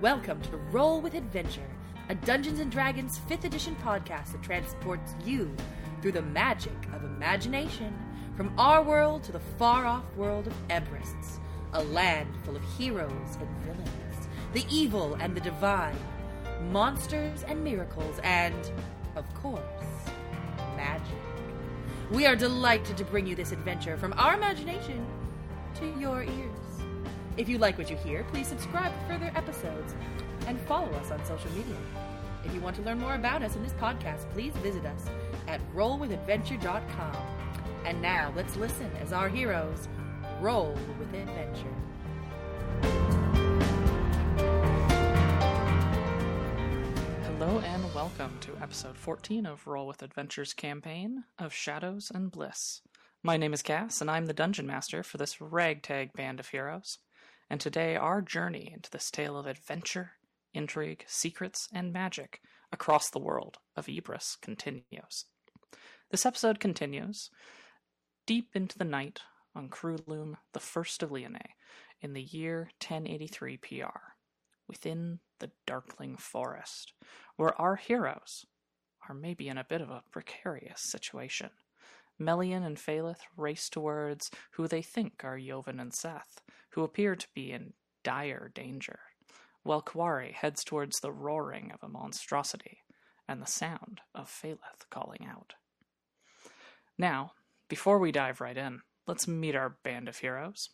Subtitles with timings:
[0.00, 1.68] Welcome to Roll with Adventure,
[2.08, 5.54] a Dungeons and Dragons 5th edition podcast that transports you
[6.00, 7.92] through the magic of imagination
[8.34, 11.38] from our world to the far off world of Ebrists,
[11.74, 15.98] a land full of heroes and villains, the evil and the divine,
[16.70, 18.72] monsters and miracles, and,
[19.16, 19.60] of course,
[20.76, 21.12] magic.
[22.10, 25.04] We are delighted to bring you this adventure from our imagination
[25.74, 26.69] to your ears.
[27.40, 29.94] If you like what you hear, please subscribe for further episodes
[30.46, 31.78] and follow us on social media.
[32.44, 35.06] If you want to learn more about us in this podcast, please visit us
[35.48, 37.16] at rollwithadventure.com.
[37.86, 39.88] And now let's listen as our heroes
[40.38, 41.74] roll with adventure.
[47.24, 52.82] Hello and welcome to episode 14 of Roll with Adventures campaign of Shadows and Bliss.
[53.22, 56.98] My name is Cass, and I'm the dungeon master for this ragtag band of heroes.
[57.50, 60.12] And today, our journey into this tale of adventure,
[60.54, 62.40] intrigue, secrets, and magic
[62.72, 65.24] across the world of Ibris continues.
[66.12, 67.28] This episode continues
[68.24, 69.22] deep into the night
[69.56, 71.54] on Krulum, the first of Leonae,
[72.00, 73.98] in the year 1083 PR,
[74.68, 76.92] within the Darkling Forest,
[77.34, 78.46] where our heroes
[79.08, 81.50] are maybe in a bit of a precarious situation.
[82.16, 87.28] Melian and Phaleth race towards who they think are Joven and Seth, who appear to
[87.34, 89.00] be in dire danger,
[89.62, 92.78] while Kwari heads towards the roaring of a monstrosity
[93.28, 95.54] and the sound of Phaleth calling out.
[96.98, 97.32] Now,
[97.68, 100.70] before we dive right in, let's meet our band of heroes.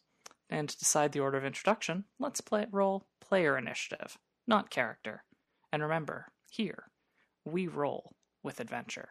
[0.48, 5.24] And to decide the order of introduction, let's play roll player initiative, not character.
[5.72, 6.84] And remember, here,
[7.44, 9.10] we roll with adventure.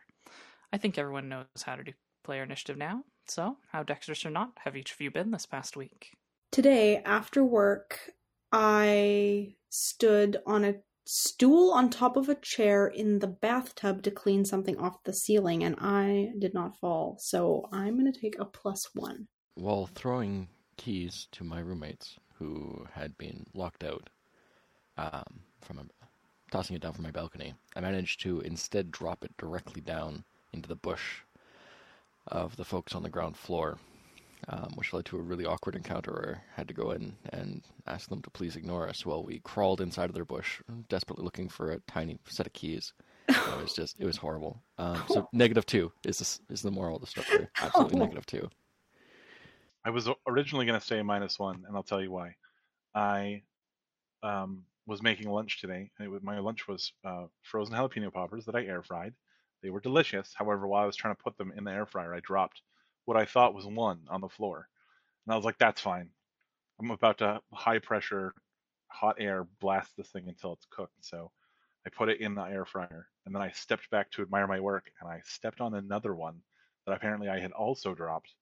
[0.72, 1.92] I think everyone knows how to do
[2.24, 5.78] player initiative now, so how dexterous or not have each of you been this past
[5.78, 6.12] week?
[6.52, 8.12] Today, after work,
[8.52, 10.76] I stood on a
[11.06, 15.64] stool on top of a chair in the bathtub to clean something off the ceiling,
[15.64, 17.18] and I did not fall.
[17.20, 19.28] So I'm going to take a plus one.
[19.56, 20.48] While throwing
[20.78, 24.10] keys to my roommates who had been locked out
[24.98, 25.84] um, from a,
[26.52, 30.70] tossing it down from my balcony, I managed to instead drop it directly down into
[30.70, 31.22] the bush
[32.28, 33.78] of the folks on the ground floor,
[34.48, 37.64] um, which led to a really awkward encounter where I had to go in and
[37.88, 41.50] ask them to please ignore us while we crawled inside of their bush, desperately looking
[41.50, 42.94] for a tiny set of keys.
[43.28, 44.62] it was just, it was horrible.
[44.78, 47.48] Um, so negative two is the, is the moral of the story.
[47.62, 48.50] Absolutely negative two.
[49.84, 52.36] I was originally going to say minus one, and I'll tell you why.
[52.96, 53.44] I
[54.24, 55.90] um, was making lunch today.
[55.98, 59.14] And it was, my lunch was uh, frozen jalapeno poppers that I air fried.
[59.64, 60.34] They were delicious.
[60.36, 62.62] However, while I was trying to put them in the air fryer, I dropped
[63.06, 64.68] what I thought was one on the floor.
[65.26, 66.10] And I was like, that's fine.
[66.80, 68.34] I'm about to high pressure,
[68.88, 70.94] hot air blast this thing until it's cooked.
[71.02, 71.32] So
[71.86, 73.08] I put it in the air fryer.
[73.26, 76.42] And then I stepped back to admire my work and I stepped on another one
[76.86, 78.34] that apparently I had also dropped.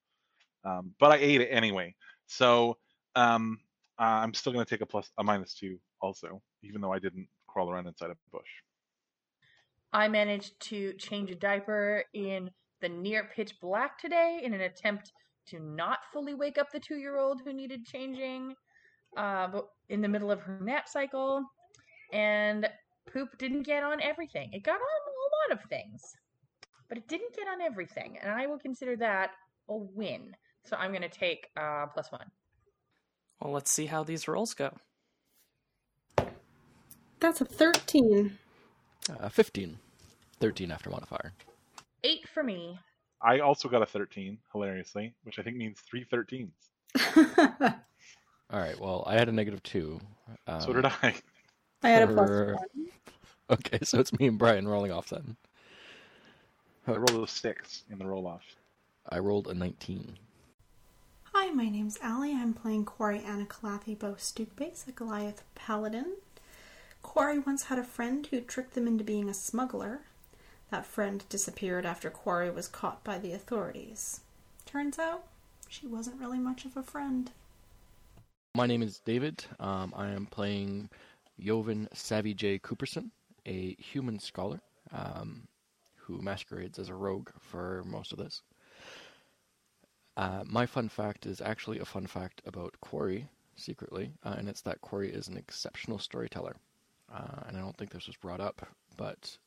[0.65, 1.95] Um, but I ate it anyway.
[2.27, 2.77] So
[3.15, 3.59] um,
[3.97, 7.27] I'm still going to take a plus, a minus two also, even though I didn't
[7.47, 8.47] crawl around inside a bush.
[9.91, 12.49] I managed to change a diaper in
[12.83, 15.11] the near pitch black today in an attempt
[15.47, 18.53] to not fully wake up the two year old who needed changing
[19.17, 21.43] uh, but in the middle of her nap cycle.
[22.11, 22.67] And
[23.11, 24.49] poop didn't get on everything.
[24.53, 26.01] It got on a lot of things,
[26.89, 28.17] but it didn't get on everything.
[28.21, 29.31] And I will consider that
[29.69, 30.35] a win.
[30.65, 32.27] So I'm going to take uh, plus one.
[33.41, 34.77] Well, let's see how these rolls go.
[37.19, 38.37] That's a 13.
[39.19, 39.79] Uh, 15.
[40.39, 41.33] 13 after modifier.
[42.03, 42.77] Eight for me.
[43.21, 46.51] I also got a 13, hilariously, which I think means three 13s.
[48.49, 48.77] All right.
[48.79, 49.99] Well, I had a negative two.
[50.45, 51.15] Um, so did I.
[51.81, 52.65] I had a plus for- one.
[53.49, 55.35] Okay, so it's me and Brian rolling off then.
[56.87, 58.43] I rolled a six in the roll off.
[59.09, 60.17] I rolled a 19.
[61.33, 62.33] Hi, my name's Allie.
[62.33, 64.15] I'm playing Quarry Anacalathi Bo
[64.55, 66.15] Base, a Goliath Paladin.
[67.01, 70.01] Corey once had a friend who tricked them into being a smuggler.
[70.73, 74.21] That friend disappeared after Quarry was caught by the authorities.
[74.65, 75.23] Turns out,
[75.69, 77.29] she wasn't really much of a friend.
[78.55, 79.45] My name is David.
[79.59, 80.89] Um, I am playing
[81.39, 82.57] Joven Savvy J.
[82.57, 83.11] Cooperson,
[83.45, 84.61] a human scholar
[84.91, 85.47] um,
[85.95, 88.41] who masquerades as a rogue for most of this.
[90.17, 94.61] Uh, my fun fact is actually a fun fact about Quarry, secretly, uh, and it's
[94.61, 96.55] that Quarry is an exceptional storyteller.
[97.13, 98.65] Uh, and I don't think this was brought up,
[98.97, 99.37] but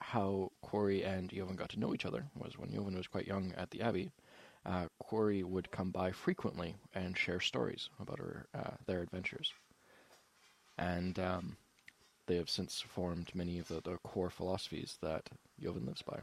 [0.00, 3.52] how Quarry and Joven got to know each other was when Joven was quite young
[3.56, 4.10] at the Abbey.
[4.66, 9.52] Uh, Quarry would come by frequently and share stories about her, uh, their adventures.
[10.78, 11.56] And um,
[12.26, 15.28] they have since formed many of the, the core philosophies that
[15.60, 16.18] Joven lives by.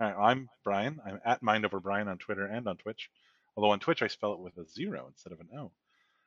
[0.00, 1.00] All right, I'm Brian.
[1.04, 3.10] I'm at Mind Over Brian on Twitter and on Twitch.
[3.56, 5.72] Although on Twitch I spell it with a zero instead of an O.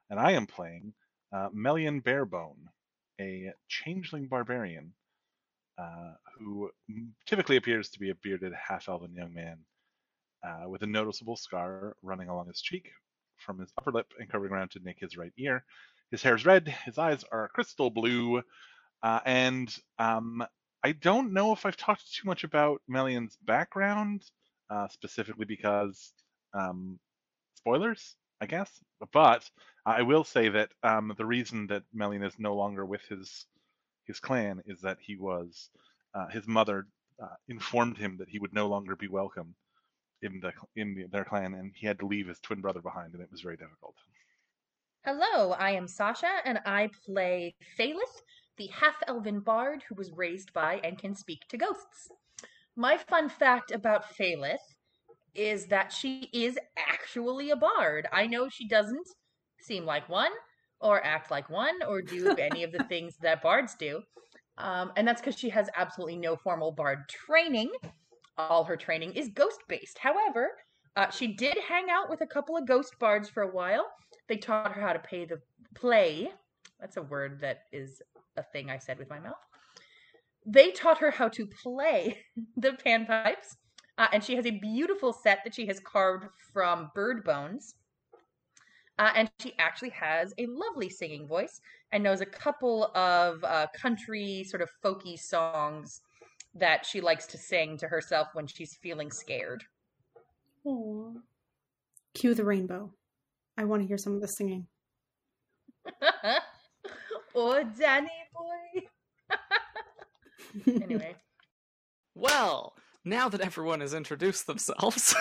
[0.09, 0.93] And I am playing
[1.31, 2.69] uh, Melian Barebone,
[3.19, 4.93] a changeling barbarian
[5.81, 6.69] uh, who
[7.25, 9.57] typically appears to be a bearded half-elven young man
[10.43, 12.91] uh, with a noticeable scar running along his cheek
[13.37, 15.63] from his upper lip and curving around to nick his right ear.
[16.11, 18.43] His hair is red, his eyes are crystal blue,
[19.01, 20.45] uh, and um,
[20.83, 24.23] I don't know if I've talked too much about Melian's background,
[24.69, 26.11] uh, specifically because
[26.53, 26.99] um,
[27.55, 28.69] spoilers, I guess.
[29.13, 29.49] But
[29.85, 33.45] I will say that um, the reason that Melian is no longer with his
[34.11, 35.69] his clan is that he was
[36.13, 36.87] uh, his mother
[37.23, 39.55] uh, informed him that he would no longer be welcome
[40.21, 43.13] in the in the, their clan, and he had to leave his twin brother behind,
[43.13, 43.95] and it was very difficult.
[45.05, 48.21] Hello, I am Sasha, and I play Phalith,
[48.57, 52.09] the half elven bard who was raised by and can speak to ghosts.
[52.75, 54.75] My fun fact about Phalith
[55.33, 58.07] is that she is actually a bard.
[58.11, 59.07] I know she doesn't
[59.61, 60.31] seem like one,
[60.81, 64.01] or act like one, or do any of the things that bards do.
[64.57, 67.71] Um, and that's because she has absolutely no formal bard training.
[68.37, 69.97] All her training is ghost based.
[69.97, 70.49] However,
[70.95, 73.85] uh, she did hang out with a couple of ghost bards for a while.
[74.27, 75.39] They taught her how to pay the
[75.75, 76.31] play.
[76.79, 78.01] That's a word that is
[78.37, 79.35] a thing I said with my mouth.
[80.45, 82.17] They taught her how to play
[82.57, 83.55] the panpipes,
[83.97, 87.75] uh, and she has a beautiful set that she has carved from bird bones.
[89.01, 91.59] Uh, and she actually has a lovely singing voice
[91.91, 96.01] and knows a couple of uh, country sort of folky songs
[96.53, 99.63] that she likes to sing to herself when she's feeling scared.
[100.67, 101.15] Aww.
[102.13, 102.93] Cue the rainbow.
[103.57, 104.67] I want to hear some of the singing.
[107.35, 108.81] oh, Danny boy.
[110.83, 111.15] anyway.
[112.13, 115.15] Well, now that everyone has introduced themselves,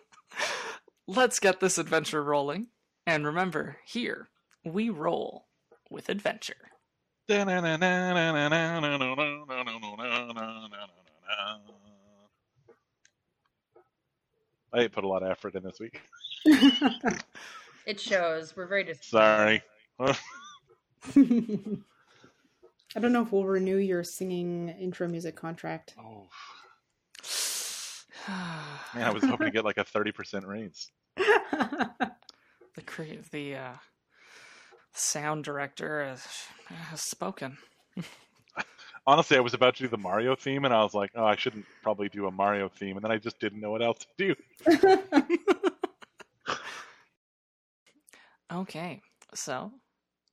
[1.06, 2.66] let's get this adventure rolling.
[3.06, 4.28] And remember, here
[4.64, 5.46] we roll
[5.90, 6.54] with adventure.
[7.28, 7.44] I
[14.88, 16.00] put a lot of effort in this week.
[17.86, 18.54] It shows.
[18.56, 19.62] We're very dis- Sorry.
[19.98, 20.14] I
[23.00, 25.94] don't know if we'll renew your singing intro music contract.
[25.98, 26.28] Oh,
[28.94, 30.90] man, I was hoping to get like a 30% raise.
[32.74, 33.72] the cre- the uh,
[34.92, 36.26] sound director has,
[36.68, 37.58] has spoken.
[39.06, 41.36] Honestly, I was about to do the Mario theme, and I was like, oh, I
[41.36, 44.34] shouldn't probably do a Mario theme, and then I just didn't know what else to
[44.66, 45.28] do.
[48.52, 49.00] Okay,
[49.32, 49.72] so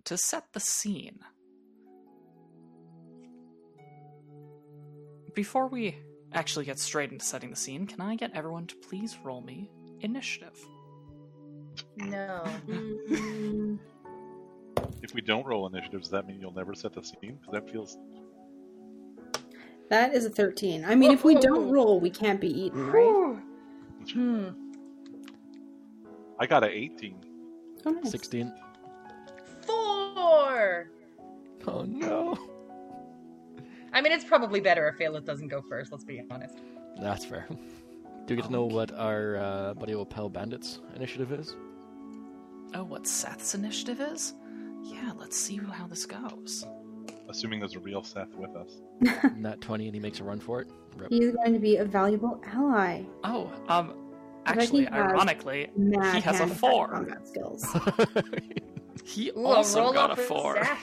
[0.03, 1.19] to set the scene,
[5.33, 5.95] before we
[6.33, 9.71] actually get straight into setting the scene, can I get everyone to please roll me
[10.01, 10.59] initiative?
[11.99, 12.43] No.
[12.67, 13.79] Mm,
[15.01, 17.37] If we don't roll initiative, does that mean you'll never set the scene?
[17.41, 17.97] Because that feels.
[19.89, 20.85] that is a 13.
[20.85, 23.37] I mean, if we don't roll, we can't be eaten, right?
[24.13, 24.49] Hmm.
[26.39, 27.15] I got an 18.
[27.85, 28.11] Oh, nice.
[28.11, 28.53] 16.
[29.65, 30.89] Four.
[31.67, 32.37] Oh no.
[33.91, 35.91] I mean, it's probably better if Phalith doesn't go first.
[35.91, 36.59] Let's be honest.
[37.01, 37.47] That's fair.
[37.49, 41.55] Do you get to know what our uh, Buddy Opel Bandits initiative is?
[42.73, 44.33] Oh, what Seth's initiative is?
[44.83, 46.65] Yeah, let's see how this goes.
[47.29, 48.81] Assuming there's a real Seth with us.
[49.37, 50.67] Not 20 and he makes a run for it.
[50.97, 51.09] Rip.
[51.11, 53.03] He's going to be a valuable ally.
[53.23, 53.93] Oh, um,
[54.45, 56.87] actually, he ironically, Mad he has a hand-to-hand four.
[56.89, 57.65] combat skills.
[59.05, 60.55] He Ooh, also roll got a four.
[60.55, 60.79] Zach.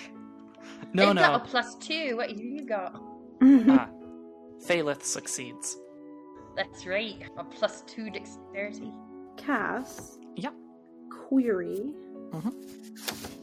[0.92, 1.20] No, They've no.
[1.20, 2.16] got a plus two.
[2.16, 3.00] What you got?
[3.42, 3.88] Ah,
[4.66, 5.76] Phalith succeeds.
[6.56, 7.22] That's right.
[7.36, 8.90] A plus two dexterity.
[9.36, 10.54] Cass, Yep.
[11.26, 11.92] Query.
[12.30, 12.54] Mhm.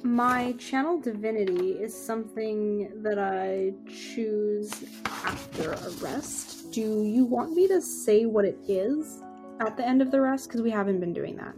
[0.03, 4.71] My channel divinity is something that I choose
[5.05, 6.71] after a rest.
[6.71, 9.21] Do you want me to say what it is
[9.59, 10.47] at the end of the rest?
[10.47, 11.55] Because we haven't been doing that.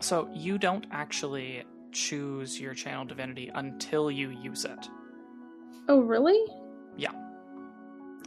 [0.00, 4.88] So you don't actually choose your channel divinity until you use it.
[5.88, 6.40] Oh, really?
[6.96, 7.12] Yeah.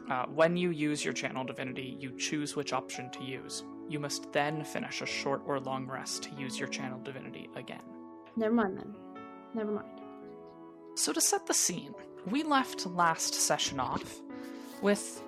[0.09, 3.63] Uh, when you use your channel divinity, you choose which option to use.
[3.91, 7.83] You must then finish a short or long rest to use your channel divinity again.
[8.37, 8.95] Never mind then.
[9.53, 9.99] Never mind.
[10.95, 11.93] So, to set the scene,
[12.25, 14.21] we left last session off
[14.81, 15.21] with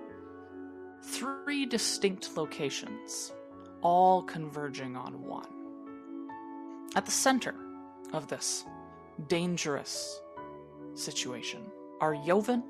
[1.04, 3.34] three distinct locations,
[3.82, 6.30] all converging on one.
[6.96, 7.56] At the center
[8.14, 8.64] of this
[9.28, 10.22] dangerous,
[10.96, 11.64] situation
[12.00, 12.64] are Yovan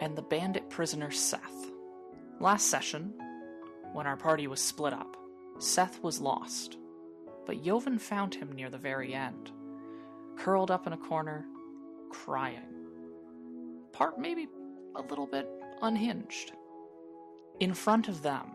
[0.00, 1.70] and the bandit prisoner Seth.
[2.40, 3.14] Last session,
[3.94, 5.16] when our party was split up,
[5.58, 6.78] Seth was lost,
[7.46, 9.52] but Joven found him near the very end,
[10.36, 11.46] curled up in a corner,
[12.10, 12.74] crying.
[13.92, 14.48] Part maybe
[14.96, 15.48] a little bit
[15.80, 16.52] unhinged.
[17.60, 18.50] In front of them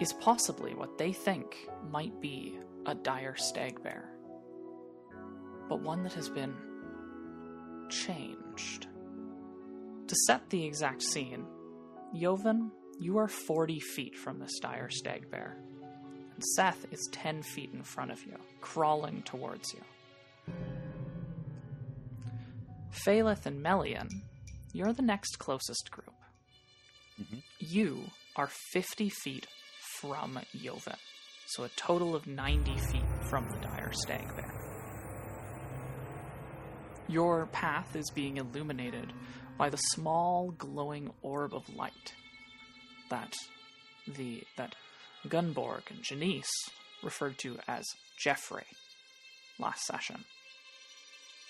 [0.00, 4.08] is possibly what they think might be a dire stag bear,
[5.68, 6.54] but one that has been
[7.90, 8.86] changed.
[10.06, 11.44] To set the exact scene,
[12.14, 15.56] Joven, you are 40 feet from this dire stag bear,
[16.34, 19.80] and Seth is 10 feet in front of you, crawling towards you.
[22.90, 24.08] Phaleth and Melian,
[24.72, 26.14] you're the next closest group.
[27.20, 27.42] Mhm.
[27.58, 29.46] You are 50 feet
[30.00, 30.96] from Joven,
[31.46, 34.52] so a total of 90 feet from the dire stag bear.
[37.08, 39.12] Your path is being illuminated
[39.56, 42.14] by the small glowing orb of light
[43.10, 43.34] that
[44.06, 44.74] the that
[45.28, 46.50] Gunborg and Janice
[47.02, 47.84] referred to as
[48.18, 48.66] Jeffrey
[49.58, 50.24] last session.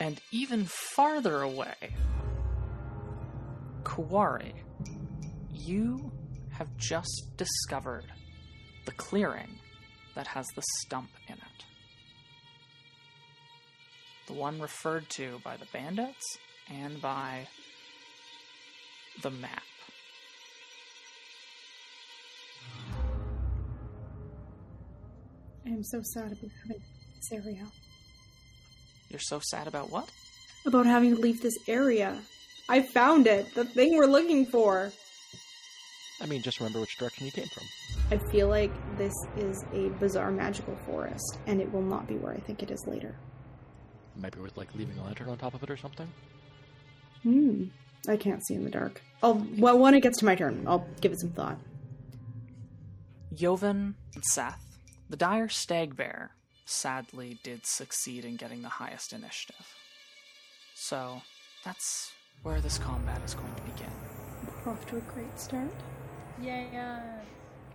[0.01, 1.95] And even farther away,
[3.85, 4.53] Kuwari,
[5.53, 6.13] you
[6.53, 8.05] have just discovered
[8.87, 9.59] the clearing
[10.15, 11.65] that has the stump in it.
[14.27, 17.47] The one referred to by the bandits and by
[19.23, 19.63] the map.
[25.67, 26.83] I am so sad about having
[27.17, 27.67] this area.
[29.09, 30.11] You're so sad about what?
[30.67, 32.19] About having to leave this area.
[32.69, 33.55] I found it.
[33.55, 34.91] The thing we're looking for.
[36.21, 37.65] I mean, just remember which direction you came from.
[38.11, 42.33] I feel like this is a bizarre magical forest, and it will not be where
[42.33, 43.15] I think it is later.
[44.17, 46.09] It might be worth like leaving a lantern on top of it or something.
[47.23, 47.65] Hmm.
[48.07, 49.01] I can't see in the dark.
[49.23, 51.59] I'll well when it gets to my turn, I'll give it some thought.
[53.33, 54.61] Joven and Seth,
[55.15, 56.33] the dire stag bear,
[56.65, 59.65] sadly did succeed in getting the highest initiative.
[60.75, 61.23] So,
[61.65, 62.11] that's
[62.43, 63.93] where this combat is going to begin.
[64.67, 65.71] We're off to a great start.
[66.43, 67.01] Yeah.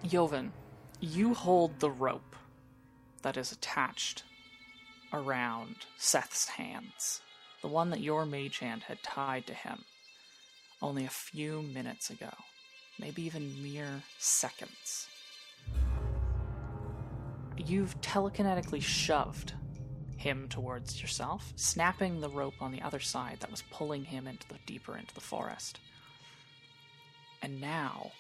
[0.06, 0.52] Joven,
[1.00, 2.36] you hold the rope
[3.22, 4.24] that is attached
[5.14, 7.22] around Seth's hands,
[7.62, 9.86] the one that your mage hand had tied to him
[10.82, 12.34] only a few minutes ago,
[13.00, 15.08] maybe even mere seconds.
[17.66, 19.54] You've telekinetically shoved
[20.18, 24.48] him towards yourself, snapping the rope on the other side that was pulling him into
[24.48, 25.80] the deeper into the forest.
[27.42, 28.12] And now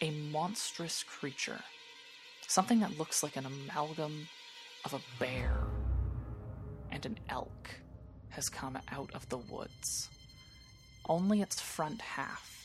[0.00, 1.60] a monstrous creature,
[2.46, 4.28] something that looks like an amalgam
[4.84, 5.64] of a bear
[6.90, 7.70] and an elk,
[8.28, 10.08] has come out of the woods.
[11.08, 12.57] Only its front half.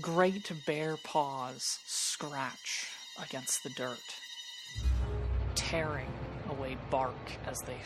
[0.00, 2.88] Great bear paws scratch
[3.20, 3.98] against the dirt,
[5.56, 6.12] tearing
[6.50, 7.78] away bark as they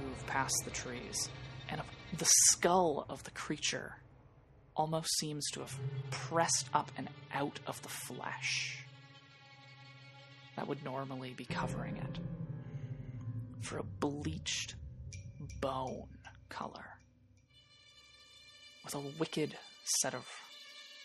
[0.00, 1.28] move past the trees,
[1.68, 1.80] and
[2.16, 3.96] the skull of the creature
[4.76, 5.76] almost seems to have
[6.10, 8.84] pressed up and out of the flesh.
[10.56, 12.18] That would normally be covering it
[13.62, 14.76] for a bleached
[15.60, 16.08] bone
[16.48, 16.98] color
[18.84, 20.26] with a wicked set of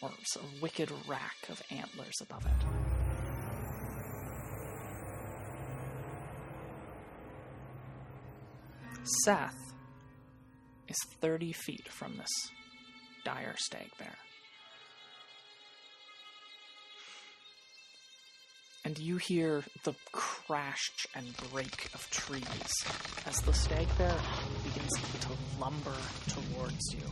[0.01, 2.65] or a wicked rack of antlers above it.
[9.23, 9.55] Seth
[10.87, 12.51] is 30 feet from this
[13.23, 14.15] dire stag bear.
[18.83, 22.45] And you hear the crash and break of trees
[23.25, 24.15] as the stag bear
[24.63, 25.95] begins to lumber
[26.29, 27.09] towards you,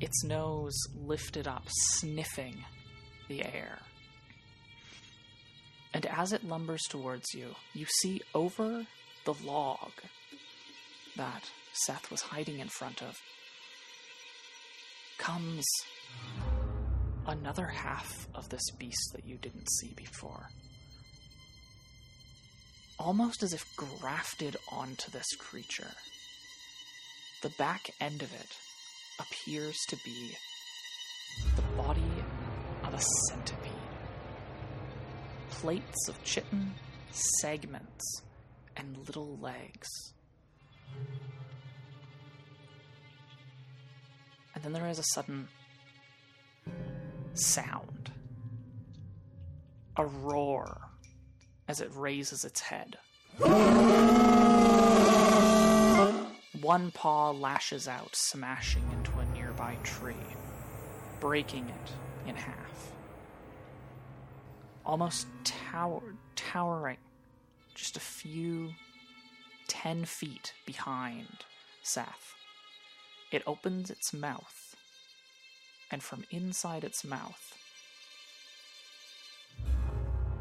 [0.00, 2.64] its nose lifted up, sniffing
[3.28, 3.78] the air.
[5.92, 8.86] And as it lumbers towards you, you see over
[9.24, 9.90] the log
[11.16, 13.16] that Seth was hiding in front of
[15.18, 15.64] comes
[17.26, 20.48] another half of this beast that you didn't see before.
[22.98, 25.92] Almost as if grafted onto this creature.
[27.42, 28.56] The back end of it
[29.18, 30.36] appears to be
[31.56, 32.02] the body
[32.84, 33.72] of a centipede.
[35.50, 36.74] Plates of chitin,
[37.40, 38.22] segments,
[38.76, 39.88] and little legs.
[44.54, 45.48] And then there is a sudden
[47.34, 48.12] sound.
[49.96, 50.80] A roar
[51.66, 52.98] as it raises its head.
[56.60, 60.14] One paw lashes out, smashing into a nearby tree,
[61.20, 61.92] breaking it
[62.28, 62.92] in half.
[64.84, 66.02] Almost tower,
[66.34, 66.96] towering,
[67.74, 68.72] just a few
[69.68, 71.44] ten feet behind
[71.82, 72.34] Seth.
[73.30, 74.74] It opens its mouth,
[75.90, 77.54] and from inside its mouth,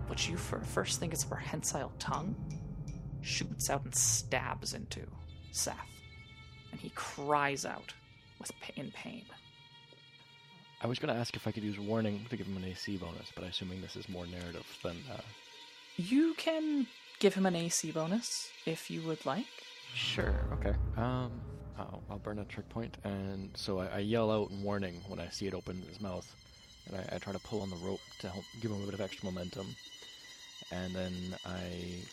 [0.07, 2.35] what you fir- first think is a prehensile tongue
[3.21, 5.01] shoots out and stabs into
[5.51, 5.96] Seth,
[6.71, 7.93] and he cries out
[8.39, 9.25] with pa- in pain.
[10.81, 12.97] I was going to ask if I could use warning to give him an AC
[12.97, 14.97] bonus, but I assuming this is more narrative than.
[15.11, 15.21] Uh...
[15.95, 16.85] You can
[17.19, 19.47] give him an AC bonus if you would like.
[19.95, 20.35] Sure.
[20.53, 20.75] Okay.
[20.95, 21.31] Um,
[21.79, 25.19] I'll, I'll burn a trick point, and so I, I yell out in warning when
[25.19, 26.31] I see it open his mouth,
[26.87, 28.93] and I, I try to pull on the rope to help give him a bit
[28.93, 29.75] of extra momentum,
[30.71, 32.03] and then I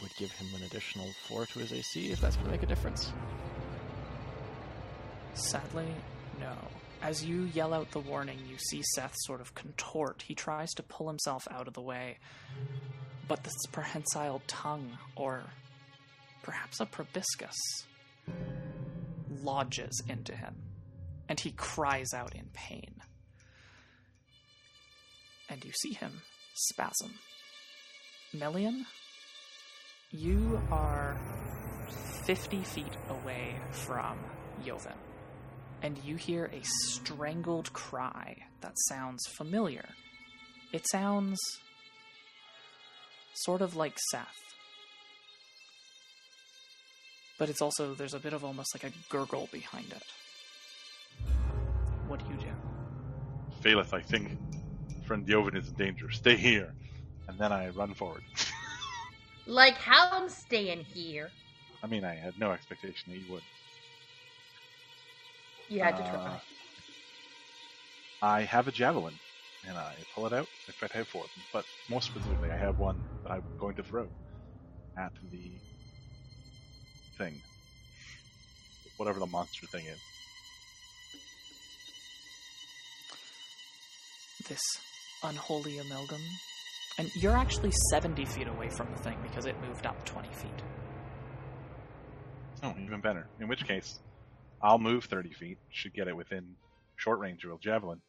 [0.00, 2.66] would give him an additional four to his AC if that's going to make a
[2.66, 3.12] difference.
[5.34, 5.88] Sadly,
[6.40, 6.52] no.
[7.02, 10.22] As you yell out the warning, you see Seth sort of contort.
[10.26, 12.18] He tries to pull himself out of the way,
[13.26, 15.42] but this prehensile tongue, or
[16.42, 17.56] perhaps a proboscis,
[19.42, 20.54] lodges into him,
[21.28, 22.94] and he cries out in pain.
[25.48, 26.22] And you see him
[26.54, 27.14] spasm.
[28.32, 28.86] Melian,
[30.12, 31.16] you are
[32.24, 34.18] 50 feet away from
[34.64, 34.92] Yoven,
[35.82, 39.84] and you hear a strangled cry that sounds familiar.
[40.72, 41.38] It sounds
[43.34, 44.38] sort of like Seth.
[47.38, 50.02] But it's also, there's a bit of almost like a gurgle behind it.
[52.06, 52.46] What do you do?
[53.62, 54.38] Faileth, I think
[55.06, 56.10] friend Yoven is in danger.
[56.10, 56.72] Stay here.
[57.28, 58.22] And then I run forward.
[59.44, 61.28] Like how I'm staying here.
[61.82, 63.42] I mean, I had no expectation that you would.
[65.68, 66.42] You had to Uh, try.
[68.22, 69.18] I have a javelin,
[69.66, 70.46] and I pull it out.
[70.66, 73.44] In fact, I have four of them, but more specifically, I have one that I'm
[73.58, 74.08] going to throw
[74.96, 75.50] at the
[77.18, 77.40] thing.
[78.96, 79.98] Whatever the monster thing is.
[84.48, 84.60] This
[85.22, 86.20] unholy amalgam.
[86.98, 90.62] And you're actually 70 feet away from the thing because it moved up 20 feet.
[92.62, 93.26] Oh, even better.
[93.40, 93.98] In which case,
[94.62, 95.58] I'll move 30 feet.
[95.70, 96.54] Should get it within
[96.96, 98.00] short range of a javelin.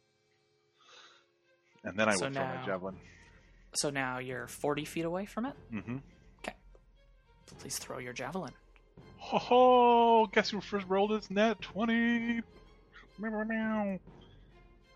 [1.82, 2.96] And then I So will throw my javelin.
[3.74, 5.54] So now you're 40 feet away from it.
[5.72, 5.96] Mm-hmm.
[6.38, 6.54] Okay.
[7.58, 8.52] Please throw your javelin.
[9.18, 10.26] Ho ho!
[10.32, 11.60] Guess who first rolled his net?
[11.60, 12.42] 20!
[13.18, 13.98] Meow, meow, meow.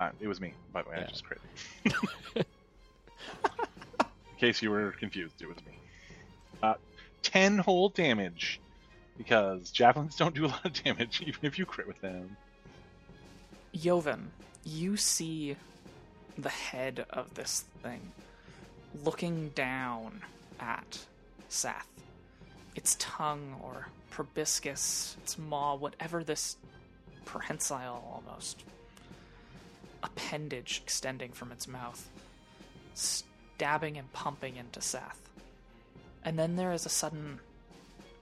[0.00, 0.96] Uh, it was me, by the way.
[0.98, 1.40] I just crit.
[2.36, 2.44] In
[4.38, 5.72] case you were confused, it was me.
[6.62, 6.74] Uh,
[7.22, 8.60] 10 whole damage.
[9.18, 12.36] Because javelins don't do a lot of damage, even if you crit with them.
[13.74, 14.30] Joven,
[14.64, 15.56] you see
[16.38, 18.12] the head of this thing
[19.04, 20.22] looking down
[20.60, 20.98] at
[21.48, 21.88] Seth.
[22.74, 26.56] Its tongue or proboscis, its maw, whatever this
[27.24, 28.64] prehensile almost
[30.02, 32.08] appendage extending from its mouth,
[32.94, 35.20] stabbing and pumping into Seth.
[36.24, 37.40] And then there is a sudden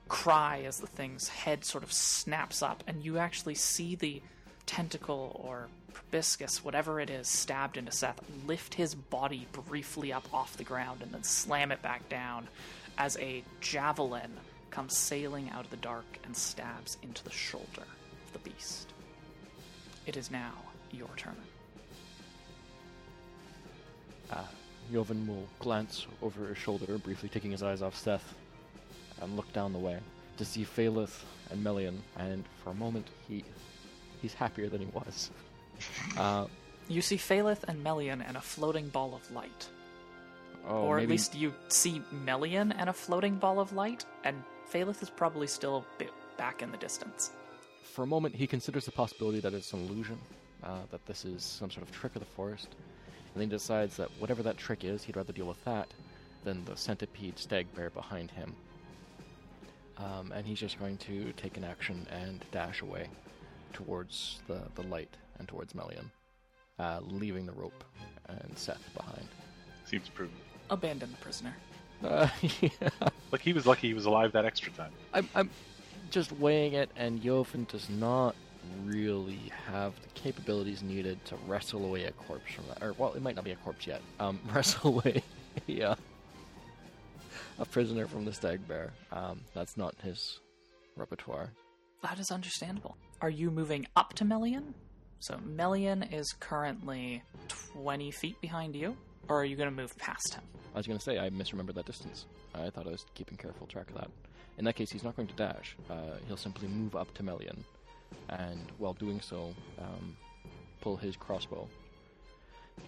[0.08, 4.22] cry as the thing's head sort of snaps up, and you actually see the
[4.66, 10.56] tentacle or proboscis, whatever it is, stabbed into Seth, lift his body briefly up off
[10.56, 12.48] the ground and then slam it back down
[12.98, 14.30] as a javelin
[14.70, 18.92] comes sailing out of the dark and stabs into the shoulder of the beast.
[20.06, 20.52] It is now
[20.92, 21.36] your turn.
[24.30, 24.44] Uh,
[24.92, 28.34] Joven will glance over his shoulder, briefly taking his eyes off Seth,
[29.20, 29.98] and look down the way
[30.36, 33.44] to see Phaleth and Melian, and for a moment he
[34.22, 35.30] he's happier than he was.
[36.16, 36.46] Uh,
[36.88, 39.68] You see Phaleth and Melian and a floating ball of light.
[40.66, 45.02] oh, or at least you see Melian and a floating ball of light, and Phaleth
[45.02, 47.30] is probably still a bit back in the distance.
[47.82, 50.18] For a moment, he considers the possibility that it's an illusion,
[50.64, 52.68] uh, that this is some sort of trick of the forest,
[53.34, 55.88] and then he decides that whatever that trick is, he'd rather deal with that
[56.44, 58.54] than the centipede stag bear behind him.
[59.98, 63.08] Um, and he's just going to take an action and dash away
[63.72, 66.10] towards the, the light and towards Melian,
[66.78, 67.84] uh, leaving the rope
[68.28, 69.28] and Seth behind.
[69.84, 70.38] Seems prudent.
[70.70, 71.54] Abandon the prisoner.
[72.04, 72.28] Uh,
[72.60, 72.70] yeah.
[73.32, 74.92] Like he was lucky he was alive that extra time.
[75.14, 75.50] I'm, I'm
[76.10, 78.34] just weighing it, and Yofen does not
[78.84, 82.82] really have the capabilities needed to wrestle away a corpse from that.
[82.82, 84.00] Or, well, it might not be a corpse yet.
[84.20, 85.22] Um, wrestle away
[85.68, 85.94] a, uh,
[87.58, 88.92] a prisoner from the stag bear.
[89.12, 90.40] Um, that's not his
[90.96, 91.50] repertoire.
[92.02, 92.96] That is understandable.
[93.20, 94.74] Are you moving up to Melian?
[95.20, 97.22] So Melian is currently
[97.72, 98.96] 20 feet behind you,
[99.28, 100.42] or are you going to move past him?
[100.74, 102.26] I was going to say, I misremembered that distance.
[102.54, 104.10] I thought I was keeping careful track of that.
[104.58, 105.76] In that case, he's not going to dash.
[105.90, 107.64] Uh, he'll simply move up to Melian,
[108.28, 110.16] and while doing so, um,
[110.80, 111.66] pull his crossbow,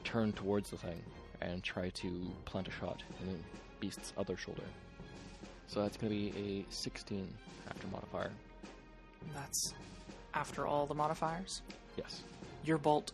[0.04, 1.02] turn towards the thing,
[1.40, 3.42] and try to plant a shot in
[3.80, 4.62] beast's other shoulder.
[5.66, 7.28] So that's going to be a 16
[7.68, 8.30] after modifier.
[9.34, 9.74] That's
[10.34, 11.62] after all the modifiers.
[11.96, 12.22] Yes.
[12.64, 13.12] Your bolt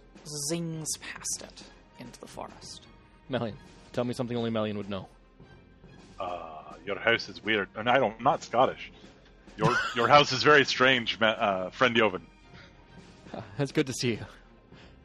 [0.48, 1.62] zings past it
[1.98, 2.82] into the forest.
[3.28, 3.56] Melian,
[3.92, 5.08] tell me something only Melian would know.
[6.20, 8.14] Uh, your house is weird, and I don't.
[8.18, 8.92] I'm not Scottish.
[9.56, 12.26] Your your house is very strange, uh, friend Joven.
[13.58, 14.26] It's good to see you.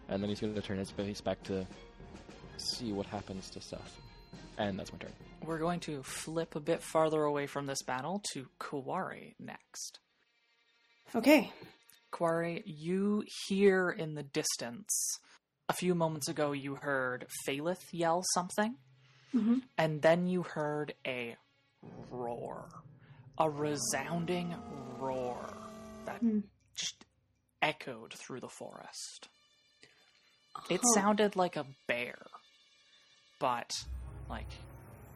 [0.08, 1.66] And then he's going to turn his face back to
[2.58, 4.00] see what happens to Seth.
[4.60, 5.14] And that's my turn.
[5.44, 10.00] We're going to flip a bit farther away from this battle to Kuwari next.
[11.16, 11.52] Okay.
[12.12, 15.18] Kuwari, you hear in the distance.
[15.70, 18.76] A few moments ago, you heard Phalith yell something,
[19.34, 19.62] Mhm.
[19.78, 21.38] and then you heard a
[21.82, 22.70] roar.
[23.38, 24.54] A resounding
[25.00, 25.56] roar
[26.06, 26.22] that
[26.76, 27.06] just
[27.62, 29.30] echoed through the forest.
[30.70, 32.26] It sounded like a bear,
[33.40, 33.72] but
[34.30, 34.48] like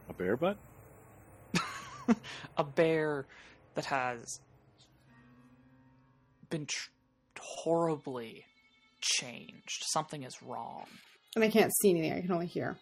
[0.08, 0.56] A bear butt?
[2.56, 3.26] a bear
[3.74, 4.40] that has
[6.50, 6.90] been tr-
[7.40, 8.44] horribly
[9.00, 9.84] changed.
[9.92, 10.86] Something is wrong.
[11.34, 12.12] And I can't see anything.
[12.12, 12.76] I can only hear.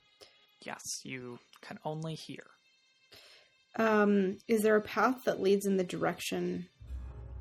[0.65, 2.45] Yes, you can only hear.
[3.77, 6.67] Um, is there a path that leads in the direction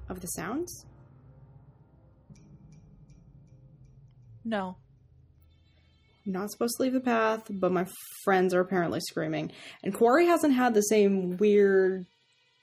[0.08, 0.86] of the sounds?
[4.43, 4.77] No.
[6.25, 7.88] Not supposed to leave the path, but my
[8.23, 9.51] friends are apparently screaming.
[9.84, 12.05] And Quarry hasn't had the same weird,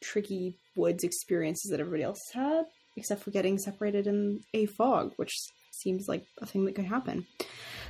[0.03, 2.65] tricky woods experiences that everybody else had,
[2.97, 5.33] except for getting separated in a fog, which
[5.73, 7.27] seems like a thing that could happen.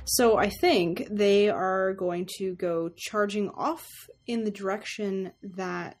[0.05, 3.87] So I think they are going to go charging off
[4.27, 5.97] in the direction that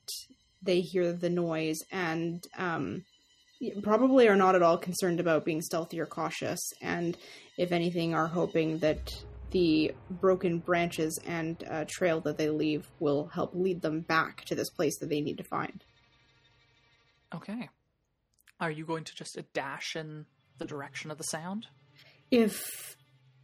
[0.61, 3.03] they hear the noise and um,
[3.83, 6.59] probably are not at all concerned about being stealthy or cautious.
[6.81, 7.17] And
[7.57, 9.11] if anything, are hoping that
[9.51, 14.55] the broken branches and uh, trail that they leave will help lead them back to
[14.55, 15.83] this place that they need to find.
[17.33, 17.69] Okay.
[18.59, 20.25] Are you going to just dash in
[20.57, 21.67] the direction of the sound?
[22.31, 22.97] If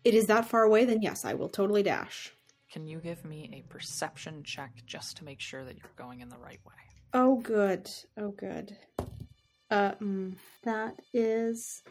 [0.04, 2.34] it is that far away, then yes, I will totally dash.
[2.72, 6.30] Can you give me a perception check just to make sure that you're going in
[6.30, 6.74] the right way?
[7.14, 7.90] Oh, good.
[8.18, 8.76] Oh, good.
[9.72, 11.82] Uh, mm, that is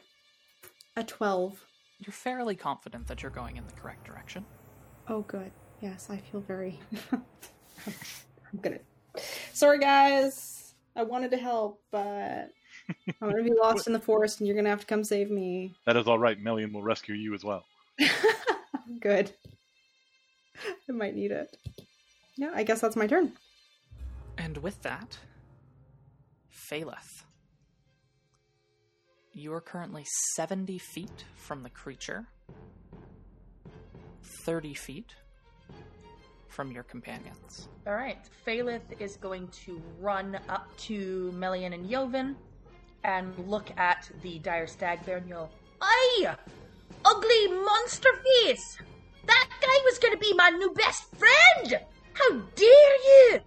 [0.97, 1.59] a 12.
[2.05, 4.45] You're fairly confident that you're going in the correct direction.
[5.09, 5.51] Oh, good.
[5.81, 6.79] Yes, I feel very.
[7.13, 8.79] I'm gonna.
[9.53, 10.75] Sorry, guys.
[10.97, 12.51] I wanted to help, but
[13.21, 15.75] I'm gonna be lost in the forest, and you're gonna have to come save me.
[15.87, 16.39] That is all right.
[16.39, 17.65] Melian will rescue you as well.
[19.01, 19.33] good.
[20.89, 21.57] I might need it.
[22.37, 23.33] Yeah, I guess that's my turn.
[24.37, 25.19] And with that,
[26.53, 27.24] Phaleth.
[29.37, 30.05] You are currently
[30.37, 32.25] 70 feet from the creature,
[34.45, 35.15] 30 feet
[36.47, 37.69] from your companions.
[37.85, 38.19] All right.
[38.47, 42.37] Phalith is going to run up to Melian and Joven
[43.03, 45.51] and look at the dire stag bear and yell,
[45.83, 46.37] Aye!
[47.05, 48.79] Ugly monster face!
[49.27, 51.81] That guy was going to be my new best friend!
[52.13, 53.41] How dare you!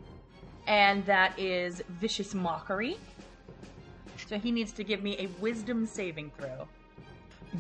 [0.67, 2.97] And that is vicious mockery.
[4.27, 6.67] So he needs to give me a wisdom saving throw.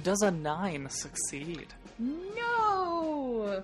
[0.03, 1.67] Does a 9 succeed?
[1.99, 3.63] No!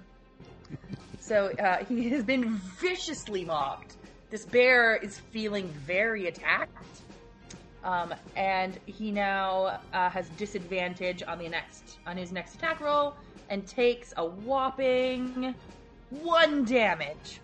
[1.20, 3.98] so uh, he has been viciously mocked.
[4.30, 6.72] This bear is feeling very attacked.
[7.84, 13.14] Um, and he now uh, has disadvantage on the next on his next attack roll
[13.50, 15.54] and takes a whopping
[16.10, 17.42] one damage.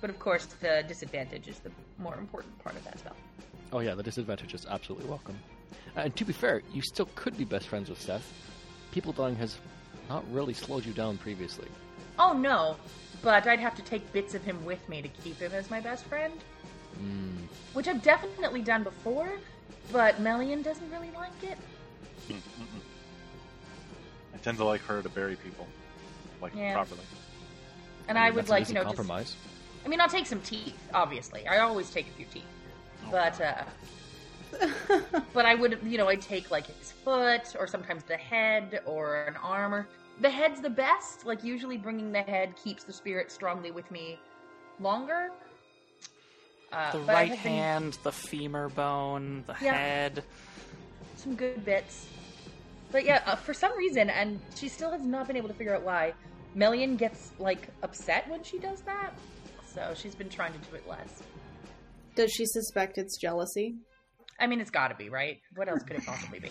[0.00, 3.16] But of course, the disadvantage is the more important part of that spell.
[3.72, 5.36] Oh yeah, the disadvantage is absolutely welcome.
[5.96, 8.30] Uh, and to be fair, you still could be best friends with Seth.
[8.92, 9.56] People dying has
[10.08, 11.68] not really slowed you down previously.
[12.18, 12.76] Oh no,
[13.22, 15.80] but I'd have to take bits of him with me to keep him as my
[15.80, 16.34] best friend.
[17.02, 19.30] Mm, which I've definitely done before,
[19.90, 21.56] but Melian doesn't really like it.
[24.34, 25.66] I tend to like her to bury people,
[26.42, 26.74] like Yeah.
[26.74, 27.00] properly.
[28.08, 29.36] And I I, would that's an like, easy you know, just, compromise.
[29.84, 31.46] I mean, I'll take some teeth, obviously.
[31.46, 32.44] I always take a few teeth,
[33.10, 33.64] but uh,
[35.32, 39.24] but I would, you know, I'd take like his foot, or sometimes the head, or
[39.24, 39.74] an arm.
[39.74, 39.88] Or
[40.20, 41.24] the head's the best.
[41.26, 44.18] Like usually, bringing the head keeps the spirit strongly with me
[44.80, 45.30] longer.
[46.72, 49.74] Uh, The right been- hand, the femur bone, the Yeah.
[49.74, 50.24] head.
[51.16, 52.08] some good bits.
[52.90, 55.74] But yeah, uh, for some reason, and she still has not been able to figure
[55.74, 56.14] out why,
[56.54, 59.12] Melian gets like upset when she does that.
[59.72, 61.22] So she's been trying to do it less.
[62.14, 63.76] Does she suspect it's jealousy?
[64.38, 65.40] I mean, it's got to be right.
[65.54, 66.50] What else could it possibly be?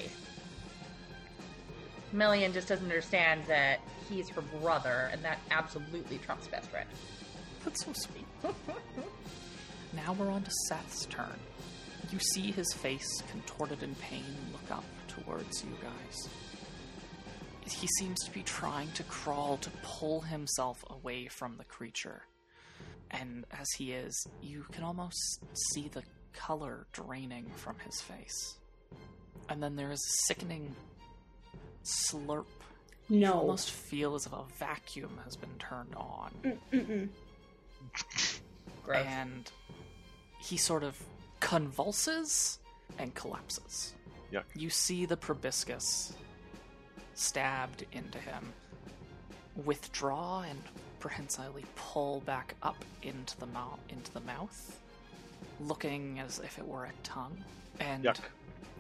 [2.13, 6.89] Melian just doesn't understand that he's her brother, and that absolutely trumps best friend.
[7.63, 8.25] That's so sweet.
[9.93, 11.39] now we're on to Seth's turn.
[12.11, 16.29] You see his face contorted in pain look up towards you guys.
[17.65, 22.23] He seems to be trying to crawl to pull himself away from the creature.
[23.11, 28.57] And as he is, you can almost see the color draining from his face.
[29.49, 30.73] And then there is a sickening
[31.83, 32.45] slurp.
[33.09, 33.33] You No.
[33.33, 36.31] almost feel as if a vacuum has been turned on.
[36.71, 37.09] Mm-mm.
[38.85, 39.05] Gross.
[39.05, 39.51] and
[40.39, 40.97] he sort of
[41.39, 42.59] convulses
[42.97, 43.93] and collapses.
[44.31, 44.43] Yuck.
[44.55, 46.13] You see the proboscis
[47.13, 48.53] stabbed into him,
[49.65, 50.61] withdraw and
[51.01, 54.79] prehensilely pull back up into the mouth, into the mouth,
[55.59, 57.37] looking as if it were a tongue.
[57.79, 58.17] And Yuck.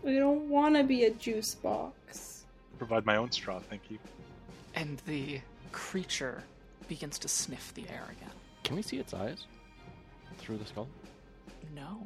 [0.03, 2.45] We don't want to be a juice box.
[2.77, 3.99] Provide my own straw, thank you.
[4.75, 6.43] and the creature
[6.87, 8.33] begins to sniff the air again.
[8.63, 9.45] Can we see its eyes
[10.39, 10.87] through the skull?
[11.75, 12.05] No.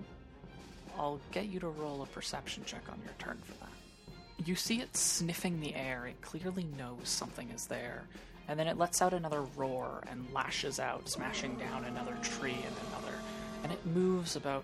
[0.98, 4.46] I'll get you to roll a perception check on your turn for that.
[4.46, 6.06] You see it sniffing the air.
[6.08, 8.04] It clearly knows something is there.
[8.48, 12.76] And then it lets out another roar and lashes out, smashing down another tree and
[12.90, 13.18] another.
[13.64, 14.64] And it moves about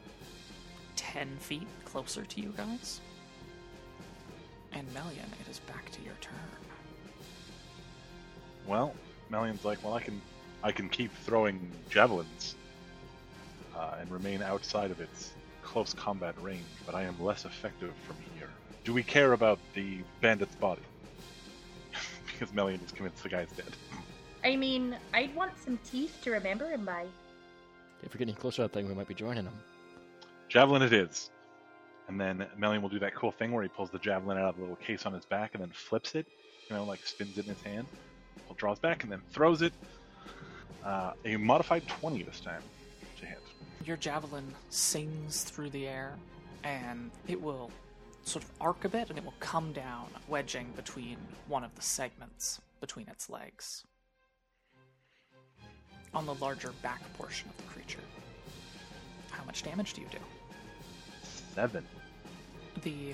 [0.96, 3.02] 10 feet closer to you guys.
[4.72, 6.36] And Melian, it is back to your turn.
[8.68, 8.94] Well,
[9.30, 10.22] Melian's like, well, I can,
[10.64, 12.56] I can keep throwing javelins,
[13.76, 15.32] uh, and remain outside of its
[15.64, 18.50] close combat range, but I am less effective from here.
[18.84, 20.82] Do we care about the bandit's body?
[22.42, 23.68] Because Melian is convinced the guy's dead.
[24.44, 27.06] I mean, I'd want some teeth to remember him by.
[28.02, 29.54] If we're getting closer to that thing, we might be joining him.
[30.50, 31.30] Javelin it is.
[32.08, 34.56] And then Melian will do that cool thing where he pulls the javelin out of
[34.56, 36.26] the little case on his back and then flips it,
[36.68, 37.86] you know, like spins it in his hand,
[38.48, 39.74] Well, draws back, and then throws it.
[40.84, 42.64] Uh, a modified 20 this time
[43.20, 43.38] to hit.
[43.86, 46.16] Your javelin sings through the air,
[46.64, 47.70] and it will
[48.24, 51.82] sort of arc a bit, and it will come down, wedging between one of the
[51.82, 53.84] segments between its legs.
[56.14, 58.00] On the larger back portion of the creature.
[59.30, 60.18] How much damage do you do?
[61.56, 61.86] Seven.
[62.84, 63.14] The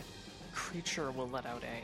[0.54, 1.84] creature will let out a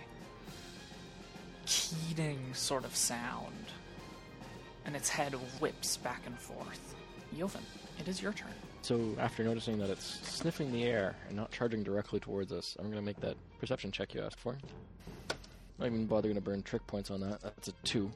[1.65, 3.53] keening sort of sound,
[4.85, 6.95] and its head whips back and forth.
[7.31, 7.61] Yoven,
[7.99, 8.53] it is your turn.
[8.83, 12.87] So after noticing that it's sniffing the air and not charging directly towards us, I'm
[12.87, 14.57] going to make that perception check you asked for.
[15.79, 17.41] Not even bothering to burn trick points on that.
[17.41, 18.11] That's a two.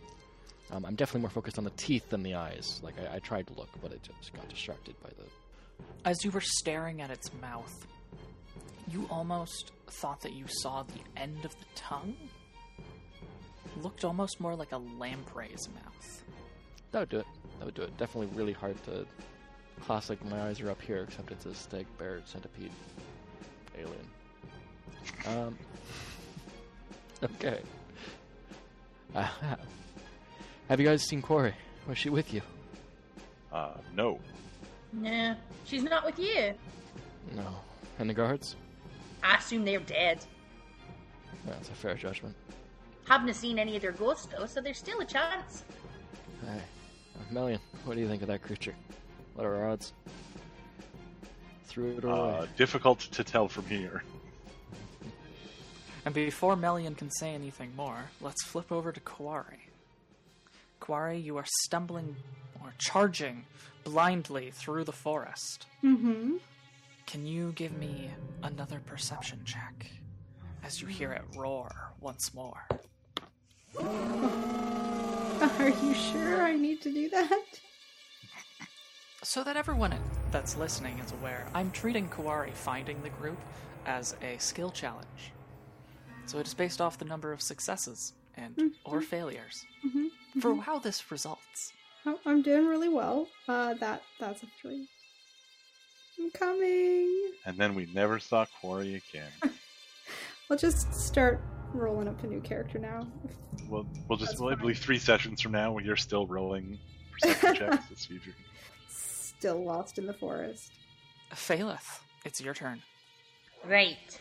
[0.70, 2.82] Um, I'm definitely more focused on the teeth than the eyes.
[2.84, 5.24] Like I, I tried to look, but I just got distracted by the.
[6.04, 7.88] As you were staring at its mouth,
[8.92, 12.14] you almost thought that you saw the end of the tongue.
[13.82, 16.24] Looked almost more like a lamprey's mouth.
[16.92, 17.28] That would do it.
[17.60, 17.98] That would do it.
[17.98, 19.06] Definitely really hard to.
[19.86, 20.24] Classic.
[20.26, 22.72] My eyes are up here, except it's a stag bear centipede
[23.78, 24.08] alien.
[25.28, 25.58] Um.
[27.24, 27.62] Okay.
[29.16, 29.28] Uh,
[30.70, 31.56] have you guys seen Corey?
[31.88, 32.42] Was she with you?
[33.52, 34.20] Uh, no.
[34.94, 35.34] Nah,
[35.66, 36.54] she's not with you.
[37.36, 37.48] No.
[37.98, 38.56] And the guards?
[39.24, 40.24] I assume they're dead.
[41.48, 42.36] That's a fair judgment.
[43.08, 45.64] Haven't seen any of their ghosts though, so there's still a chance.
[46.46, 46.62] Hey,
[47.32, 48.76] Melian, what do you think of that creature?
[49.38, 49.94] What are our odds?
[51.66, 52.50] Threw it Uh, away.
[52.58, 54.02] difficult to tell from here.
[56.06, 59.70] And before Melian can say anything more, let's flip over to Quarry.
[60.80, 62.16] Quarry, you are stumbling
[62.64, 63.46] or charging
[63.84, 65.68] blindly through the forest.
[65.84, 66.38] Mm-hmm.
[67.06, 68.10] Can you give me
[68.42, 69.92] another perception check
[70.64, 72.66] as you hear it roar once more?
[73.80, 77.44] Are you sure I need to do that?
[79.24, 79.96] So that everyone
[80.32, 83.40] that's listening is aware, I'm treating Kuwari finding the group
[83.88, 85.32] as a skill challenge.
[86.28, 88.68] So it is based off the number of successes and mm-hmm.
[88.86, 90.40] or failures mm-hmm.
[90.40, 90.60] for mm-hmm.
[90.60, 91.74] how this results.
[92.06, 93.28] Oh, I'm doing really well.
[93.48, 94.88] Uh, that that's a three.
[96.20, 97.32] I'm coming.
[97.46, 99.32] And then we never saw Quarry again.
[100.52, 101.42] I'll just start
[101.74, 103.08] rolling up a new character now.
[103.68, 106.78] We'll, we'll just, That's we'll, it'll three sessions from now when you're still rolling
[107.12, 108.34] perception checks to see if you
[109.38, 110.72] Still lost in the forest.
[111.32, 112.82] Phaleth, it's your turn.
[113.64, 114.20] Right.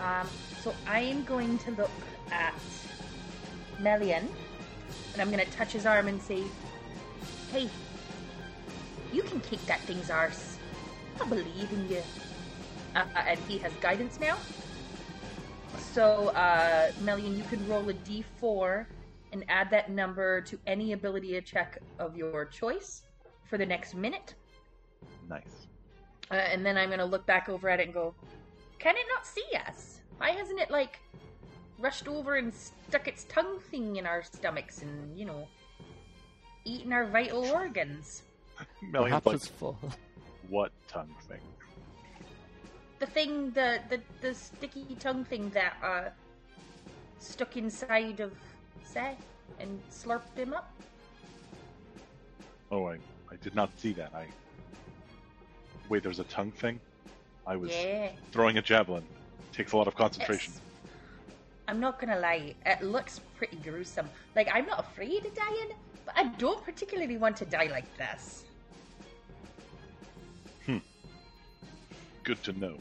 [0.00, 0.28] Um,
[0.62, 1.90] so I am going to look
[2.30, 2.54] at
[3.80, 4.28] Melian,
[5.12, 6.44] and I'm going to touch his arm and say,
[7.50, 7.68] Hey,
[9.12, 10.58] you can kick that thing's arse.
[11.20, 12.02] I believe in you.
[12.94, 14.36] Uh, and he has guidance now.
[15.92, 18.86] So, uh, Melian, you can roll a d4
[19.32, 23.02] and add that number to any ability check of your choice
[23.52, 24.34] for the next minute.
[25.28, 25.66] Nice.
[26.30, 28.14] Uh, and then I'm gonna look back over at it and go,
[28.78, 30.00] can it not see us?
[30.16, 30.98] Why hasn't it like
[31.78, 35.46] rushed over and stuck its tongue thing in our stomachs and you know,
[36.64, 38.22] eaten our vital organs?
[38.80, 39.76] Melian's Perhaps like, it's full.
[40.48, 41.44] what tongue thing?
[43.00, 46.08] The thing, the the, the sticky tongue thing that uh
[47.18, 48.32] stuck inside of
[48.82, 49.22] Seth
[49.60, 50.72] and slurped him up.
[52.70, 52.96] Oh, I,
[53.32, 54.12] I did not see that.
[54.14, 54.26] I
[55.88, 56.02] wait.
[56.02, 56.78] There's a tongue thing.
[57.46, 58.10] I was Yeah.
[58.30, 59.04] throwing a javelin.
[59.52, 60.52] Takes a lot of concentration.
[60.52, 60.68] It's-
[61.68, 64.08] I'm not gonna lie, it looks pretty gruesome.
[64.36, 65.72] Like, I'm not afraid of dying,
[66.04, 68.44] but I don't particularly want to die like this.
[70.66, 70.78] Hmm.
[72.24, 72.78] Good to know.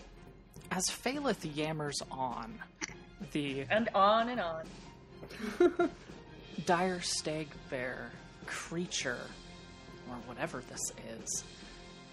[0.72, 2.60] As Phaleth yammers on,
[3.32, 4.68] the And on and on.
[6.66, 8.12] dire stag bear
[8.46, 9.20] creature,
[10.12, 11.44] or whatever this is,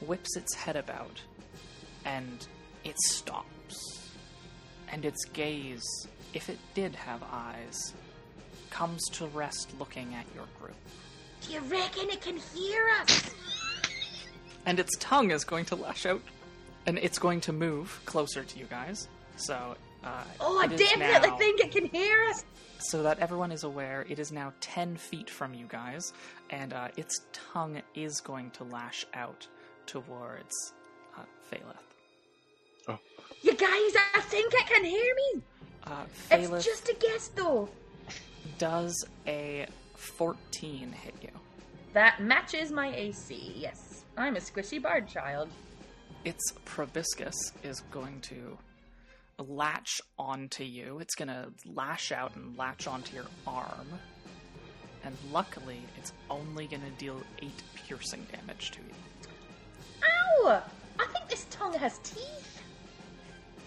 [0.00, 1.20] whips its head about,
[2.04, 2.46] and
[2.84, 4.10] it stops.
[4.90, 5.84] And its gaze,
[6.32, 7.92] if it did have eyes,
[8.70, 10.76] comes to rest looking at your group.
[11.42, 13.30] Do you reckon it can hear us?
[14.66, 16.22] And its tongue is going to lash out,
[16.86, 19.08] and it's going to move closer to you guys.
[19.36, 22.44] So, uh, Oh, I definitely now- think it can hear us.
[22.78, 26.12] So that everyone is aware, it is now 10 feet from you guys,
[26.50, 29.46] and uh, its tongue is going to lash out
[29.86, 30.52] towards
[31.16, 32.98] uh, Phaleth.
[33.42, 35.42] You guys, I think it can hear me.
[35.86, 37.68] Uh, It's just a guess, though.
[38.58, 41.28] does a 14 hit you.
[41.92, 44.04] That matches my AC, yes.
[44.16, 45.48] I'm a squishy bard child.
[46.24, 48.58] Its proboscis is going to
[49.42, 50.98] latch onto you.
[51.00, 53.86] It's going to lash out and latch onto your arm.
[55.04, 58.94] And luckily, it's only going to deal 8 piercing damage to you.
[60.04, 60.62] Ow!
[60.98, 62.62] I think this tongue has teeth.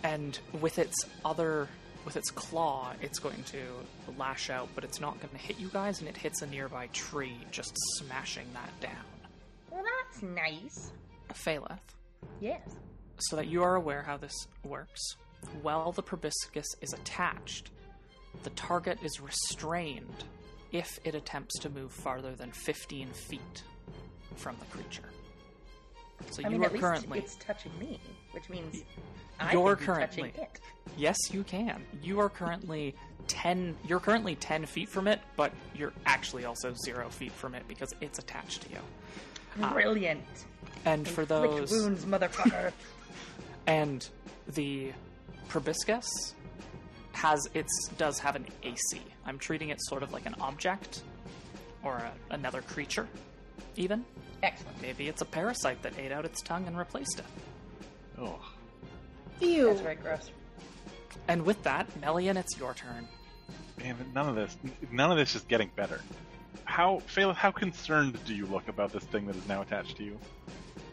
[0.03, 1.67] and with its other
[2.03, 3.60] with its claw it's going to
[4.17, 6.88] lash out but it's not going to hit you guys and it hits a nearby
[6.93, 9.05] tree just smashing that down
[9.69, 10.91] Well, that's nice.
[11.29, 11.79] A phaleth,
[12.39, 12.62] Yes.
[13.19, 14.34] so that you are aware how this
[14.65, 14.99] works
[15.62, 17.71] while the proboscis is attached
[18.43, 20.23] the target is restrained
[20.71, 23.63] if it attempts to move farther than 15 feet
[24.36, 25.10] from the creature
[26.30, 27.99] so I you mean, are currently it's touching me,
[28.32, 28.84] which means
[29.39, 30.60] I You're currently- touching it.
[30.97, 31.84] Yes, you can.
[32.04, 32.95] You are currently
[33.27, 33.75] ten.
[33.88, 37.93] You're currently ten feet from it, but you're actually also zero feet from it because
[38.01, 38.77] it's attached to you.
[39.63, 39.73] Ah.
[39.73, 40.23] Brilliant.
[40.86, 42.71] And for those, wounds, motherfucker.
[43.67, 44.08] and
[44.47, 44.91] the
[45.52, 46.34] proboscis
[47.12, 49.02] has its does have an AC.
[49.26, 51.04] I'm treating it sort of like an object
[51.84, 53.06] or a, another creature,
[53.76, 54.06] even.
[54.44, 54.82] Excellent.
[54.82, 57.26] Maybe it's a parasite that ate out its tongue and replaced it.
[58.18, 58.40] Oh,
[59.42, 59.66] Ew.
[59.66, 60.32] That's very gross.
[61.28, 63.08] And with that, Melian, it's your turn.
[63.78, 64.56] man, none of this,
[64.90, 66.00] none of this is getting better.
[66.64, 70.04] How, Phaleth, how concerned do you look about this thing that is now attached to
[70.04, 70.18] you?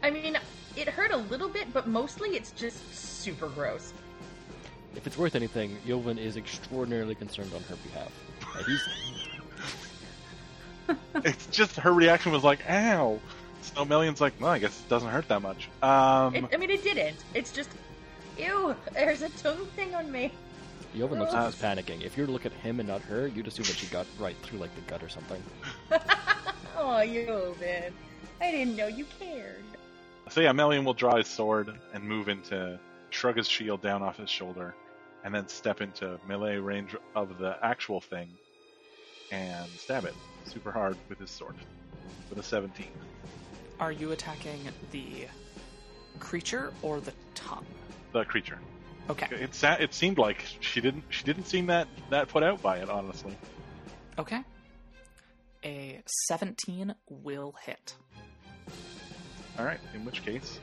[0.03, 0.37] I mean,
[0.77, 3.93] it hurt a little bit, but mostly it's just super gross.
[4.99, 8.11] If it's worth anything, Yovan is extraordinarily concerned on her behalf.
[8.43, 8.89] Uh, he's
[11.25, 13.21] it's just her reaction was like, "Ow."
[13.63, 16.71] So Melian's like, "Well, I guess it doesn't hurt that much." Um, It, I mean,
[16.71, 17.17] it didn't.
[17.33, 17.71] It's just,
[18.37, 20.33] ew, there's a tongue thing on me.
[20.97, 22.03] Yovan looks like he's panicking.
[22.03, 24.07] If you were to look at him and not her, you'd assume that she got
[24.19, 25.41] right through like the gut or something.
[26.77, 27.93] Oh, you, man.
[28.41, 29.63] I didn't know you cared.
[30.29, 34.17] So yeah, Melian will draw his sword and move into shrug his shield down off
[34.17, 34.75] his shoulder,
[35.29, 38.31] and then step into melee range of the actual thing
[39.31, 40.15] and stab it
[40.47, 41.55] super hard with his sword
[42.31, 42.87] with a 17.
[43.79, 44.59] Are you attacking
[44.91, 45.27] the
[46.19, 47.67] creature or the tongue?
[48.15, 48.59] The creature.
[49.11, 49.27] Okay.
[49.33, 52.79] It sa- it seemed like she didn't she didn't seem that that put out by
[52.79, 53.37] it honestly.
[54.19, 54.41] Okay.
[55.63, 57.95] A 17 will hit.
[59.59, 60.59] All right, in which case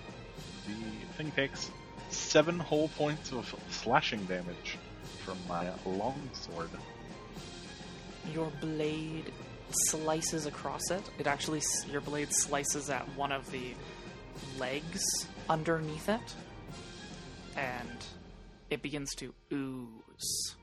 [0.65, 0.73] the
[1.17, 1.69] thing takes
[2.09, 4.77] seven whole points of slashing damage
[5.23, 6.69] from my long sword.
[8.33, 9.31] Your blade
[9.69, 11.03] slices across it.
[11.19, 13.73] It actually, your blade slices at one of the
[14.59, 15.03] legs
[15.49, 16.35] underneath it,
[17.55, 18.05] and
[18.69, 20.55] it begins to ooze.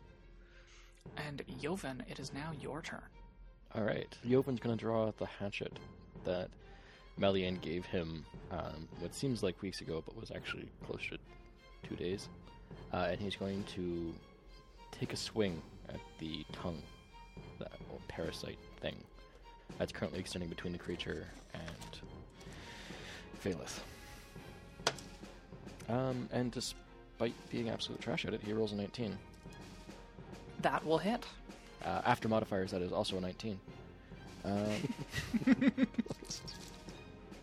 [1.16, 3.00] And Joven, it is now your turn.
[3.74, 4.14] All right.
[4.28, 5.78] Joven's going to draw out the hatchet
[6.24, 6.50] that
[7.16, 11.18] Melian gave him um, what seems like weeks ago, but was actually close to
[11.88, 12.28] two days.
[12.92, 14.14] Uh, and he's going to
[14.90, 16.82] take a swing at the tongue,
[17.58, 18.96] that or parasite thing
[19.78, 22.00] that's currently extending between the creature and
[23.42, 23.80] Phaleth.
[25.88, 29.16] Um, and despite being absolute trash at it, he rolls a 19.
[30.60, 31.26] That will hit.
[31.84, 33.58] Uh, after modifiers, that is also a 19.
[34.44, 34.52] Um,
[36.22, 36.42] It's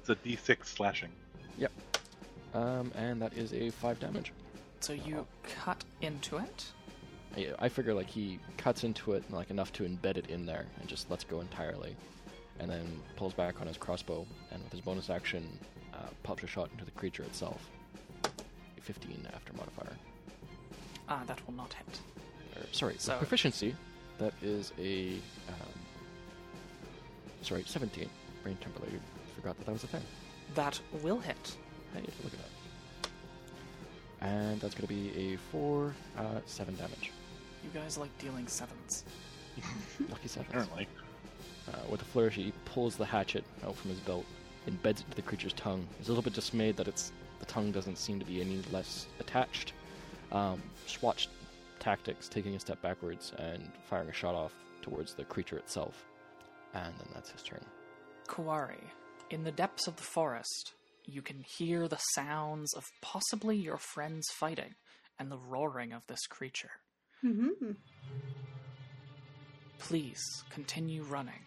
[0.10, 1.10] a d6 slashing.
[1.58, 1.72] Yep.
[2.54, 4.32] Um, and that is a five damage.
[4.80, 6.66] So you cut into it.
[7.36, 10.66] I, I figure like he cuts into it like enough to embed it in there
[10.80, 11.96] and just lets go entirely,
[12.60, 12.86] and then
[13.16, 15.48] pulls back on his crossbow and with his bonus action
[15.94, 17.70] uh, pops a shot into the creature itself.
[18.24, 19.96] A 15 after modifier.
[21.08, 22.00] Ah, that will not hit.
[22.56, 23.76] Or, sorry, with proficiency.
[24.18, 25.14] That is a
[25.48, 25.80] um,
[27.42, 28.10] sorry 17.
[28.44, 29.00] Brain temporarily
[29.40, 30.02] forgot that that was a thing.
[30.56, 31.56] That will hit.
[31.94, 33.10] Hey, look at that.
[34.22, 37.12] And that's going to be a four, uh, seven damage.
[37.64, 39.06] You guys like dealing sevens.
[40.10, 40.48] Lucky seven.
[40.50, 40.88] Apparently.
[41.68, 44.26] Uh, with a flourish, he pulls the hatchet out from his belt,
[44.68, 45.88] embeds it into the creature's tongue.
[45.98, 49.08] He's a little bit dismayed that it's the tongue doesn't seem to be any less
[49.20, 49.74] attached.
[50.32, 51.28] Um, swatched
[51.80, 56.06] tactics, taking a step backwards and firing a shot off towards the creature itself.
[56.74, 57.62] And then that's his turn.
[58.28, 58.82] Kuwari,
[59.32, 60.74] in the depths of the forest,
[61.06, 64.76] you can hear the sounds of possibly your friends fighting
[65.18, 66.72] and the roaring of this creature.
[67.24, 67.72] Mm-hmm.
[69.80, 71.46] Please continue running.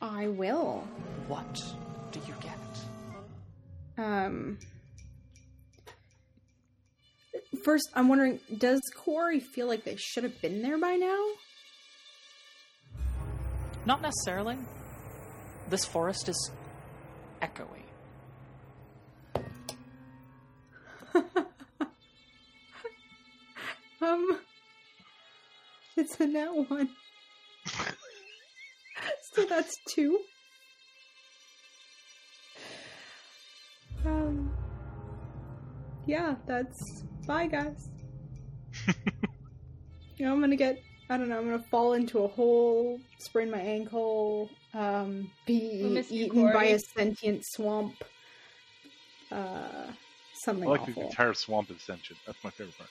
[0.00, 0.86] I will.
[1.28, 1.62] What
[2.10, 4.04] do you get?
[4.04, 4.58] Um.
[7.64, 11.26] First, I'm wondering, does Corey feel like they should have been there by now?
[13.86, 14.56] Not necessarily.
[15.68, 16.50] This forest is
[17.42, 17.82] echoey.
[24.00, 24.38] Um,
[25.96, 26.90] it's a nat one.
[29.32, 30.20] so that's two.
[34.04, 34.52] Um,
[36.06, 37.88] yeah, that's bye, guys.
[40.18, 40.78] yeah, I'm gonna get.
[41.08, 41.38] I don't know.
[41.38, 46.78] I'm gonna fall into a hole, sprain my ankle, um, be We'll eaten by a
[46.78, 48.04] sentient swamp.
[49.32, 49.86] Uh,
[50.44, 52.18] something I like the entire swamp is sentient.
[52.26, 52.90] That's my favorite part.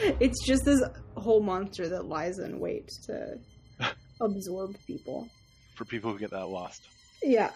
[0.20, 0.80] it's just this
[1.16, 3.38] whole monster that lies in wait to
[4.20, 5.28] absorb people.
[5.74, 6.82] For people who get that lost.
[7.22, 7.50] Yeah.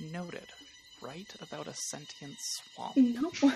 [0.00, 0.46] Noted.
[1.02, 2.96] Right about a sentient swamp.
[2.96, 3.30] No.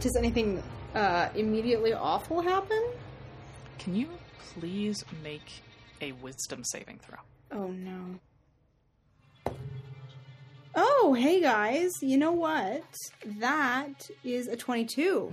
[0.00, 0.62] Does anything
[0.94, 2.82] uh, immediately awful happen?
[3.78, 4.08] Can you
[4.38, 5.62] please make
[6.00, 7.18] a wisdom saving throw?
[7.52, 8.18] Oh no.
[10.74, 12.84] Oh, hey guys, you know what?
[13.40, 15.32] That is a 22.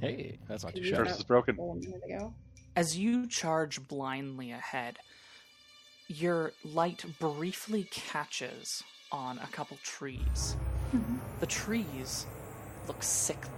[0.00, 0.90] Hey, that's not too Yeah.
[0.96, 1.08] shabby.
[1.08, 1.58] Curse is broken.
[1.58, 2.34] A minute ago.
[2.76, 4.98] As you charge blindly ahead,
[6.06, 10.56] your light briefly catches on a couple trees.
[10.92, 11.18] Mhm.
[11.40, 12.26] The trees
[12.86, 13.52] look sickly.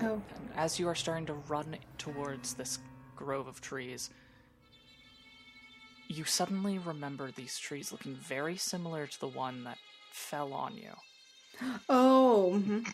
[0.00, 2.78] Oh, And as you are starting to run towards this
[3.16, 4.10] grove of trees,
[6.08, 9.78] you suddenly remember these trees looking very similar to the one that
[10.12, 10.90] fell on you.
[11.88, 12.52] oh.
[12.54, 12.86] mhm.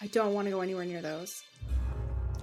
[0.00, 1.42] I don't want to go anywhere near those.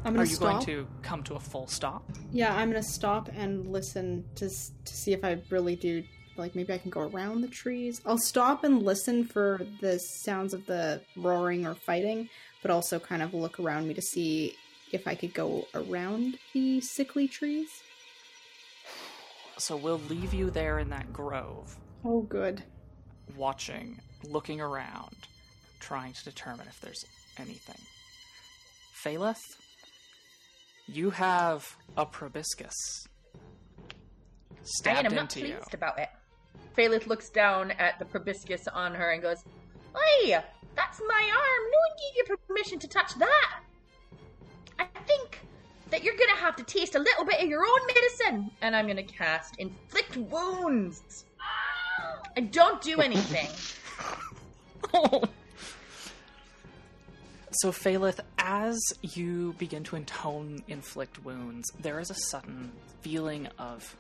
[0.04, 0.52] I'm gonna Are you stop.
[0.52, 2.04] going to come to a full stop?
[2.32, 6.04] Yeah, I'm gonna stop and listen to to see if I really do.
[6.38, 8.02] Like maybe I can go around the trees.
[8.06, 12.30] I'll stop and listen for the sounds of the roaring or fighting,
[12.62, 14.56] but also kind of look around me to see
[14.92, 17.70] if I could go around the sickly trees.
[19.58, 22.64] So we'll leave you there in that grove, Oh, good.
[23.38, 25.16] watching, looking around,
[25.80, 27.06] trying to determine if there's
[27.38, 27.80] anything.
[29.04, 29.40] Phaleth,
[30.88, 33.08] you have a proboscis
[34.64, 35.78] stabbed and I'm not into pleased you.
[35.78, 36.10] about it.
[36.78, 39.44] Phalith looks down at the proboscis on her and goes,
[39.96, 40.38] Hey,
[40.76, 41.64] that's my arm.
[41.72, 43.60] No one gave you permission to touch that.
[44.78, 45.40] I think
[45.90, 48.52] that you're gonna have to taste a little bit of your own medicine.
[48.62, 51.26] And I'm gonna cast Inflict Wounds.
[52.36, 53.48] And don't do anything.
[57.62, 63.96] So, Phaleth, as you begin to intone inflict wounds, there is a sudden feeling of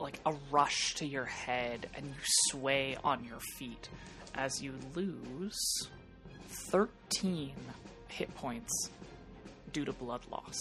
[0.00, 2.14] like a rush to your head, and you
[2.50, 3.88] sway on your feet
[4.34, 5.88] as you lose
[6.70, 7.52] 13
[8.08, 8.90] hit points
[9.72, 10.58] due to blood loss.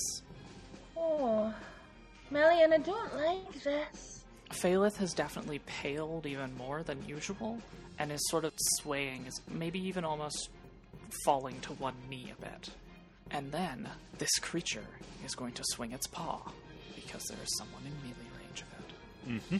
[0.97, 1.53] Oh,
[2.31, 4.23] Melian, I don't like this.
[4.51, 7.59] Phalith has definitely paled even more than usual
[7.99, 10.49] and is sort of swaying, is maybe even almost
[11.25, 12.69] falling to one knee a bit.
[13.31, 14.85] And then this creature
[15.25, 16.41] is going to swing its paw
[16.95, 18.22] because there is someone in melee range of it.
[19.27, 19.57] Mm-hmm.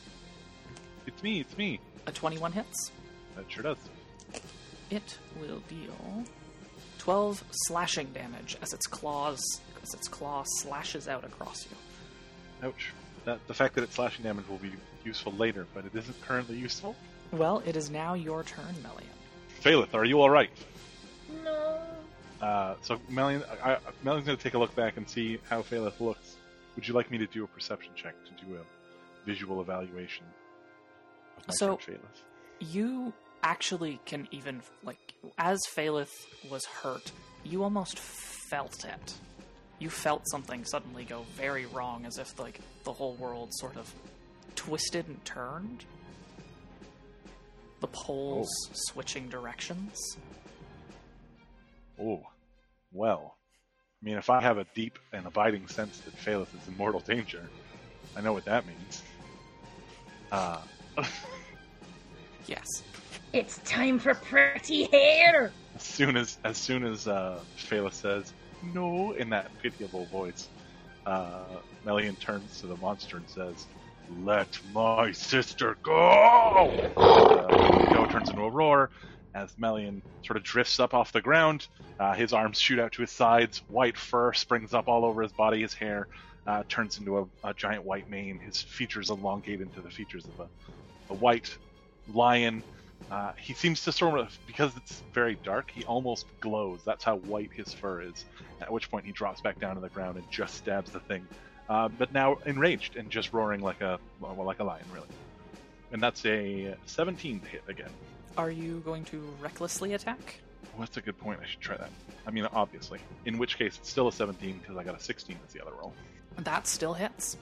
[1.07, 1.39] It's me.
[1.41, 1.79] It's me.
[2.07, 2.91] A 21 hits.
[3.35, 3.77] That sure does.
[4.89, 6.23] It will deal
[6.99, 9.41] 12 slashing damage as its claws
[9.81, 12.67] as its claw slashes out across you.
[12.67, 12.91] Ouch.
[13.25, 14.71] That the fact that it's slashing damage will be
[15.03, 16.95] useful later, but it isn't currently useful.
[17.31, 19.09] Well, it is now your turn, Melian.
[19.61, 20.49] Phalith, are you all right?
[21.43, 21.79] No.
[22.41, 25.61] Uh, so Melian, I, I- Melian's going to take a look back and see how
[25.61, 26.35] Phalith looks.
[26.75, 28.59] Would you like me to do a perception check to do a
[29.25, 30.25] visual evaluation
[31.37, 31.99] of my So- friend?
[32.59, 33.13] You
[33.43, 36.13] actually can even like as Phalith
[36.49, 37.11] was hurt,
[37.43, 39.13] you almost felt it.
[39.79, 43.93] You felt something suddenly go very wrong, as if like the whole world sort of
[44.55, 45.85] twisted and turned.
[47.81, 48.71] The poles oh.
[48.73, 49.99] switching directions.
[51.99, 52.23] Oh,
[52.91, 53.35] well.
[54.01, 56.99] I mean, if I have a deep and abiding sense that Phalith is in mortal
[56.99, 57.49] danger,
[58.15, 59.01] I know what that means.
[60.33, 60.57] Uh,
[62.47, 62.67] Yes.
[63.31, 65.51] It's time for pretty hair.
[65.75, 70.49] as soon as as soon as uh, Phalith says no in that pitiable voice,
[71.05, 71.43] uh,
[71.85, 73.65] Melian turns to the monster and says,
[74.23, 78.89] "Let my sister go!" Uh, Go turns into a roar
[79.33, 81.67] as Melian sort of drifts up off the ground.
[81.99, 83.61] Uh, his arms shoot out to his sides.
[83.69, 85.61] White fur springs up all over his body.
[85.61, 86.07] His hair
[86.47, 88.39] uh, turns into a, a giant white mane.
[88.39, 91.55] His features elongate into the features of a, a white
[92.13, 92.63] lion.
[93.11, 96.81] Uh, he seems to sort of, because it's very dark, he almost glows.
[96.85, 98.25] That's how white his fur is.
[98.61, 101.27] At which point he drops back down to the ground and just stabs the thing.
[101.69, 105.07] Uh, but now enraged and just roaring like a well, like a lion, really.
[105.91, 107.89] And that's a 17 to hit again.
[108.37, 110.39] Are you going to recklessly attack?
[110.75, 111.39] Oh, that's a good point.
[111.41, 111.91] I should try that.
[112.25, 112.99] I mean, obviously.
[113.25, 115.71] In which case, it's still a 17 because I got a 16 as the other
[115.79, 115.93] roll.
[116.43, 117.37] That still hits.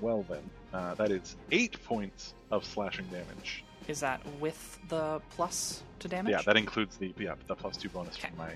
[0.00, 3.64] Well then, uh, that is eight points of slashing damage.
[3.88, 6.32] Is that with the plus to damage?
[6.32, 8.28] Yeah, that includes the yeah the plus two bonus Okay.
[8.28, 8.52] from my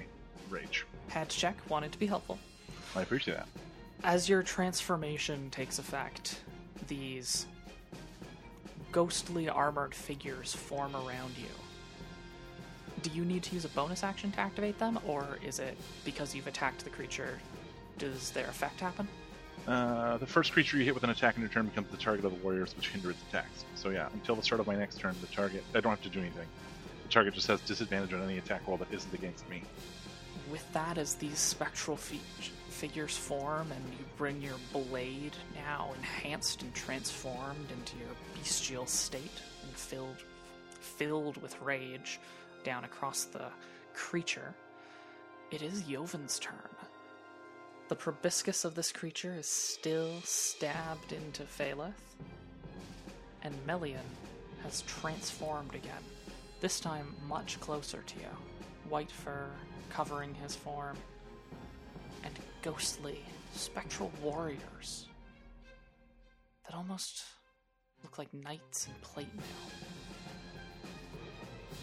[0.49, 0.87] rage.
[1.09, 1.57] Had to check.
[1.69, 2.39] Wanted to be helpful.
[2.97, 3.49] I appreciate that.
[4.05, 6.41] As your transformation takes effect,
[6.89, 7.47] these
[8.93, 11.49] ghostly armored figures form around you.
[13.03, 16.35] Do you need to use a bonus action to activate them, or is it because
[16.35, 17.39] you've attacked the creature?
[17.99, 19.09] Does their effect happen?
[19.67, 22.25] Uh, the first creature you hit with an attack in your turn becomes the target
[22.25, 23.65] of the warriors, which hinder its attacks.
[23.75, 26.09] So yeah, until the start of my next turn, the target I don't have to
[26.11, 26.47] do anything.
[27.05, 29.63] The target just has disadvantage on any attack roll that isn't against me.
[30.51, 36.75] With that, as these spectral figures form and you bring your blade now enhanced and
[36.75, 40.23] transformed into your bestial state and filled
[40.81, 42.21] filled with rage
[42.63, 43.47] down across the
[43.95, 44.55] creature,
[45.51, 46.53] it is Yoven's turn.
[47.87, 51.93] The proboscis of this creature is still stabbed into Phaleth,
[53.43, 54.01] and Melian
[54.63, 56.03] has transformed again,
[56.61, 58.31] this time much closer to you.
[58.89, 59.51] White fur
[59.91, 60.97] covering his form,
[62.23, 62.33] and
[62.63, 63.23] ghostly,
[63.53, 65.07] spectral warriors
[66.67, 67.25] that almost
[68.03, 69.71] look like knights in plate mail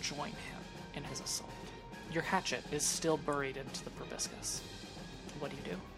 [0.02, 0.62] join him
[0.96, 1.52] in his assault.
[2.12, 4.62] Your hatchet is still buried into the proboscis.
[5.40, 5.91] What do you do?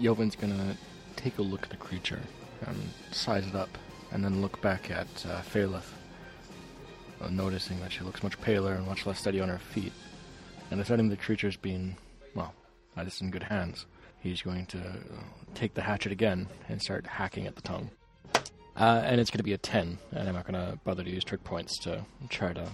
[0.00, 0.76] Yovin's gonna
[1.16, 2.20] take a look at the creature
[2.66, 2.76] and
[3.10, 3.76] size it up,
[4.12, 5.40] and then look back at uh,
[7.20, 9.92] uh, noticing that she looks much paler and much less steady on her feet.
[10.70, 11.96] And deciding the creature's been,
[12.34, 12.54] well,
[12.96, 13.86] that is in good hands,
[14.20, 15.22] he's going to uh,
[15.54, 17.90] take the hatchet again and start hacking at the tongue.
[18.76, 21.10] Uh, and it's going to be a 10, and I'm not going to bother to
[21.10, 22.66] use trick points to try to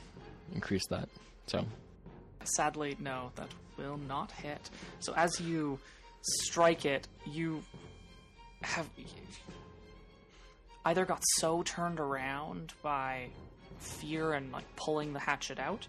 [0.54, 1.08] increase that.
[1.46, 1.64] So,
[2.44, 4.70] Sadly, no, that will not hit.
[5.00, 5.78] So as you
[6.22, 7.62] strike it, you
[8.62, 8.88] have
[10.84, 13.28] either got so turned around by
[13.78, 15.86] fear and like pulling the hatchet out,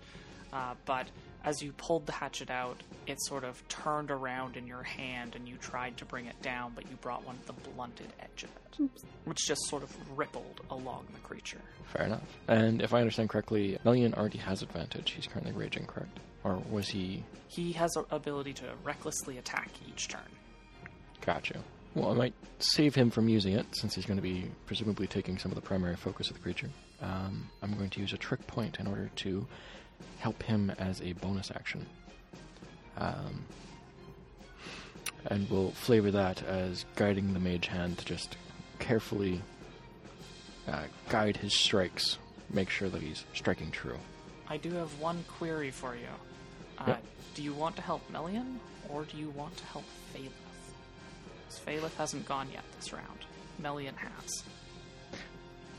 [0.54, 1.08] uh, but
[1.44, 5.48] as you pulled the hatchet out, it sort of turned around in your hand and
[5.48, 8.50] you tried to bring it down, but you brought one of the blunted edge of
[8.50, 8.90] it,
[9.26, 11.62] which just sort of rippled along the creature.
[11.88, 12.22] fair enough.
[12.48, 15.12] And if I understand correctly, Melian already has advantage.
[15.12, 16.20] He's currently raging, correct?
[16.44, 17.24] Or was he.
[17.48, 20.22] He has an ability to recklessly attack each turn.
[21.26, 21.60] Gotcha.
[21.96, 25.38] well, I might save him from using it since he's going to be presumably taking
[25.38, 26.70] some of the primary focus of the creature.
[27.02, 29.48] Um, I'm going to use a trick point in order to
[30.20, 31.86] help him as a bonus action.
[32.98, 33.46] Um,
[35.26, 38.38] and we'll flavor that as guiding the mage hand to just
[38.80, 39.42] carefully
[40.68, 42.18] uh, guide his strikes,
[42.50, 43.98] make sure that he's striking true.
[44.48, 46.08] I do have one query for you.
[46.78, 47.04] Uh, Yep.
[47.36, 50.32] Do you want to help Melian, or do you want to help Phaleth?
[51.48, 53.20] 'Cause Phaleth hasn't gone yet this round.
[53.60, 54.44] Melian has.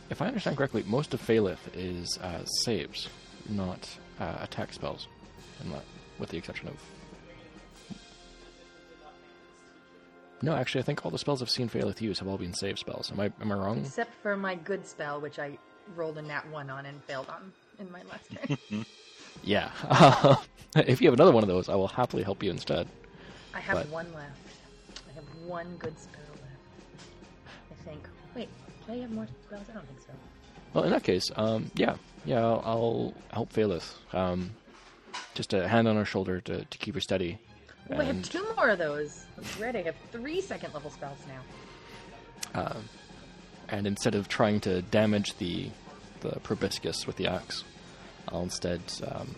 [0.08, 3.08] If I understand correctly, most of Phaleth is uh, saves,
[3.48, 3.88] not
[4.20, 5.08] uh, attack spells,
[5.64, 5.82] unless,
[6.18, 6.74] with the exception of.
[10.42, 12.78] No, actually, I think all the spells I've seen Phaleth use have all been save
[12.78, 13.10] spells.
[13.10, 13.80] Am I am I wrong?
[13.80, 15.58] Except for my good spell, which I
[15.96, 18.30] rolled a nat 1 on and failed on in my last
[18.70, 18.86] turn.
[19.44, 19.70] Yeah.
[20.76, 22.86] if you have another one of those, I will happily help you instead.
[23.54, 24.36] I have But- one left.
[25.08, 27.08] I have one good spell left.
[27.70, 28.06] I think.
[28.34, 28.48] Wait,
[28.86, 29.64] do I have more spells?
[29.70, 30.12] I don't think so.
[30.74, 31.94] Well, in that case, um, yeah,
[32.24, 33.94] yeah, I'll, I'll help Phaleth.
[34.14, 34.50] Um,
[35.34, 37.38] just a hand on her shoulder to, to keep her steady.
[37.90, 39.24] Oh, I have two more of those.
[39.36, 39.74] That's right.
[39.74, 41.18] I have three second level spells
[42.54, 42.60] now.
[42.60, 42.76] uh,
[43.68, 45.70] and instead of trying to damage the
[46.20, 47.64] the proboscis with the axe,
[48.28, 49.34] I'll instead um,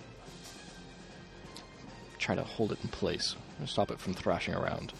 [2.18, 4.92] try to hold it in place, and stop it from thrashing around,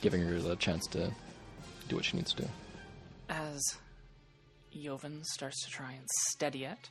[0.00, 1.12] giving her the chance to
[1.88, 2.48] do what she needs to do.
[3.28, 3.76] As
[4.74, 6.90] Joven starts to try and steady it,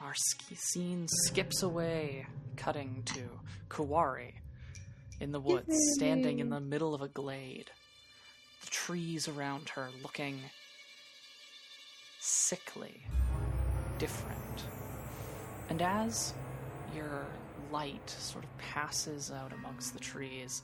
[0.00, 3.22] our scene skips away, cutting to
[3.68, 4.34] Kuwari
[5.20, 7.70] in the woods, standing in the middle of a glade.
[8.60, 10.40] The trees around her looking
[12.20, 13.06] sickly,
[13.98, 14.64] different.
[15.70, 16.34] And as
[16.94, 17.26] your
[17.72, 20.62] light sort of passes out amongst the trees,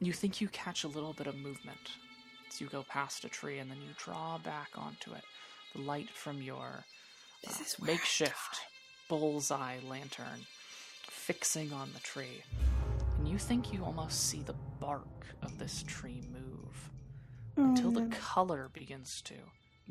[0.00, 1.92] you think you catch a little bit of movement
[2.48, 5.24] as you go past a tree, and then you draw back onto it
[5.74, 6.84] the light from your
[7.46, 7.52] uh,
[7.82, 8.60] makeshift
[9.08, 10.46] bullseye lantern
[11.08, 12.42] fixing on the tree.
[13.18, 16.90] And you think you almost see the bark of this tree move
[17.56, 19.34] until the color begins to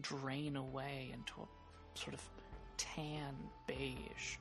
[0.02, 2.22] drain away into a sort of
[2.78, 3.36] tan
[3.68, 4.38] beige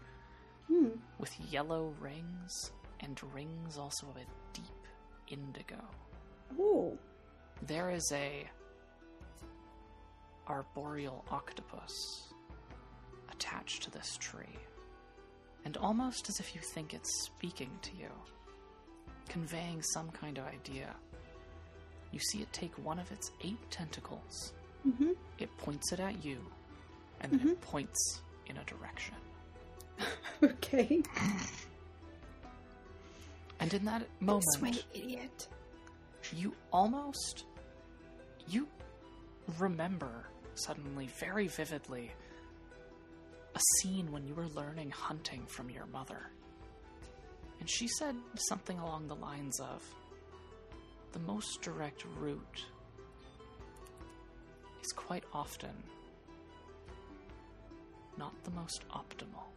[1.19, 4.87] with yellow rings and rings also of a deep
[5.29, 5.81] indigo.
[6.59, 6.97] Oh.
[7.67, 8.49] There is a
[10.51, 11.93] arboreal octopus
[13.31, 14.59] attached to this tree,
[15.65, 18.11] and almost as if you think it's speaking to you,
[19.29, 20.95] conveying some kind of idea.
[22.13, 24.53] You see it take one of its eight tentacles,
[24.87, 25.11] Mm-hmm.
[25.39, 26.39] it points it at you,
[27.21, 29.15] and then it points in a direction.
[30.43, 31.03] Okay.
[33.61, 35.49] And in that moment, idiot.
[36.35, 37.45] you almost
[38.49, 38.67] you
[39.59, 40.25] remember
[40.55, 42.11] suddenly very vividly
[43.55, 46.31] a scene when you were learning hunting from your mother
[47.59, 48.15] and she said
[48.49, 49.83] something along the lines of
[51.13, 52.65] the most direct route
[54.83, 55.75] is quite often
[58.17, 59.51] not the most optimal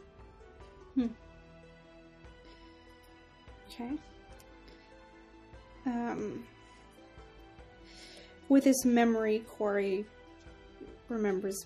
[0.95, 1.07] Hmm.
[3.67, 3.89] Okay.
[5.85, 6.45] Um,
[8.47, 10.05] with his memory, Corey
[11.09, 11.65] remembers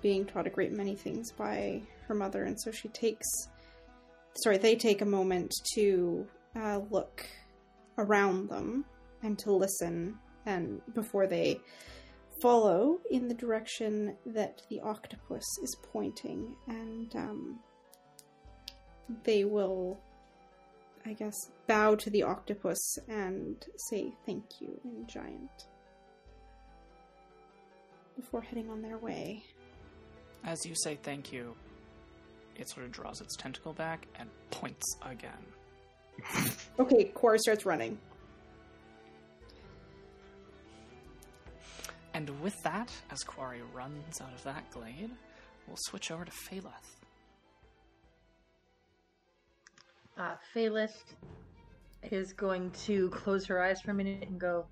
[0.00, 3.26] being taught a great many things by her mother, and so she takes.
[4.42, 7.26] Sorry, they take a moment to uh, look
[7.98, 8.84] around them
[9.22, 10.16] and to listen,
[10.46, 11.60] and before they
[12.40, 17.58] follow in the direction that the octopus is pointing, and um,
[19.24, 19.98] they will
[21.08, 25.66] I guess, bow to the octopus and say thank you in giant
[28.18, 29.42] before heading on their way.
[30.44, 31.54] as you say thank you
[32.56, 35.44] it sort of draws its tentacle back and points again
[36.80, 37.96] Okay, Cora starts running.
[42.14, 45.10] And with that, as Quarry runs out of that glade,
[45.66, 46.96] we'll switch over to Phaleth.
[50.16, 50.96] Uh, Phalith
[52.10, 54.66] is going to close her eyes for a minute and go,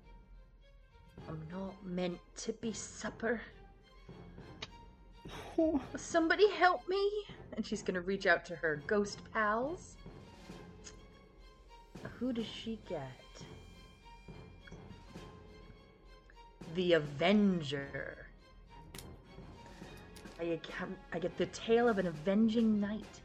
[1.27, 3.41] I'm not meant to be supper.
[5.95, 7.25] Somebody help me!
[7.55, 9.95] And she's gonna reach out to her ghost pals.
[12.19, 13.01] Who does she get?
[16.75, 18.27] The Avenger.
[20.39, 20.65] I get,
[21.13, 23.21] I get the tale of an avenging knight.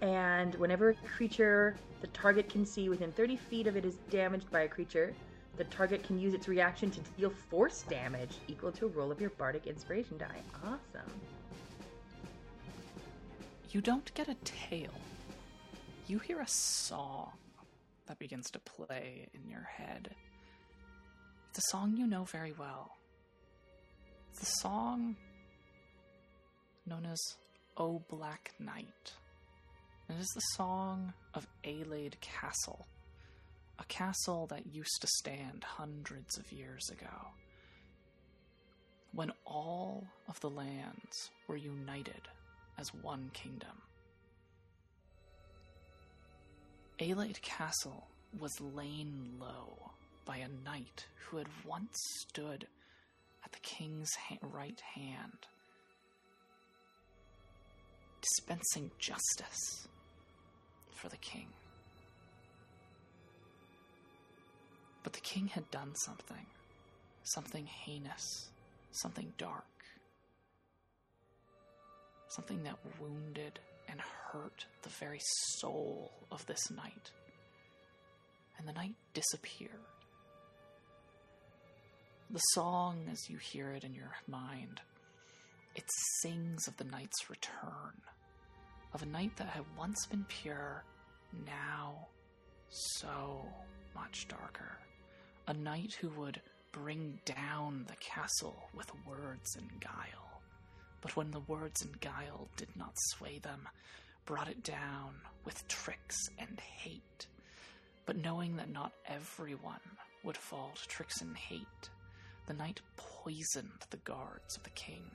[0.00, 4.50] And whenever a creature the target can see within 30 feet of it is damaged
[4.50, 5.14] by a creature,
[5.58, 9.20] The target can use its reaction to deal force damage equal to a roll of
[9.20, 10.40] your bardic inspiration die.
[10.64, 11.10] Awesome.
[13.70, 14.88] You don't get a tale.
[16.06, 17.32] You hear a song
[18.06, 20.14] that begins to play in your head.
[21.50, 22.92] It's a song you know very well.
[24.30, 25.16] It's the song
[26.86, 27.20] known as
[27.76, 29.12] O Black Knight.
[30.08, 32.86] It is the song of Alade Castle,
[33.78, 37.28] a castle that used to stand hundreds of years ago,
[39.12, 42.28] when all of the lands were united
[42.78, 43.82] as one kingdom.
[46.98, 48.08] Alade Castle
[48.38, 49.92] was lain low
[50.24, 52.66] by a knight who had once stood
[53.44, 55.46] at the king's ha- right hand,
[58.20, 59.88] dispensing justice
[60.90, 61.46] for the king.
[65.08, 66.44] But the king had done something,
[67.22, 68.50] something heinous,
[68.90, 69.64] something dark,
[72.28, 75.20] something that wounded and hurt the very
[75.60, 77.10] soul of this knight.
[78.58, 79.70] And the knight disappeared.
[82.28, 84.82] The song, as you hear it in your mind,
[85.74, 85.84] it
[86.20, 87.94] sings of the knight's return,
[88.92, 90.84] of a knight that had once been pure,
[91.46, 92.08] now
[92.68, 93.46] so
[93.94, 94.76] much darker.
[95.48, 96.42] A knight who would
[96.72, 100.42] bring down the castle with words and guile,
[101.00, 103.66] but when the words and guile did not sway them,
[104.26, 105.14] brought it down
[105.46, 107.26] with tricks and hate.
[108.04, 109.80] But knowing that not everyone
[110.22, 111.88] would fall to tricks and hate,
[112.46, 115.10] the knight poisoned the guards of the king,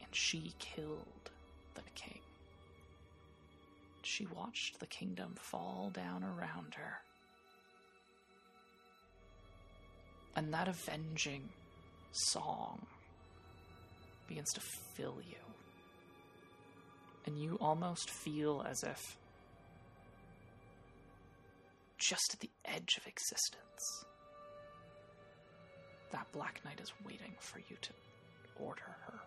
[0.00, 1.30] and she killed
[1.74, 2.20] the king.
[4.00, 7.02] She watched the kingdom fall down around her.
[10.38, 11.48] And that avenging
[12.12, 12.86] song
[14.28, 14.60] begins to
[14.94, 15.34] fill you.
[17.26, 19.16] And you almost feel as if
[21.98, 24.04] just at the edge of existence,
[26.12, 27.90] that Black Knight is waiting for you to
[28.60, 29.18] order her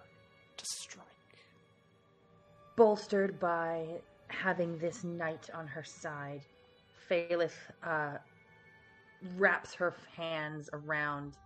[0.55, 1.05] to strike.
[2.78, 3.84] Bolstered by
[4.30, 6.39] having this knight on her side,
[7.09, 7.51] Phalith
[7.84, 8.12] uh,
[9.38, 11.38] wraps her hands around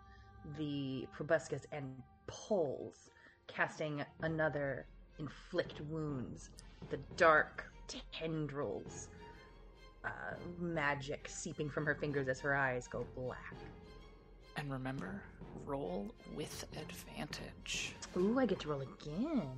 [0.58, 1.86] the proboscis and
[2.28, 3.10] pulls,
[3.48, 4.86] casting another
[5.20, 6.50] inflict wounds.
[6.90, 7.66] The dark
[8.12, 9.10] tendrils,
[10.04, 10.10] uh,
[10.60, 13.56] magic seeping from her fingers as her eyes go black.
[14.58, 15.22] And remember,
[15.66, 17.94] roll with advantage.
[18.16, 19.52] Ooh, I get to roll again.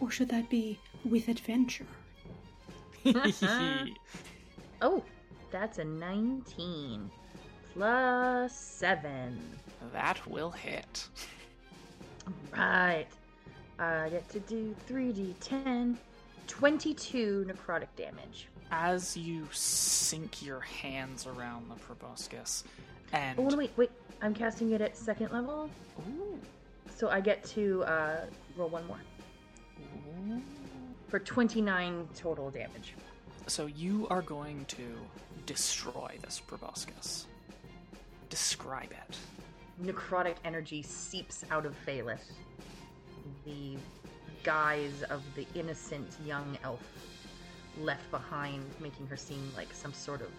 [0.00, 1.86] Or should that be with adventure?
[4.82, 5.04] Oh,
[5.50, 7.10] that's a 19
[7.74, 9.38] plus 7.
[9.92, 11.08] that will hit.
[12.52, 13.06] Right.
[13.78, 15.96] I get to do 3d10,
[16.46, 18.48] 22 necrotic damage.
[18.70, 22.62] As you sink your hands around the proboscis,
[23.12, 23.90] and Oh, no, wait, wait.
[24.22, 26.38] I'm casting it at second level, Ooh.
[26.94, 29.00] so I get to uh, roll one more
[29.80, 30.42] Ooh.
[31.08, 32.94] for 29 total damage.
[33.46, 34.84] So you are going to
[35.46, 37.26] destroy this proboscis.
[38.30, 39.18] Describe it.
[39.82, 42.32] Necrotic energy seeps out of Phalith.
[43.44, 43.76] The
[44.42, 46.80] guise of the innocent young elf
[47.78, 50.30] left behind, making her seem like some sort of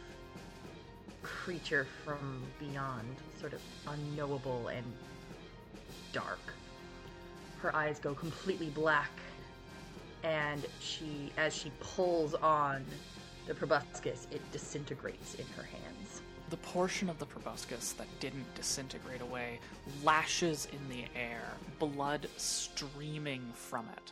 [1.21, 4.85] creature from beyond, sort of unknowable and
[6.13, 6.39] dark.
[7.61, 9.11] Her eyes go completely black,
[10.23, 12.85] and she, as she pulls on
[13.47, 16.00] the proboscis, it disintegrates in her hands.
[16.51, 19.59] The portion of the proboscis that didn't disintegrate away
[20.03, 21.41] lashes in the air,
[21.79, 24.11] blood streaming from it.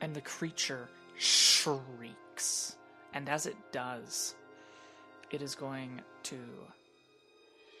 [0.00, 0.88] And the creature
[1.18, 2.76] shrieks.
[3.12, 4.34] And as it does,
[5.30, 6.38] it is going to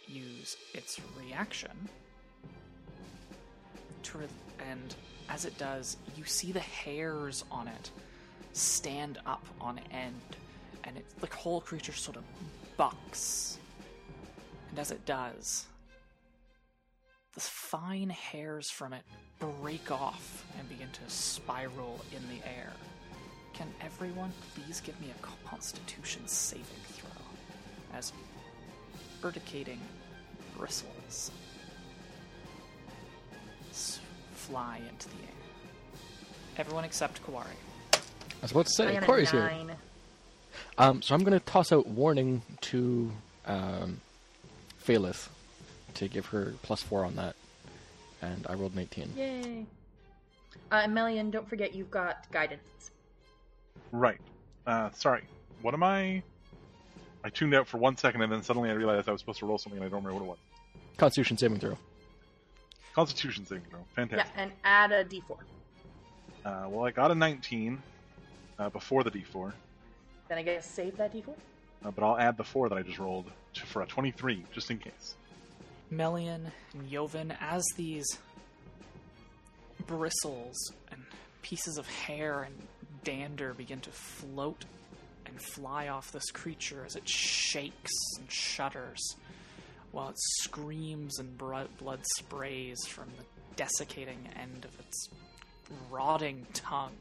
[0.06, 1.88] use its reaction
[4.02, 4.26] to re-
[4.70, 4.94] and
[5.28, 7.90] as it does, you see the hairs on it
[8.52, 10.36] stand up on end,
[10.84, 12.24] and it, the whole creature sort of
[12.76, 13.58] bucks.
[14.70, 15.66] And as it does,
[17.34, 19.02] the fine hairs from it
[19.38, 22.72] break off and begin to spiral in the air.
[23.52, 27.10] Can everyone please give me a constitution saving throw
[27.96, 28.12] as
[29.22, 29.78] urticating
[30.58, 31.30] bristles
[34.32, 36.00] fly into the air?
[36.58, 37.46] Everyone except Kawari.
[37.92, 37.98] I
[38.42, 39.50] was about to say, got a here.
[40.78, 40.88] Nine.
[40.88, 43.12] Um, so I'm going to toss out warning to
[43.46, 44.00] um,
[44.82, 45.28] Phalith
[45.94, 47.36] to give her plus four on that,
[48.22, 49.12] and I rolled an 18.
[49.16, 49.66] Yay.
[50.70, 52.90] Uh, Melian, don't forget you've got guidance.
[53.92, 54.20] Right.
[54.66, 55.22] Uh, sorry.
[55.62, 56.22] What am I?
[57.22, 59.46] I tuned out for one second and then suddenly I realized I was supposed to
[59.46, 60.38] roll something and I don't remember what it was.
[60.98, 61.78] Constitution saving throw.
[62.94, 63.80] Constitution saving throw.
[63.94, 64.30] Fantastic.
[64.36, 65.22] Yeah, and add a d4.
[66.44, 67.82] Uh, well, I got a 19
[68.58, 69.52] uh, before the d4,
[70.34, 71.28] Then I guess save that d4.
[71.84, 74.68] uh, but I'll add the 4 that I just rolled to, for a 23, just
[74.68, 75.14] in case.
[75.90, 78.04] Melian and Joven, as these
[79.86, 80.56] bristles
[80.90, 81.00] and
[81.42, 82.54] pieces of hair and
[83.04, 84.64] dander begin to float
[85.24, 89.14] and fly off this creature as it shakes and shudders,
[89.92, 93.24] while it screams and blood sprays from the
[93.54, 95.10] desiccating end of its
[95.92, 96.96] rotting tongue,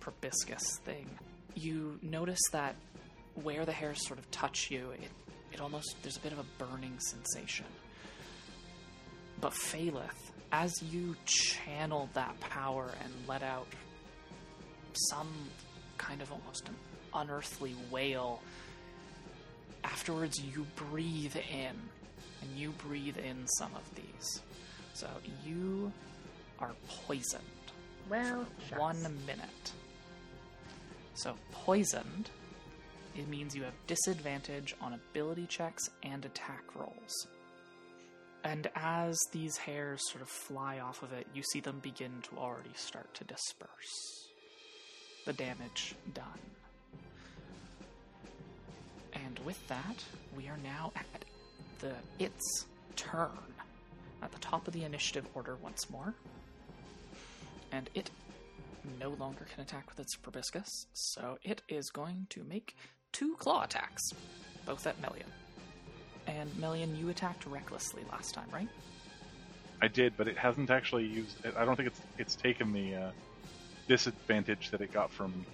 [0.00, 1.10] proboscis thing.
[1.54, 2.74] You notice that
[3.42, 5.10] where the hairs sort of touch you, it,
[5.52, 7.66] it almost, there's a bit of a burning sensation.
[9.40, 13.66] But Phaleth, as you channeled that power and let out
[15.10, 15.32] some
[15.98, 16.76] kind of almost an
[17.14, 18.40] unearthly wail,
[19.82, 21.76] afterwards you breathe in,
[22.42, 24.42] and you breathe in some of these.
[24.94, 25.08] So
[25.44, 25.92] you
[26.58, 26.72] are
[27.06, 27.42] poisoned.
[28.08, 28.80] Well, shucks.
[28.80, 29.72] One minute.
[31.14, 32.30] So poisoned,
[33.16, 37.26] it means you have disadvantage on ability checks and attack rolls.
[38.42, 42.38] And as these hairs sort of fly off of it, you see them begin to
[42.38, 44.28] already start to disperse.
[45.24, 46.24] The damage done.
[49.14, 50.04] And with that,
[50.36, 51.24] we are now at
[51.78, 53.30] the its turn.
[54.22, 56.14] At the top of the initiative order once more.
[57.72, 58.10] And it
[59.00, 62.76] no longer can attack with its proboscis, so it is going to make
[63.12, 64.02] two claw attacks,
[64.66, 65.30] both at Melian.
[66.26, 68.68] And Melian, you attacked recklessly last time, right?
[69.82, 71.36] I did, but it hasn't actually used.
[71.56, 73.10] I don't think it's it's taken the uh,
[73.88, 75.44] disadvantage that it got from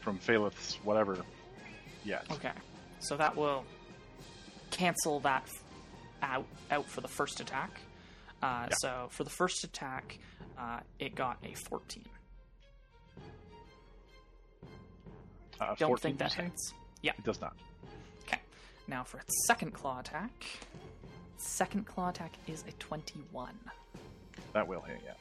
[0.00, 1.18] from Phaleth's whatever
[2.04, 2.24] yet.
[2.30, 2.52] Okay,
[3.00, 3.64] so that will
[4.70, 5.46] cancel that
[6.22, 7.80] out out for the first attack.
[8.42, 8.74] Uh, Yeah.
[8.80, 10.18] So for the first attack,
[10.58, 12.04] uh, it got a 14.
[15.60, 16.72] Uh, Don't 14, think that you hits.
[17.02, 17.12] Yeah.
[17.18, 17.54] It does not.
[18.22, 18.40] Okay.
[18.88, 20.30] Now for its second claw attack.
[21.36, 23.54] Second claw attack is a 21.
[24.52, 25.00] That will hit.
[25.04, 25.12] Yeah.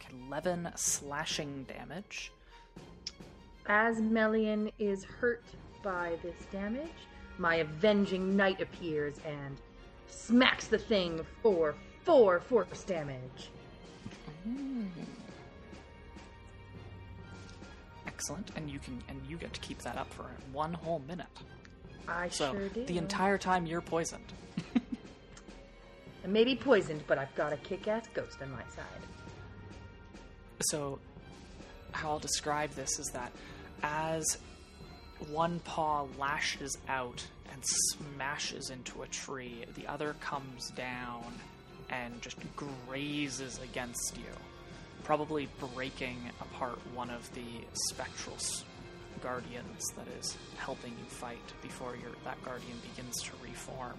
[0.00, 2.32] Okay, 11 slashing damage.
[3.66, 5.44] As Melian is hurt
[5.82, 6.88] by this damage,
[7.38, 9.56] my avenging knight appears and
[10.08, 11.74] smacks the thing for
[12.04, 13.50] four force damage.
[18.16, 21.26] Excellent, and you can and you get to keep that up for one whole minute.
[22.08, 22.86] I So sure do.
[22.86, 24.32] the entire time you're poisoned.
[26.24, 29.02] I may be poisoned, but I've got a kick-ass ghost on my side.
[30.70, 30.98] So,
[31.92, 33.30] how I'll describe this is that
[33.82, 34.38] as
[35.30, 41.22] one paw lashes out and smashes into a tree, the other comes down
[41.90, 44.32] and just grazes against you,
[45.04, 47.44] probably breaking apart one of the
[47.88, 48.36] spectral
[49.22, 53.94] guardians that is helping you fight before your, that guardian begins to reform.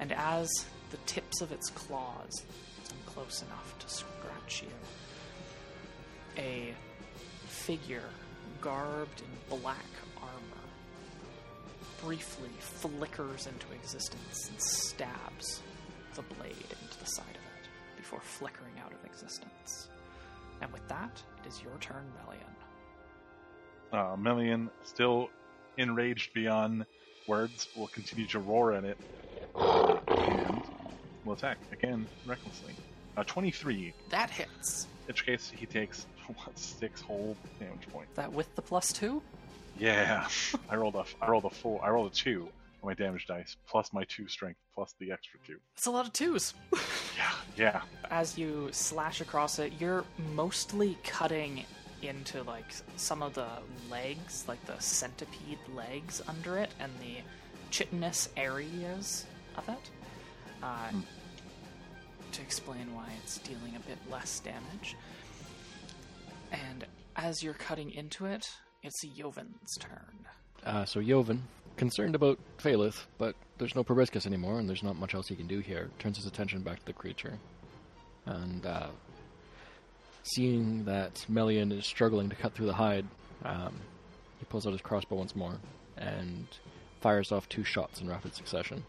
[0.00, 0.48] And as
[0.90, 2.44] the tips of its claws
[2.88, 4.68] come close enough to scratch you,
[6.38, 6.74] a
[7.46, 8.08] figure
[8.60, 9.76] garbed in black
[10.20, 10.62] armor
[12.02, 15.62] briefly flickers into existence and stabs
[16.14, 19.88] the blade into the side of it before flickering out of existence.
[20.62, 22.46] And with that, it is your turn, Melian.
[23.92, 25.28] Uh, Melian, still
[25.76, 26.86] enraged beyond
[27.26, 28.96] words, will continue to roar at it
[29.56, 30.62] and
[31.24, 32.74] will attack again recklessly.
[33.16, 33.92] Uh, 23.
[34.10, 34.84] That hits.
[34.84, 38.12] In which case, he takes what, six whole damage points.
[38.14, 39.20] That with the plus two?
[39.78, 40.28] Yeah,
[40.70, 41.84] I rolled a I rolled a four.
[41.84, 42.48] I rolled a two
[42.82, 45.58] my damage dice plus my two strength plus the extra two.
[45.74, 46.54] That's a lot of twos.
[47.18, 47.82] Yeah, yeah.
[48.10, 50.02] as you slash across it, you're
[50.34, 51.64] mostly cutting
[52.00, 52.64] into like
[52.96, 53.46] some of the
[53.90, 57.18] legs, like the centipede legs under it, and the
[57.70, 59.26] chitinous areas
[59.58, 59.90] of it.
[60.62, 60.88] Uh,
[62.32, 64.96] To explain why it's dealing a bit less damage.
[66.50, 68.50] And as you're cutting into it,
[68.82, 70.26] it's Joven's turn.
[70.64, 71.42] Uh, so Joven,
[71.76, 75.46] concerned about Phaleth, but there's no proboscis anymore, and there's not much else he can
[75.46, 77.38] do here, turns his attention back to the creature.
[78.26, 78.88] And uh,
[80.22, 83.06] seeing that Melian is struggling to cut through the hide,
[83.44, 83.74] um,
[84.38, 85.54] he pulls out his crossbow once more
[85.96, 86.46] and
[87.00, 88.84] fires off two shots in rapid succession.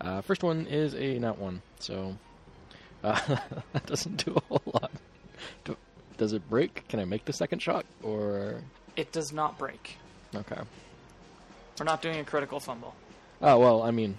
[0.00, 2.16] Uh, first one is a nat one, so
[3.04, 3.20] uh,
[3.72, 4.90] that doesn't do a whole lot.
[5.64, 5.76] Do,
[6.16, 6.86] does it break?
[6.88, 8.62] Can I make the second shot, or
[8.96, 9.96] It does not break.
[10.34, 10.60] okay?
[11.78, 12.94] We're not doing a critical fumble.
[13.42, 14.16] Oh well, I mean,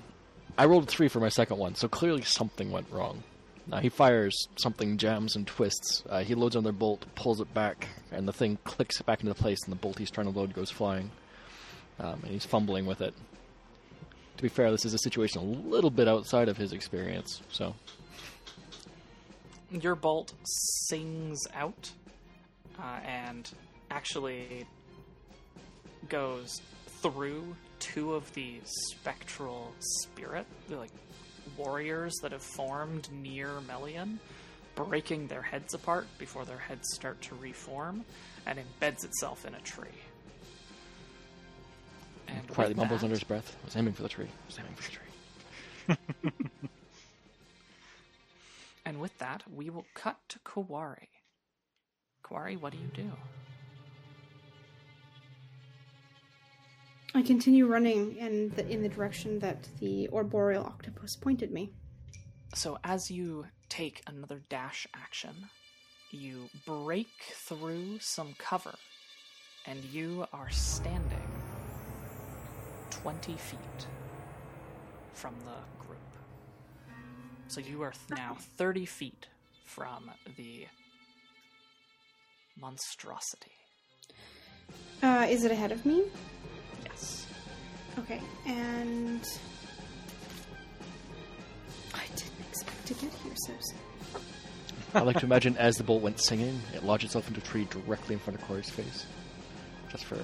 [0.58, 3.24] I rolled a three for my second one, so clearly something went wrong.
[3.68, 6.04] Now he fires, something jams and twists.
[6.10, 9.60] Uh, he loads another bolt, pulls it back, and the thing clicks back into place,
[9.64, 11.12] and the bolt he's trying to load goes flying.
[12.00, 13.14] Um, and he's fumbling with it.
[14.38, 17.76] To be fair, this is a situation a little bit outside of his experience, so
[19.70, 21.92] Your bolt sings out
[22.80, 23.50] uh, and
[23.92, 24.66] actually
[26.10, 26.62] goes
[27.02, 30.92] through two of the spectral spirit, the, like
[31.58, 34.20] warriors that have formed near Melian,
[34.76, 38.04] breaking their heads apart before their heads start to reform,
[38.46, 39.88] and embeds itself in a tree.
[42.28, 43.56] And quietly mumbles that- under his breath.
[43.62, 44.28] I was aiming for the tree.
[44.28, 44.92] I was aiming for
[45.88, 46.32] the tree.
[48.86, 51.08] And with that, we will cut to Kawari.
[52.26, 53.12] Kawari, what do you do?
[57.14, 61.74] I continue running in the in the direction that the arboreal octopus pointed me.
[62.56, 65.50] So as you take another dash action,
[66.12, 68.76] you break through some cover,
[69.66, 71.28] and you are standing
[72.92, 73.60] 20 feet
[75.14, 76.00] from the group.
[77.48, 79.28] So you are th- now 30 feet
[79.66, 80.68] from the
[82.58, 83.52] monstrosity.
[85.04, 86.04] Uh, is it ahead of me?
[87.98, 88.00] Yes.
[88.00, 89.22] Okay, and
[91.94, 94.22] I didn't expect to get here so soon.
[94.94, 97.68] I like to imagine as the bolt went singing, it lodged itself into a tree
[97.70, 99.06] directly in front of Corey's face.
[99.90, 100.18] Just for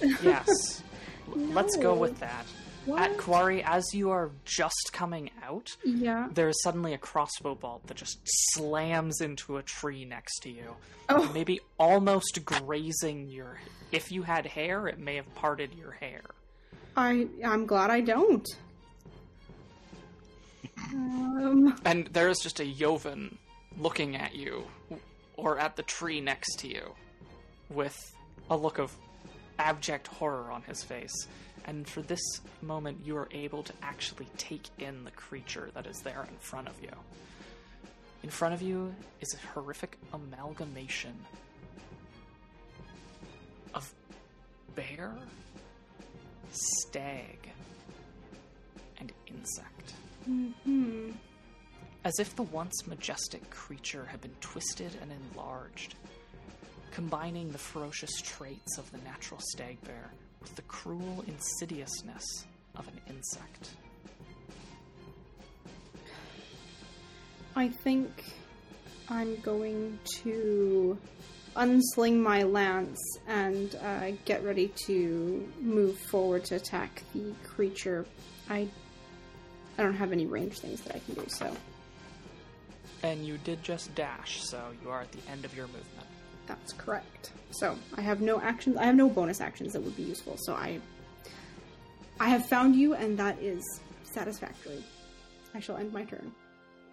[0.22, 0.82] Yes.
[1.28, 2.44] L- Let's go with that.
[2.84, 3.00] What?
[3.00, 6.26] At Quarry, as you are just coming out, Yeah.
[6.32, 10.74] there is suddenly a crossbow bolt that just slams into a tree next to you.
[11.08, 11.30] Oh.
[11.32, 13.60] Maybe almost grazing your.
[13.92, 16.22] If you had hair, it may have parted your hair.
[16.96, 18.46] I I'm glad I don't.
[20.92, 23.36] Um, And there is just a Yovan
[23.78, 24.64] looking at you,
[25.36, 26.92] or at the tree next to you,
[27.70, 27.96] with
[28.50, 28.94] a look of
[29.58, 31.26] abject horror on his face.
[31.64, 32.20] And for this
[32.60, 36.68] moment, you are able to actually take in the creature that is there in front
[36.68, 36.90] of you.
[38.22, 41.14] In front of you is a horrific amalgamation
[43.74, 43.92] of
[44.74, 45.12] bear,
[46.52, 47.50] stag,
[48.98, 49.94] and insect.
[50.24, 51.10] hmm.
[52.04, 55.94] As if the once majestic creature had been twisted and enlarged,
[56.90, 62.24] combining the ferocious traits of the natural stag bear with the cruel insidiousness
[62.74, 63.70] of an insect.
[67.54, 68.10] I think
[69.08, 70.98] I'm going to
[71.56, 78.06] unsling my lance and uh, get ready to move forward to attack the creature.
[78.48, 78.68] I
[79.78, 81.54] I don't have any range things that I can do, so
[83.02, 86.06] And you did just dash, so you are at the end of your movement.
[86.46, 87.32] that's correct.
[87.50, 88.76] So I have no actions.
[88.76, 90.36] I have no bonus actions that would be useful.
[90.38, 90.80] So I
[92.20, 93.62] I have found you, and that is
[94.04, 94.82] satisfactory.
[95.54, 96.32] I shall end my turn.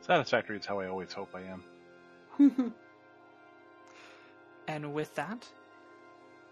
[0.01, 1.63] Satisfactory is how I always hope I am.
[4.69, 5.47] And with that,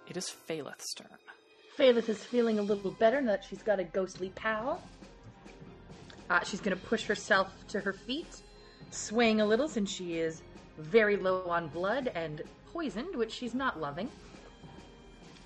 [0.07, 1.07] it is Phaleth's turn.
[1.77, 4.81] Phaleth is feeling a little better now that she's got a ghostly pal.
[6.27, 8.41] Uh, she's going to push herself to her feet,
[8.89, 10.41] swaying a little since she is
[10.79, 12.41] very low on blood and
[12.73, 14.09] poisoned, which she's not loving,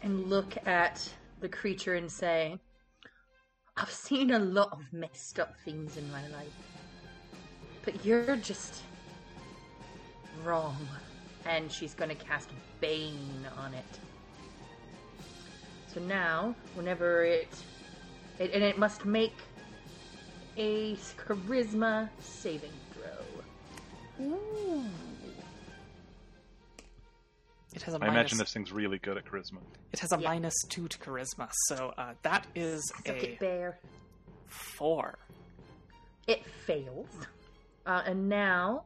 [0.01, 1.05] and look at
[1.41, 2.57] the creature and say,
[3.75, 6.55] I've seen a lot of messed up things in my life,
[7.83, 8.75] but you're just
[10.45, 10.77] wrong.
[11.45, 13.99] And she's going to cast Bane on it.
[15.93, 17.49] So now, whenever it,
[18.39, 19.33] it and it must make
[20.57, 24.25] a charisma saving throw.
[27.73, 29.59] It has a I minus, imagine this thing's really good at charisma.
[29.93, 30.29] it has a Yeah.
[30.29, 33.79] minus two to charisma, so uh, that is Suck a it, bear.
[34.47, 35.17] four.
[36.27, 37.07] It fails.
[37.85, 38.83] Uh, and now,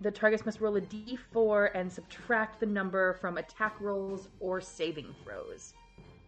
[0.00, 5.14] the targets must roll a d4 and subtract the number from attack rolls or saving
[5.24, 5.74] throws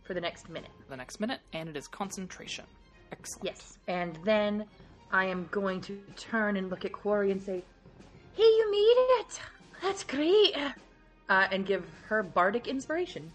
[0.03, 0.71] for the next minute.
[0.91, 2.65] The next minute, and it is concentration.
[3.13, 3.45] Excellent.
[3.45, 3.79] Yes.
[3.89, 4.67] And then
[5.11, 7.63] I am going to turn and look at Quarry and say,
[8.35, 9.41] Hey, you made it!
[9.83, 10.57] That's great!
[11.29, 13.31] Uh, and give her bardic inspiration.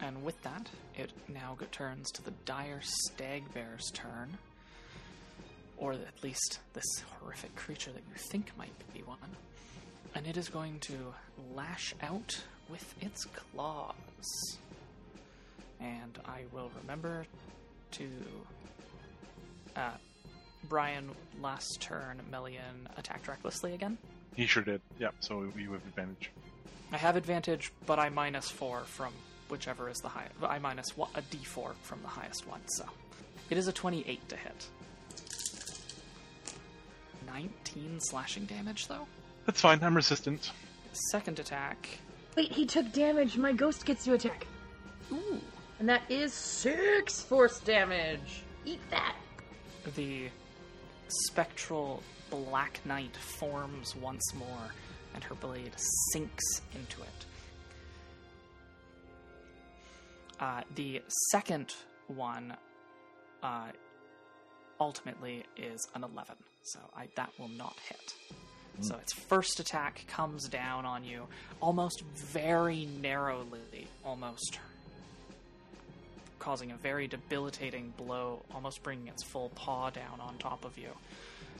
[0.00, 4.36] And with that, it now turns to the dire stag bear's turn.
[5.76, 6.84] or at least this
[7.20, 9.18] horrific creature that you think might be one.
[10.14, 11.14] And it is going to
[11.54, 14.58] lash out with its claws.
[15.80, 17.26] And I will remember
[17.92, 18.08] to.
[19.76, 19.92] Uh,
[20.68, 23.96] Brian, last turn, Melian attacked recklessly again.
[24.36, 24.80] He sure did.
[24.98, 25.14] Yep.
[25.20, 26.30] So you have advantage.
[26.92, 29.12] I have advantage, but I minus four from
[29.48, 30.34] whichever is the highest.
[30.42, 32.84] I minus one, a d4 from the highest one, so
[33.48, 34.68] it is a 28 to hit.
[37.26, 39.06] 19 slashing damage, though.
[39.50, 39.82] That's fine.
[39.82, 40.52] I'm resistant.
[41.10, 41.88] Second attack.
[42.36, 43.36] Wait, he took damage.
[43.36, 44.46] My ghost gets to attack.
[45.10, 45.40] Ooh.
[45.80, 48.44] And that is six force damage.
[48.64, 49.16] Eat that.
[49.96, 50.28] The
[51.26, 54.70] spectral Black Knight forms once more,
[55.16, 55.72] and her blade
[56.12, 57.26] sinks into it.
[60.38, 61.74] Uh, the second
[62.06, 62.56] one
[63.42, 63.72] uh,
[64.78, 68.14] ultimately is an 11, so I, that will not hit.
[68.82, 71.26] So its first attack comes down on you
[71.60, 74.58] almost very narrowly, almost
[76.38, 80.88] causing a very debilitating blow, almost bringing its full paw down on top of you,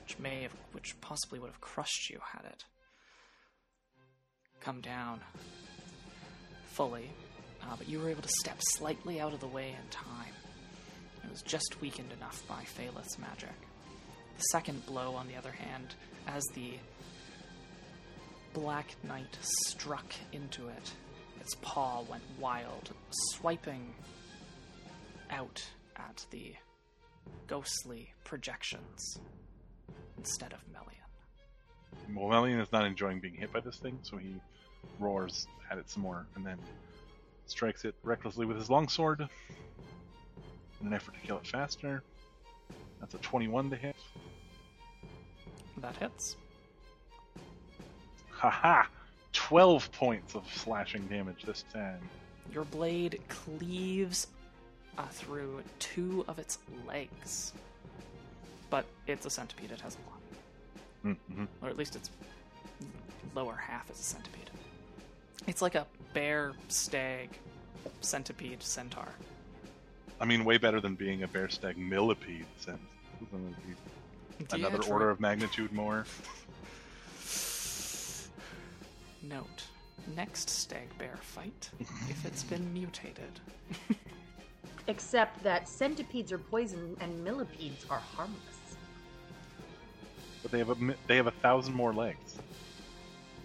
[0.01, 2.65] which may have, which possibly would have crushed you had it
[4.61, 5.21] come down
[6.67, 7.11] fully.
[7.63, 10.33] Uh, but you were able to step slightly out of the way in time.
[11.25, 13.55] It was just weakened enough by Phaleth's magic.
[14.37, 15.95] The second blow, on the other hand,
[16.27, 16.73] as the
[18.53, 20.93] Black Knight struck into it,
[21.41, 23.95] its paw went wild, swiping
[25.31, 25.65] out
[25.97, 26.55] at the
[27.47, 29.21] ghostly projections
[30.19, 32.17] instead of Melian.
[32.17, 34.35] Well, Melian is not enjoying being hit by this thing, so he
[34.99, 36.59] roars at it some more and then
[37.47, 39.29] strikes it recklessly with his longsword
[40.81, 42.03] in an effort to kill it faster.
[43.01, 43.97] That's a 21 to hit.
[45.79, 46.37] That hits.
[48.41, 48.85] Haha!
[49.35, 52.01] 12 points of slashing damage this time.
[52.55, 54.29] Your blade cleaves
[54.97, 57.53] uh, through two of its legs.
[58.71, 61.17] But it's a centipede, it has a lot.
[61.17, 61.45] Mm-hmm.
[61.61, 62.09] Or at least its
[63.35, 64.51] lower half is a centipede.
[65.47, 67.29] It's like a bear, stag,
[68.01, 69.09] centipede, centaur.
[70.19, 72.81] I mean, way better than being a bear stag millipede, since
[74.51, 76.07] another order of magnitude more.
[79.23, 79.65] Note:
[80.17, 81.71] next stag bear fight,
[82.09, 83.41] if it's been mutated.
[84.87, 88.41] Except that centipedes are poison and millipedes are harmless.
[90.43, 92.37] But they have a they have a thousand more legs.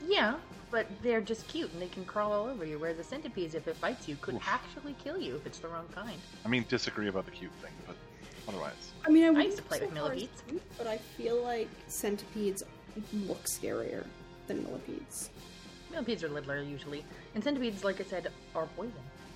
[0.07, 0.35] Yeah,
[0.71, 2.79] but they're just cute and they can crawl all over you.
[2.79, 4.47] Whereas the centipedes, if it bites you, could Oof.
[4.47, 6.19] actually kill you if it's the wrong kind.
[6.45, 7.95] I mean, disagree about the cute thing, but
[8.47, 10.43] otherwise, I mean, I, wouldn't used to play go with so millipedes.
[10.47, 12.63] cute, but I feel like centipedes
[13.13, 14.05] look scarier
[14.47, 15.31] than millipedes.
[15.95, 18.91] Millipedes are littler usually, and centipedes, like I said, are poison.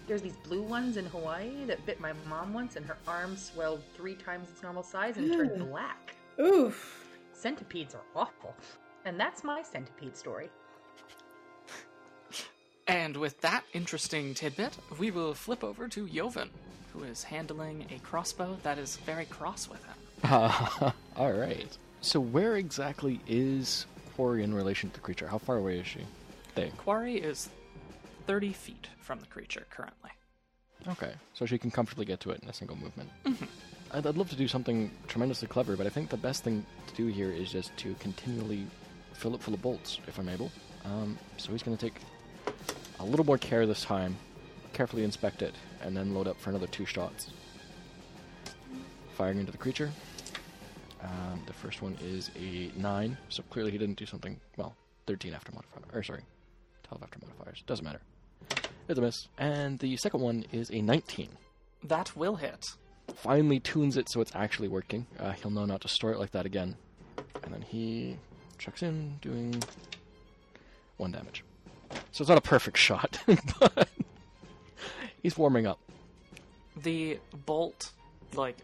[0.07, 3.81] There's these blue ones in Hawaii that bit my mom once, and her arm swelled
[3.95, 5.69] three times its normal size and turned Ugh.
[5.69, 6.15] black.
[6.37, 7.07] Oof.
[7.31, 8.53] Centipedes are awful,
[9.05, 10.49] and that's my centipede story.
[12.87, 16.49] And with that interesting tidbit, we will flip over to Joven,
[16.91, 19.95] who is handling a crossbow that is very cross with him.
[20.23, 21.77] Uh, all right.
[22.01, 23.85] So where exactly is
[24.17, 25.27] Quarry in relation to the creature?
[25.29, 26.01] How far away is she?
[26.59, 26.71] They.
[26.77, 27.49] Quarry is
[28.27, 30.11] 30 feet from the creature currently.
[30.87, 33.09] Okay, so she can comfortably get to it in a single movement.
[33.91, 36.95] I'd, I'd love to do something tremendously clever, but I think the best thing to
[36.95, 38.65] do here is just to continually
[39.13, 40.51] fill it full of bolts, if I'm able.
[40.85, 41.99] Um, so he's going to take
[42.99, 44.17] a little more care this time,
[44.73, 47.31] carefully inspect it, and then load up for another two shots.
[49.15, 49.91] Firing into the creature.
[51.01, 54.75] Um, the first one is a 9, so clearly he didn't do something, well,
[55.07, 56.21] 13 after modifier, or sorry,
[56.89, 57.63] 12 after modifiers.
[57.65, 58.01] Doesn't matter.
[58.87, 59.27] It's a miss.
[59.37, 61.29] And the second one is a 19
[61.83, 62.65] That will hit.
[63.15, 65.05] finally tunes it so it's actually working.
[65.19, 66.75] Uh, he'll know not to store it like that again.
[67.43, 68.17] And then he
[68.57, 69.61] checks in, doing
[70.97, 71.43] one damage.
[72.11, 73.19] So it's not a perfect shot,
[73.59, 73.87] but
[75.23, 75.79] he's warming up.
[76.83, 77.91] The bolt,
[78.35, 78.57] like,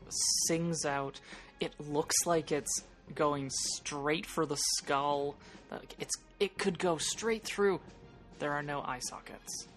[0.48, 1.20] sings out.
[1.60, 2.84] It looks like it's
[3.14, 5.36] going straight for the skull.
[5.72, 7.80] Like, it's It could go straight through.
[8.40, 9.68] There are no eye sockets.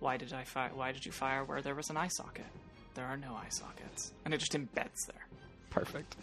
[0.00, 0.70] Why did I fire?
[0.74, 2.46] Why did you fire where there was an eye socket?
[2.94, 5.26] There are no eye sockets, and it just embeds there.
[5.70, 6.16] Perfect.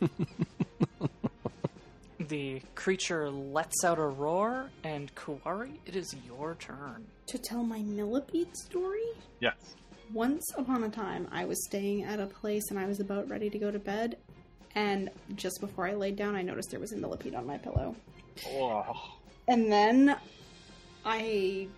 [2.28, 7.04] The creature lets out a roar, and Kuwari, it is your turn.
[7.26, 9.02] To tell my millipede story?
[9.40, 9.56] Yes.
[10.12, 13.50] Once upon a time, I was staying at a place and I was about ready
[13.50, 14.18] to go to bed,
[14.76, 17.96] and just before I laid down, I noticed there was a millipede on my pillow.
[18.46, 19.14] Oh,
[19.48, 20.16] And then
[21.04, 21.68] I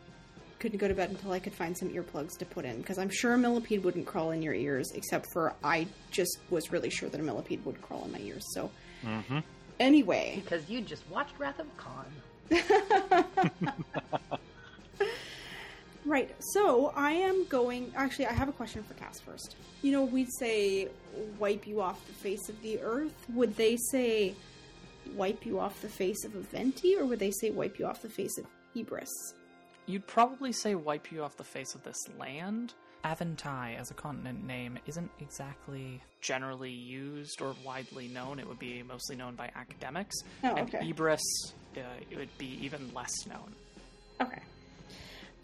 [0.58, 3.10] couldn't go to bed until I could find some earplugs to put in because I'm
[3.10, 7.08] sure a millipede wouldn't crawl in your ears, except for I just was really sure
[7.08, 8.44] that a millipede would crawl in my ears.
[8.54, 8.70] So,
[9.02, 9.38] hmm
[9.80, 12.06] anyway, Because you just watched Wrath of Khan.
[16.04, 16.34] right.
[16.52, 17.92] So I am going.
[17.96, 19.56] Actually, I have a question for Cass first.
[19.82, 20.88] You know, we'd say
[21.38, 23.14] wipe you off the face of the earth.
[23.34, 24.34] Would they say
[25.14, 28.08] wipe you off the face of Aventai, or would they say wipe you off the
[28.08, 28.46] face of
[28.76, 29.10] Ibris?
[29.86, 32.74] You'd probably say wipe you off the face of this land.
[33.04, 38.38] Aventai as a continent name isn't exactly generally used or widely known.
[38.38, 40.16] It would be mostly known by academics.
[40.42, 40.90] Oh, and okay.
[40.90, 41.20] Ibris,
[41.76, 41.80] uh,
[42.10, 43.54] it would be even less known.
[44.22, 44.40] Okay.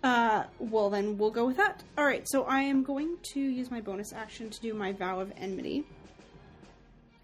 [0.02, 1.82] Uh, well then we'll go with that.
[1.98, 2.27] All right.
[2.27, 5.85] So I am going to use my bonus action to do my vow of enmity,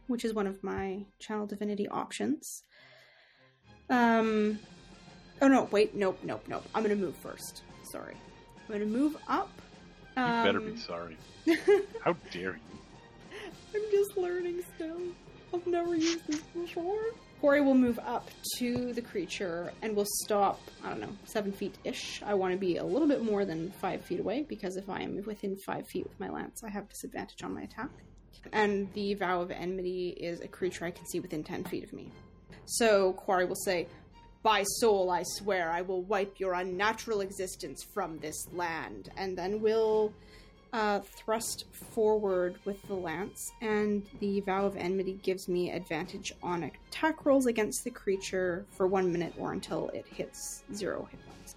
[0.09, 2.63] which is one of my channel divinity options.
[3.89, 4.59] Um.
[5.43, 5.69] Oh no!
[5.71, 5.95] Wait.
[5.95, 6.19] Nope.
[6.23, 6.45] Nope.
[6.49, 6.65] Nope.
[6.75, 7.63] I'm gonna move first.
[7.91, 8.15] Sorry.
[8.69, 9.51] I'm gonna move up.
[10.17, 11.17] you Um, better be sorry.
[12.05, 12.79] How dare you?
[13.75, 14.99] I'm just learning still.
[15.55, 16.99] I've never used this before.
[17.41, 21.77] Corey will move up to the creature and will stop, I don't know, seven feet
[21.85, 22.23] ish.
[22.25, 25.03] I want to be a little bit more than five feet away because if I
[25.03, 27.91] am within five feet with my lance, I have disadvantage on my attack.
[28.53, 31.93] And the Vow of Enmity is a creature I can see within 10 feet of
[31.93, 32.11] me.
[32.65, 33.87] So Quarry will say,
[34.47, 39.11] By soul, I swear I will wipe your unnatural existence from this land.
[39.17, 40.13] And then we'll
[40.73, 46.63] uh, thrust forward with the lance, and the Vow of Enmity gives me advantage on
[46.63, 51.57] attack rolls against the creature for one minute or until it hits zero hit points.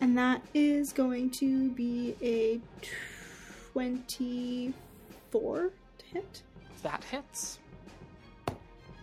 [0.00, 2.62] And that is going to be a
[3.74, 6.42] 24 to hit.
[6.82, 7.58] That hits.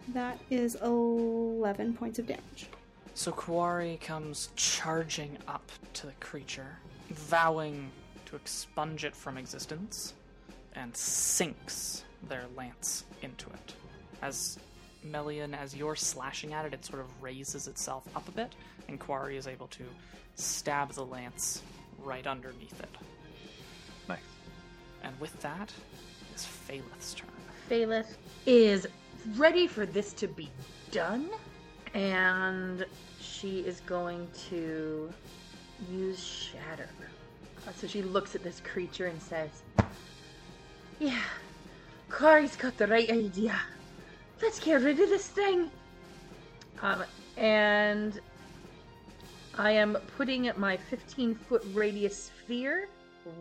[0.09, 2.67] That is 11 points of damage.
[3.13, 6.77] So Quarry comes charging up to the creature,
[7.09, 7.89] vowing
[8.25, 10.13] to expunge it from existence,
[10.75, 13.75] and sinks their lance into it.
[14.21, 14.57] As
[15.03, 18.53] Melian, as you're slashing at it, it sort of raises itself up a bit,
[18.87, 19.83] and Quarry is able to
[20.35, 21.61] stab the lance
[22.03, 22.89] right underneath it.
[24.09, 24.19] Nice.
[25.03, 25.71] And with that
[26.33, 27.29] is Phaleth's turn.
[27.69, 28.15] Phaleth
[28.45, 28.87] is
[29.35, 30.49] ready for this to be
[30.91, 31.29] done,
[31.93, 32.85] and
[33.19, 35.11] she is going to
[35.91, 36.89] use Shatter.
[37.67, 39.63] Uh, So she looks at this creature and says,
[40.99, 41.21] Yeah,
[42.09, 43.59] Kari's got the right idea.
[44.41, 45.71] Let's get rid of this thing.
[46.81, 47.03] Um,
[47.37, 48.19] and
[49.57, 52.87] I am putting my 15 foot radius sphere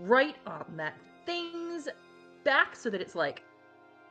[0.03, 0.95] right on that
[1.27, 1.89] thing's
[2.45, 3.43] back so that it's like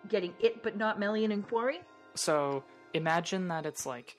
[0.10, 1.82] getting it but not Melian and Quarry.
[2.15, 2.64] So
[2.94, 4.18] imagine that it's like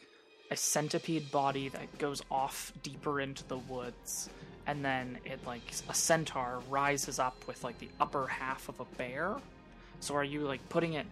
[0.50, 4.28] a centipede body that goes off deeper into the woods,
[4.66, 8.84] and then it like a centaur rises up with like the upper half of a
[8.96, 9.36] bear.
[10.00, 11.06] So are you like putting it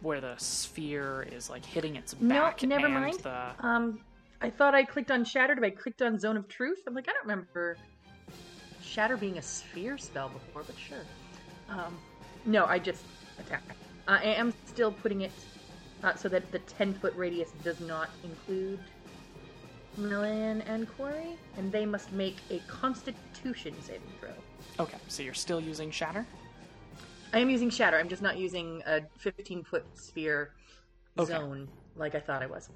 [0.00, 2.62] where the sphere is like hitting its No, back?
[2.62, 3.20] never and mind.
[3.20, 4.00] The Um,
[4.40, 6.80] I thought I clicked on Shattered, but I clicked on Zone of Truth.
[6.86, 7.76] I'm like, I don't remember
[8.82, 11.04] Shatter being a sphere spell before, but sure.
[11.68, 11.96] Um,
[12.44, 13.04] no, I just
[13.38, 13.62] attack.
[14.08, 15.32] I am still putting it
[16.04, 18.78] uh, so that the 10 foot radius does not include
[19.96, 24.30] Melian and Quarry, and they must make a Constitution saving throw.
[24.78, 26.26] okay, so you're still using shatter.
[27.32, 27.98] I am using Shatter.
[27.98, 30.52] I'm just not using a 15 foot sphere
[31.18, 31.32] Okay.
[31.32, 32.68] zone like I thought I was.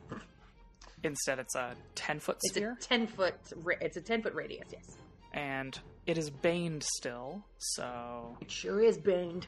[1.05, 2.75] Instead, it's a ten foot sphere?
[2.77, 3.35] It's a 10 foot.
[3.63, 4.67] Ra- it's a 10 foot radius.
[4.73, 4.97] Yes.
[5.33, 7.45] and it is baned still.
[7.59, 9.47] So It sure is baned.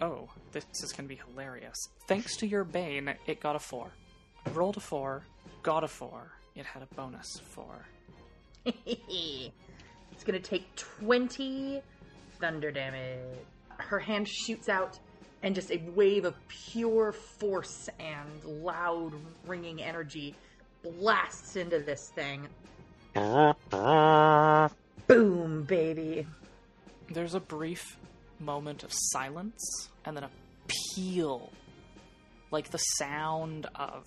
[0.00, 1.76] Oh, this is going to be hilarious.
[2.06, 3.90] Thanks to your Bane, it got a 4.
[4.54, 5.22] Rolled a 4,
[5.62, 6.32] got a 4.
[6.56, 7.64] It had a bonus 4.
[8.64, 9.52] it's
[10.24, 11.80] gonna take 20
[12.38, 13.18] thunder damage.
[13.78, 14.98] Her hand shoots out,
[15.42, 19.12] and just a wave of pure force and loud
[19.46, 20.34] ringing energy
[20.82, 22.46] blasts into this thing.
[25.06, 26.26] Boom, baby.
[27.10, 27.96] There's a brief
[28.40, 30.30] moment of silence, and then a
[30.66, 31.50] peal.
[32.50, 34.06] Like the sound of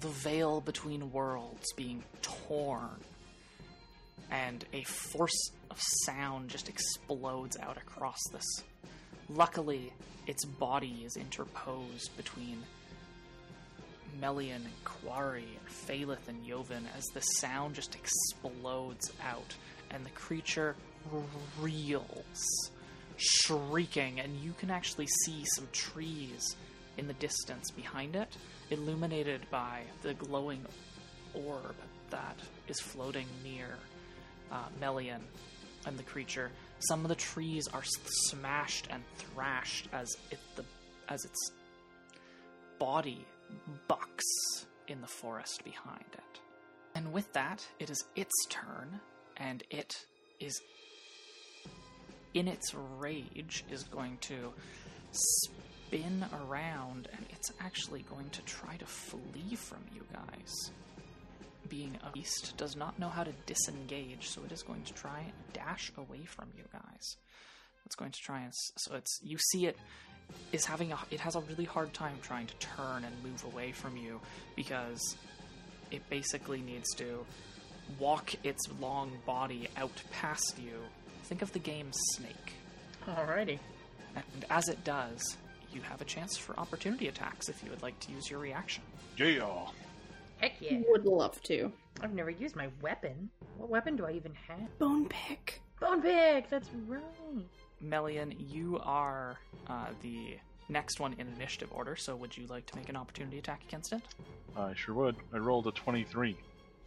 [0.00, 3.00] the veil between worlds being torn.
[4.30, 8.62] And a force of sound just explodes out across this.
[9.28, 9.92] Luckily,
[10.26, 12.62] its body is interposed between
[14.20, 19.54] Melian and Quarry and Phaleth and Joven as the sound just explodes out
[19.90, 20.74] and the creature
[21.60, 22.70] reels
[23.16, 26.56] shrieking, and you can actually see some trees
[26.96, 28.36] in the distance behind it,
[28.70, 30.64] illuminated by the glowing
[31.34, 31.74] orb
[32.10, 32.38] that
[32.68, 33.76] is floating near
[34.52, 35.22] uh, Melian
[35.86, 36.50] and the creature.
[36.78, 37.82] Some of the trees are
[38.28, 40.64] smashed and thrashed as it the
[41.08, 41.50] as its
[42.78, 43.26] body
[43.88, 44.24] bucks
[44.88, 46.40] in the forest behind it.
[46.94, 49.00] And with that, it is its turn,
[49.36, 50.06] and it
[50.40, 50.60] is
[52.34, 54.52] in its rage is going to
[55.12, 60.70] spin around and it's actually going to try to flee from you guys.
[61.68, 65.20] Being a beast does not know how to disengage, so it is going to try
[65.20, 67.16] and dash away from you guys.
[67.86, 69.76] It's going to try and so it's you see it
[70.52, 73.72] is having a it has a really hard time trying to turn and move away
[73.72, 74.20] from you
[74.56, 75.16] because
[75.90, 77.24] it basically needs to
[77.98, 80.80] walk its long body out past you.
[81.24, 82.52] Think of the game Snake.
[83.06, 83.58] Alrighty.
[84.14, 85.36] And as it does,
[85.72, 88.82] you have a chance for opportunity attacks if you would like to use your reaction.
[89.16, 89.48] Yeah.
[90.38, 90.80] Heck yeah.
[90.88, 91.72] Would love to.
[92.00, 93.30] I've never used my weapon.
[93.56, 94.78] What weapon do I even have?
[94.78, 95.60] Bone pick.
[95.80, 96.50] Bone pick.
[96.50, 97.02] That's right.
[97.80, 99.38] Melian, you are
[99.68, 100.36] uh, the
[100.68, 103.92] next one in initiative order, so would you like to make an opportunity attack against
[103.92, 104.02] it?
[104.56, 105.16] I sure would.
[105.32, 106.36] I rolled a 23,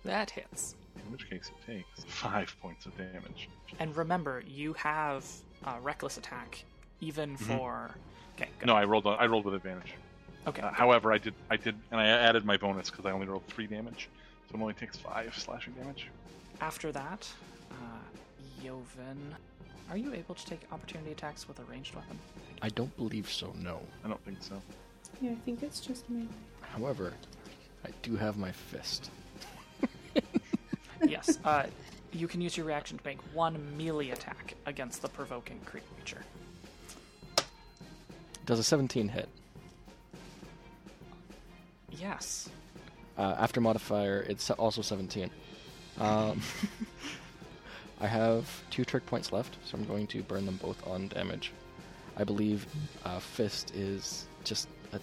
[0.04, 0.76] That hits.
[1.06, 3.50] In which case it takes 5 points of damage.
[3.80, 5.26] And remember, you have
[5.66, 6.64] uh, reckless attack
[7.02, 7.92] even for.
[8.36, 8.68] Okay, go.
[8.68, 9.08] No, I rolled.
[9.08, 9.94] I rolled with advantage.
[10.48, 10.62] Okay.
[10.62, 11.34] Uh, however, I did.
[11.50, 14.10] I did, and I added my bonus because I only rolled three damage,
[14.50, 16.08] so it only takes five slashing damage.
[16.62, 17.28] After that,
[17.72, 17.76] uh,
[18.64, 19.36] Joven,
[19.90, 22.18] are you able to take opportunity attacks with a ranged weapon?
[22.62, 23.80] I don't believe so, no.
[24.04, 24.62] I don't think so.
[25.22, 26.28] Yeah, I think it's just melee.
[26.62, 27.14] However,
[27.86, 29.12] I do have my fist.
[31.06, 31.38] Yes.
[31.44, 31.66] Uh,
[32.12, 36.24] you can use your reaction to make one melee attack against the provoking creature.
[38.46, 39.28] Does a 17 hit?
[41.92, 42.50] Yes.
[43.18, 45.30] Uh, after modifier, it's also 17.
[46.00, 46.42] Um,
[48.02, 51.52] I have two trick points left, so I'm going to burn them both on damage.
[52.16, 52.66] I believe
[53.04, 55.00] uh, fist is just a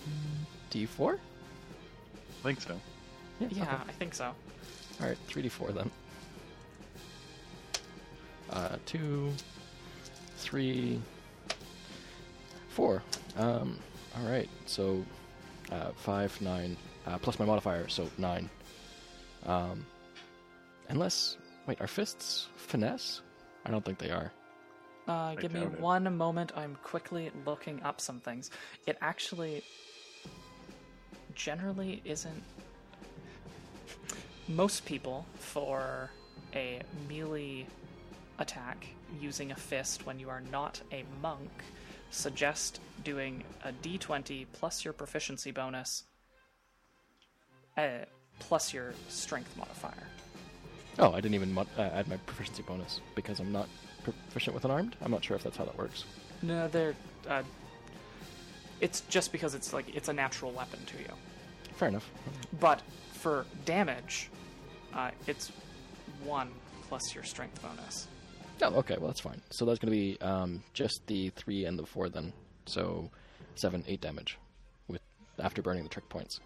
[0.71, 1.15] D4.
[1.15, 2.81] I think so.
[3.41, 3.63] Yeah, okay.
[3.89, 4.33] I think so.
[5.01, 5.91] All right, 3d4 then.
[8.51, 9.33] Uh, two,
[10.37, 11.01] three,
[12.69, 13.03] four.
[13.37, 13.79] Um,
[14.17, 15.05] all right, so
[15.73, 16.77] uh, five, nine,
[17.07, 18.49] uh, plus my modifier, so nine.
[19.47, 19.85] Um,
[20.89, 23.23] unless, wait, are fists finesse?
[23.67, 24.33] I don't think they are.
[25.07, 25.81] Uh, give me it.
[25.81, 26.53] one moment.
[26.57, 28.51] I'm quickly looking up some things.
[28.87, 29.63] It actually
[31.35, 32.43] generally isn't.
[34.49, 36.11] Most people, for
[36.55, 37.67] a melee
[38.39, 38.87] attack
[39.21, 41.51] using a fist when you are not a monk,
[42.11, 46.05] suggest doing a d20 plus your proficiency bonus,
[47.77, 48.05] uh,
[48.39, 50.09] plus your strength modifier.
[50.99, 53.69] Oh, I didn't even mod- uh, add my proficiency bonus because I'm not
[54.05, 54.97] proficient with unarmed.
[55.03, 56.05] I'm not sure if that's how that works.
[56.43, 56.95] No, they're.
[57.29, 57.43] Uh,
[58.81, 61.09] it's just because it's like it's a natural weapon to you.
[61.75, 62.09] Fair enough.
[62.61, 62.83] But
[63.15, 64.31] for damage,
[64.95, 65.51] uh, it's
[66.23, 66.51] one
[66.89, 68.09] plus your strength bonus.
[68.63, 68.97] Oh, okay.
[68.99, 69.41] Well, that's fine.
[69.51, 72.33] So that's going to be um, just the three and the four then.
[72.67, 73.11] So
[73.57, 74.39] seven, eight damage
[74.89, 75.01] with
[75.39, 76.39] after burning the trick points.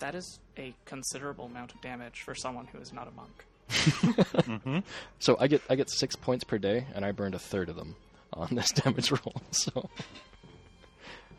[0.00, 4.82] That is a considerable amount of damage for someone who is not a monk.
[5.20, 7.76] So I get I get six points per day, and I burned a third of
[7.76, 7.94] them
[8.32, 9.34] on this damage roll.
[9.52, 9.88] So,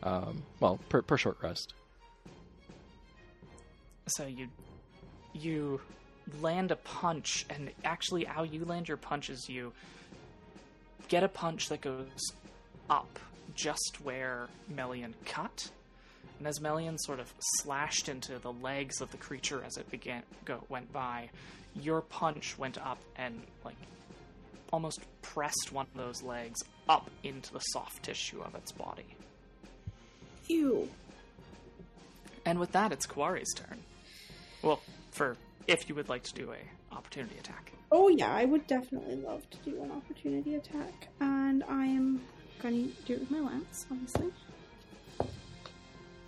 [0.02, 1.74] um, well, per per short rest.
[4.06, 4.48] So you
[5.34, 5.80] you
[6.40, 9.72] land a punch, and actually, how you land your punches, you
[11.08, 12.32] get a punch that goes
[12.88, 13.18] up
[13.54, 15.70] just where Melian cut,
[16.38, 20.22] and as Melian sort of slashed into the legs of the creature as it began
[20.44, 21.30] go went by,
[21.74, 23.76] your punch went up and like
[24.72, 29.06] almost pressed one of those legs up into the soft tissue of its body.
[30.48, 30.88] Ew.
[32.44, 33.78] And with that, it's Kuwari's turn.
[34.62, 34.80] Well,
[35.12, 35.36] for
[35.68, 37.72] if you would like to do a opportunity attack.
[37.90, 42.22] Oh yeah, I would definitely love to do an opportunity attack, and I am
[42.60, 44.32] going to do it with my lance, obviously.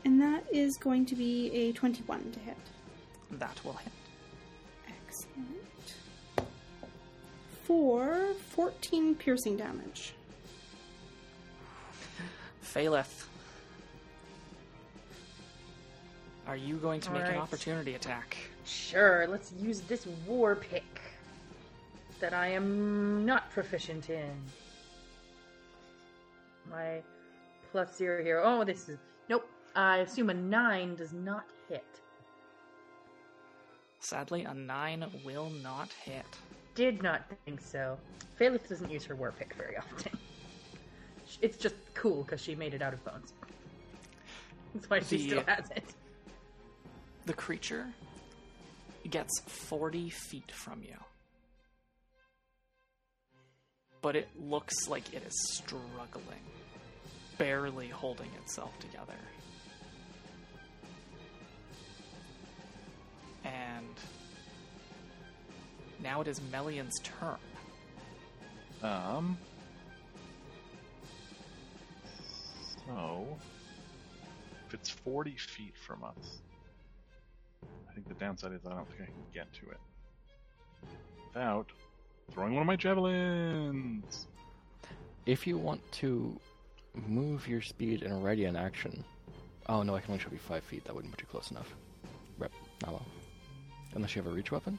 [0.04, 2.56] And that is going to be a twenty-one to hit.
[3.32, 3.92] That will hit.
[4.88, 5.94] Excellent.
[7.62, 10.14] For fourteen piercing damage.
[12.62, 13.26] Phaleth.
[16.46, 18.36] Are you going to make an opportunity attack?
[18.64, 21.00] Sure, let's use this war pick
[22.20, 24.32] that I am not proficient in.
[26.70, 27.02] My
[27.70, 28.40] plus zero here.
[28.42, 29.48] Oh, this is nope.
[29.76, 31.84] I assume a nine does not hit.
[34.04, 36.26] Sadly, a 9 will not hit.
[36.74, 37.96] Did not think so.
[38.38, 40.12] Phaleth doesn't use her war pick very often.
[41.40, 43.32] It's just cool because she made it out of bones.
[44.74, 45.94] That's why she still has it.
[47.24, 47.86] The creature
[49.10, 50.96] gets 40 feet from you.
[54.02, 56.44] But it looks like it is struggling,
[57.38, 59.14] barely holding itself together.
[63.44, 63.94] And
[66.02, 67.38] now it is Melian's turn.
[68.82, 69.38] Um.
[72.86, 73.38] So,
[74.66, 76.40] if it's 40 feet from us,
[77.94, 79.78] I think the downside is I don't think I can get to it
[81.28, 81.66] without
[82.32, 84.26] throwing one of my javelins.
[85.26, 86.36] If you want to
[87.06, 89.04] move your speed and ready in action,
[89.68, 90.84] oh no, I can only show you five feet.
[90.84, 91.72] That wouldn't put you close enough.
[92.36, 92.50] Rep,
[92.82, 93.06] not well.
[93.94, 94.76] Unless you have a reach weapon.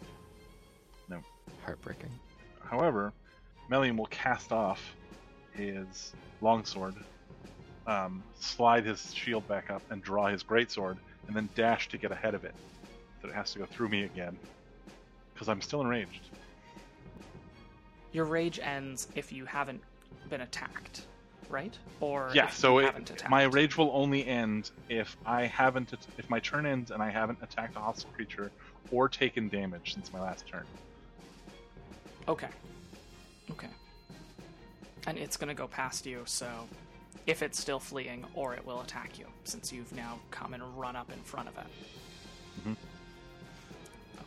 [1.07, 1.21] No.
[1.63, 2.11] Heartbreaking.
[2.65, 3.13] However,
[3.69, 4.93] Melian will cast off
[5.53, 6.95] his longsword,
[7.87, 10.97] um, slide his shield back up, and draw his greatsword,
[11.27, 12.53] and then dash to get ahead of it.
[13.25, 14.37] So it has to go through me again.
[15.33, 16.29] Because I'm still enraged.
[18.11, 19.81] Your rage ends if you haven't
[20.29, 21.05] been attacked,
[21.49, 21.75] right?
[21.99, 23.31] Or yeah, if so you it, haven't attacked.
[23.31, 27.39] my rage will only end if I haven't, if my turn ends and I haven't
[27.41, 28.51] attacked a hostile creature
[28.91, 30.63] or taken damage since my last turn.
[32.27, 32.47] Okay.
[33.51, 33.67] Okay.
[35.07, 36.47] And it's gonna go past you, so
[37.27, 40.95] if it's still fleeing, or it will attack you, since you've now come and run
[40.95, 42.67] up in front of it.
[42.67, 42.75] Mhm.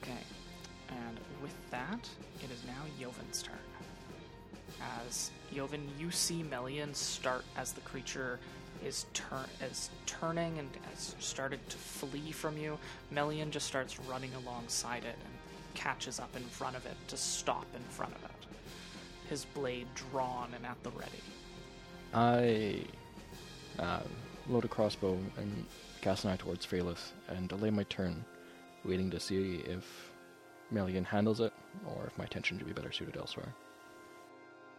[0.08, 0.18] Okay.
[0.90, 2.08] And with that,
[2.42, 3.56] it is now Yovin's turn.
[5.06, 8.38] As Yovin, you see Melian start as the creature
[8.84, 12.78] is turn is turning and has started to flee from you.
[13.10, 15.34] Melian just starts running alongside it and
[15.74, 18.30] catches up in front of it to stop in front of it.
[19.28, 21.22] His blade drawn and at the ready.
[22.14, 24.00] I uh,
[24.48, 25.66] load a crossbow and
[26.00, 28.24] cast an eye towards Phaleth and delay my turn,
[28.88, 30.10] waiting to see if
[30.70, 31.52] Melian handles it
[31.86, 33.54] or if my attention should be better suited elsewhere.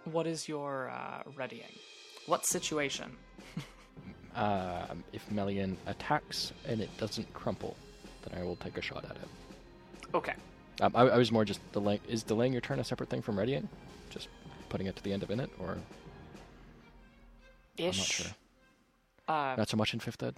[0.05, 1.73] What is your uh, readying?
[2.25, 3.11] What situation?
[4.35, 7.75] Um, if Melian attacks and it doesn't crumple,
[8.23, 9.27] then I will take a shot at it.
[10.13, 10.33] Okay.
[10.81, 11.99] Um, I, I was more just delaying.
[12.07, 13.67] Is delaying your turn a separate thing from readying?
[14.11, 14.29] Just
[14.69, 15.77] putting it to the end of in it, or
[17.77, 17.85] Ish.
[17.95, 18.31] I'm not sure.
[19.27, 20.35] Uh, Not so much in fifth ed.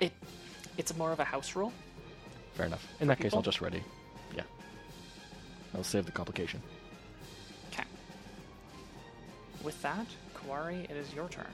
[0.00, 0.12] it,
[0.78, 1.72] it's more of a house rule.
[2.56, 2.86] Fair enough.
[3.00, 3.82] In that case, I'll just ready.
[4.34, 4.42] Yeah.
[5.74, 6.62] I'll save the complication.
[7.70, 7.84] Okay.
[9.62, 11.52] With that, Kawari, it is your turn.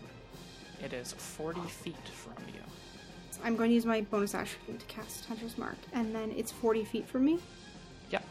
[0.83, 2.61] It is 40 feet from you.
[3.43, 6.85] I'm going to use my bonus action to cast Hunter's Mark, and then it's 40
[6.85, 7.41] feet from me.
[8.11, 8.25] Yep.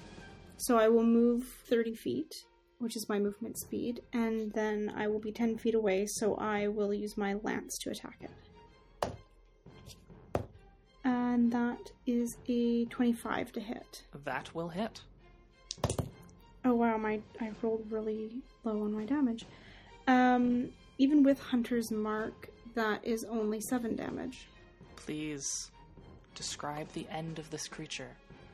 [0.56, 2.46] So I will move 30 feet,
[2.80, 6.70] which is my movement speed, and then I will be 10 feet away, so I
[6.70, 8.32] will use my lance to attack it.
[11.32, 14.04] And that is a 25 to hit.
[14.26, 15.00] That will hit.
[16.66, 19.46] Oh wow, my I rolled really low on my damage.
[20.08, 24.50] Um, even with Hunter's Mark, that is only 7 damage.
[24.98, 25.72] Please
[26.36, 28.10] describe the end of this creature.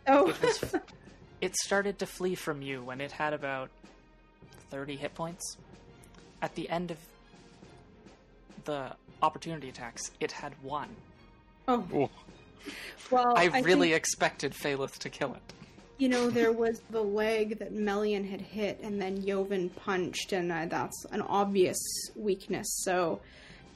[0.06, 0.76] Oh, It was.
[1.42, 3.72] it started to flee from you when it had about
[4.70, 5.58] 30 hit points.
[6.44, 6.98] At the end of
[8.66, 10.96] the opportunity attacks, it had one.
[11.68, 11.84] oh.
[11.92, 12.10] Oh,
[13.12, 15.54] Well, I, really think- expected Phaleth to kill it.
[15.98, 20.52] You know, there was the leg that Melian had hit, and then Joven punched, and
[20.52, 21.80] uh, that's an obvious
[22.16, 22.68] weakness.
[22.84, 23.20] So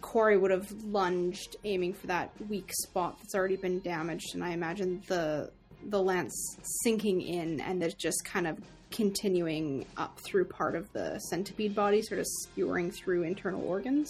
[0.01, 4.51] Corey would have lunged, aiming for that weak spot that's already been damaged, and I
[4.51, 5.51] imagine the
[5.89, 8.59] the lance sinking in and then just kind of
[8.91, 14.09] continuing up through part of the centipede body, sort of skewering through internal organs.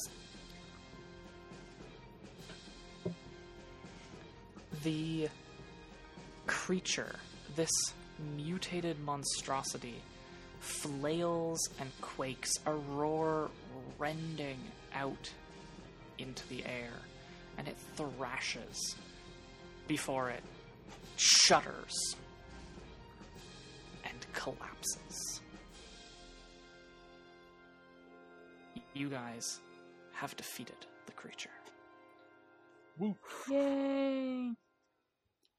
[4.84, 5.30] The
[6.48, 7.16] creature,
[7.56, 7.70] this
[8.36, 10.02] mutated monstrosity,
[10.60, 13.50] flails and quakes, a roar
[13.98, 14.60] rending
[14.94, 15.32] out
[16.18, 16.92] into the air,
[17.58, 18.96] and it thrashes
[19.88, 20.44] before it
[21.18, 22.16] shudders
[24.06, 25.42] and collapses.
[28.94, 29.60] You guys
[30.14, 30.76] have defeated
[31.06, 31.50] the creature.
[32.98, 33.16] woo.
[33.50, 34.52] Yay!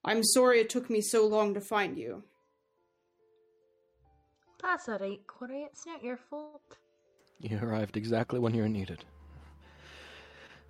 [0.04, 2.24] I'm sorry it took me so long to find you.
[4.60, 5.62] That's alright, Corey.
[5.62, 6.78] It's not your fault.
[7.40, 9.04] You arrived exactly when you were needed.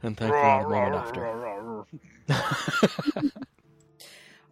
[0.02, 1.86] And thank thankfully, the moment
[2.28, 3.32] after.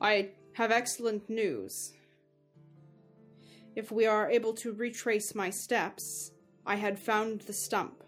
[0.01, 1.93] I have excellent news.
[3.75, 6.33] If we are able to retrace my steps,
[6.67, 8.03] I had found the stump.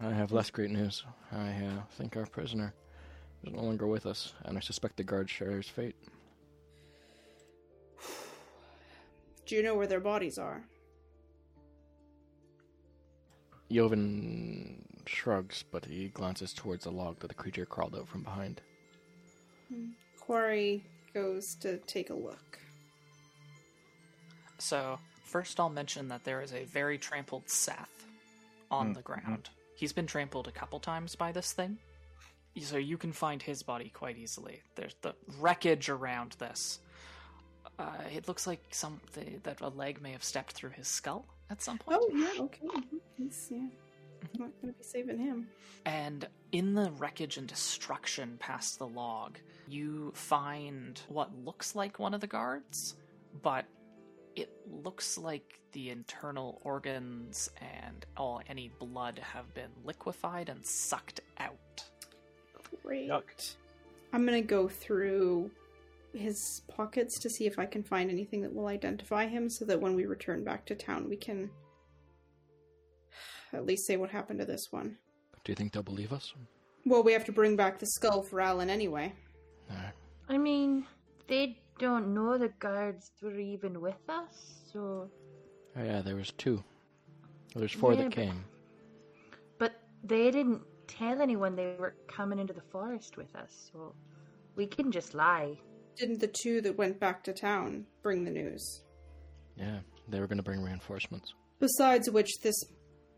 [0.00, 1.04] I have less great news.
[1.32, 2.74] I uh, think our prisoner
[3.46, 5.96] is no longer with us, and I suspect the guard share his fate.
[9.46, 10.62] Do you know where their bodies are?
[13.70, 18.60] Joven shrugs, but he glances towards the log that the creature crawled out from behind.
[20.20, 22.58] Quarry goes to take a look.
[24.58, 28.06] So, first I'll mention that there is a very trampled Seth
[28.70, 29.50] on Mm, the ground.
[29.76, 31.78] He's been trampled a couple times by this thing.
[32.60, 34.62] So you can find his body quite easily.
[34.76, 36.78] There's the wreckage around this.
[37.78, 41.60] Uh, it looks like something that a leg may have stepped through his skull at
[41.62, 41.98] some point.
[42.00, 42.68] Oh yeah, okay.
[43.16, 43.58] He's yeah.
[43.58, 45.48] I'm not gonna be saving him.
[45.84, 52.14] And in the wreckage and destruction past the log, you find what looks like one
[52.14, 52.94] of the guards,
[53.42, 53.66] but
[54.36, 61.20] it looks like the internal organs and all any blood have been liquefied and sucked
[61.38, 61.84] out.
[62.82, 63.08] Great.
[63.08, 63.54] Yuck.
[64.12, 65.50] I'm gonna go through
[66.12, 69.80] his pockets to see if I can find anything that will identify him so that
[69.80, 71.50] when we return back to town we can
[73.52, 74.96] at least say what happened to this one.
[75.44, 76.32] Do you think they'll believe us?
[76.86, 79.12] Well, we have to bring back the skull for Alan anyway.
[79.70, 79.76] No.
[80.28, 80.86] I mean,
[81.28, 85.10] they don't know the guards were even with us, so.
[85.76, 86.62] Oh, yeah, there was two.
[87.54, 88.44] Well, there's four Yeah, that but- came.
[89.58, 93.94] But they didn't tell anyone they were coming into the forest with us, so
[94.56, 95.58] we can just lie.
[95.96, 98.82] Didn't the two that went back to town bring the news?
[99.56, 99.78] Yeah,
[100.08, 101.32] they were going to bring reinforcements.
[101.60, 102.60] Besides which, this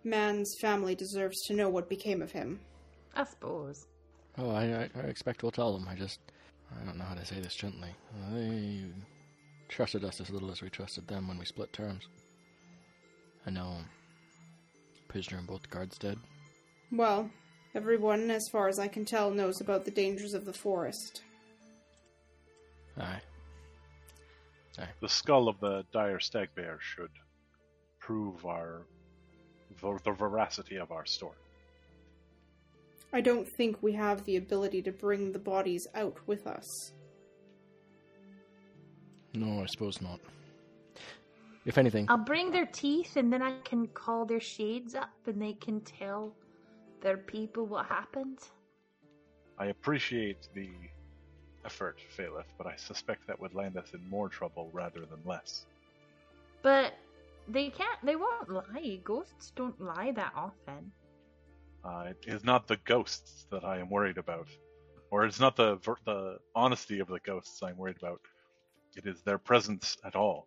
[0.04, 2.60] man's family deserves to know what became of him.
[3.14, 3.86] I suppose.
[4.38, 5.88] Oh, I, I, I expect we'll tell them.
[5.88, 6.20] I just,
[6.70, 7.88] I don't know how to say this gently.
[8.32, 8.84] They
[9.68, 12.06] trusted us as little as we trusted them when we split terms.
[13.46, 13.62] I know.
[13.62, 13.86] Um,
[15.08, 16.18] prisoner and both guards dead.
[16.92, 17.30] Well,
[17.76, 21.20] everyone, as far as I can tell, knows about the dangers of the forest.
[22.98, 23.20] Aye.
[24.78, 24.88] Aye.
[25.00, 27.10] The skull of the dire stag bear should
[28.00, 28.86] prove our
[29.80, 31.36] the, the veracity of our story.
[33.12, 36.92] I don't think we have the ability to bring the bodies out with us.
[39.34, 40.20] No, I suppose not.
[41.66, 45.42] If anything, I'll bring their teeth and then I can call their shades up and
[45.42, 46.32] they can tell
[47.00, 48.38] their people what happened.
[49.58, 50.70] I appreciate the
[51.64, 55.66] effort, Phaleth, but I suspect that would land us in more trouble rather than less.
[56.62, 56.94] But
[57.48, 59.00] they can't, they won't lie.
[59.04, 60.92] Ghosts don't lie that often.
[61.84, 64.48] Uh, it is not the ghosts that I am worried about,
[65.10, 68.20] or it's not the ver- the honesty of the ghosts I'm worried about.
[68.96, 70.46] It is their presence at all.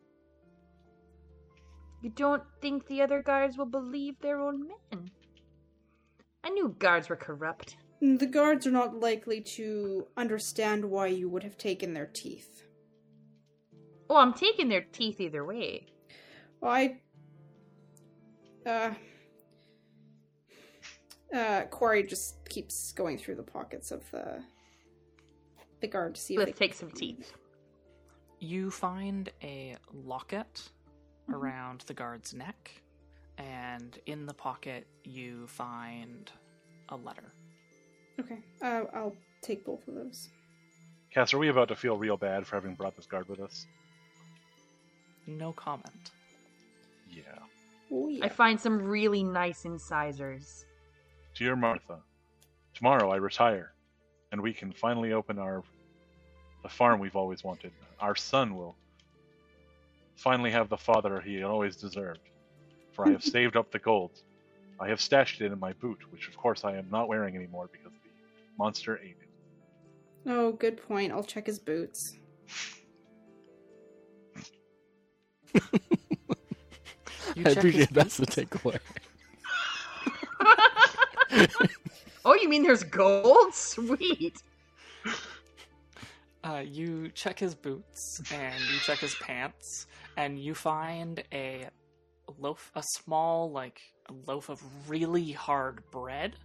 [2.01, 5.11] You don't think the other guards will believe their own men?
[6.43, 7.77] I knew guards were corrupt.
[8.01, 12.63] The guards are not likely to understand why you would have taken their teeth.
[14.09, 15.87] Oh, I'm taking their teeth either way.
[16.61, 16.97] Well, I.
[18.65, 18.93] Uh.
[21.35, 24.41] Uh, Quarry just keeps going through the pockets of the
[25.81, 27.33] the guard to see if Let's they take some teeth.
[28.39, 30.69] You find a locket
[31.29, 31.35] Mm-hmm.
[31.35, 32.71] around the guard's neck,
[33.39, 36.31] and in the pocket you find
[36.89, 37.33] a letter.
[38.19, 40.29] Okay, uh, I'll take both of those.
[41.11, 43.65] Cass, are we about to feel real bad for having brought this guard with us?
[45.25, 46.11] No comment.
[47.09, 47.23] Yeah.
[47.91, 48.25] Oh yeah.
[48.25, 50.65] I find some really nice incisors.
[51.35, 51.99] Dear Martha,
[52.73, 53.71] tomorrow I retire,
[54.31, 55.63] and we can finally open our
[56.61, 57.71] the farm we've always wanted.
[58.01, 58.75] Our son will
[60.17, 62.19] finally have the father he always deserved.
[62.93, 64.11] For I have saved up the gold.
[64.79, 67.69] I have stashed it in my boot, which of course I am not wearing anymore
[67.71, 68.09] because the
[68.57, 69.29] monster ate it.
[70.25, 71.11] Oh, good point.
[71.11, 72.15] I'll check his boots.
[75.55, 75.61] I
[77.51, 78.79] appreciate that's the takeaway.
[82.25, 83.53] Oh, you mean there's gold?
[83.53, 84.43] Sweet.
[86.43, 89.87] Uh, you check his boots and you check his pants,
[90.17, 91.67] and you find a
[92.37, 93.81] loaf, a small like
[94.27, 96.35] loaf of really hard bread,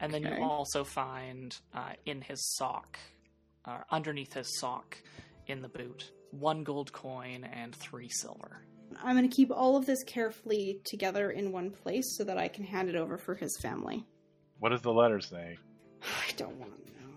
[0.00, 2.98] and then you also find uh, in his sock,
[3.64, 4.96] uh, underneath his sock,
[5.46, 8.62] in the boot, one gold coin and three silver.
[9.02, 12.48] I'm going to keep all of this carefully together in one place so that I
[12.48, 14.04] can hand it over for his family.
[14.58, 15.58] What does the letter say?
[16.02, 17.08] I don't want to know.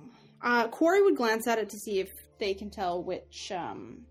[0.41, 4.01] Uh, Corey would glance at it to see if they can tell which, um,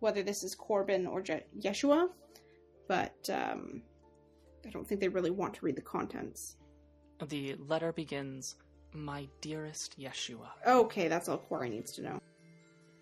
[0.00, 2.08] whether this is Corbin or Je- Yeshua,
[2.88, 3.82] but um,
[4.66, 6.56] I don't think they really want to read the contents.
[7.28, 8.56] The letter begins,
[8.92, 10.48] My dearest Yeshua.
[10.66, 12.20] Okay, that's all Corey needs to know.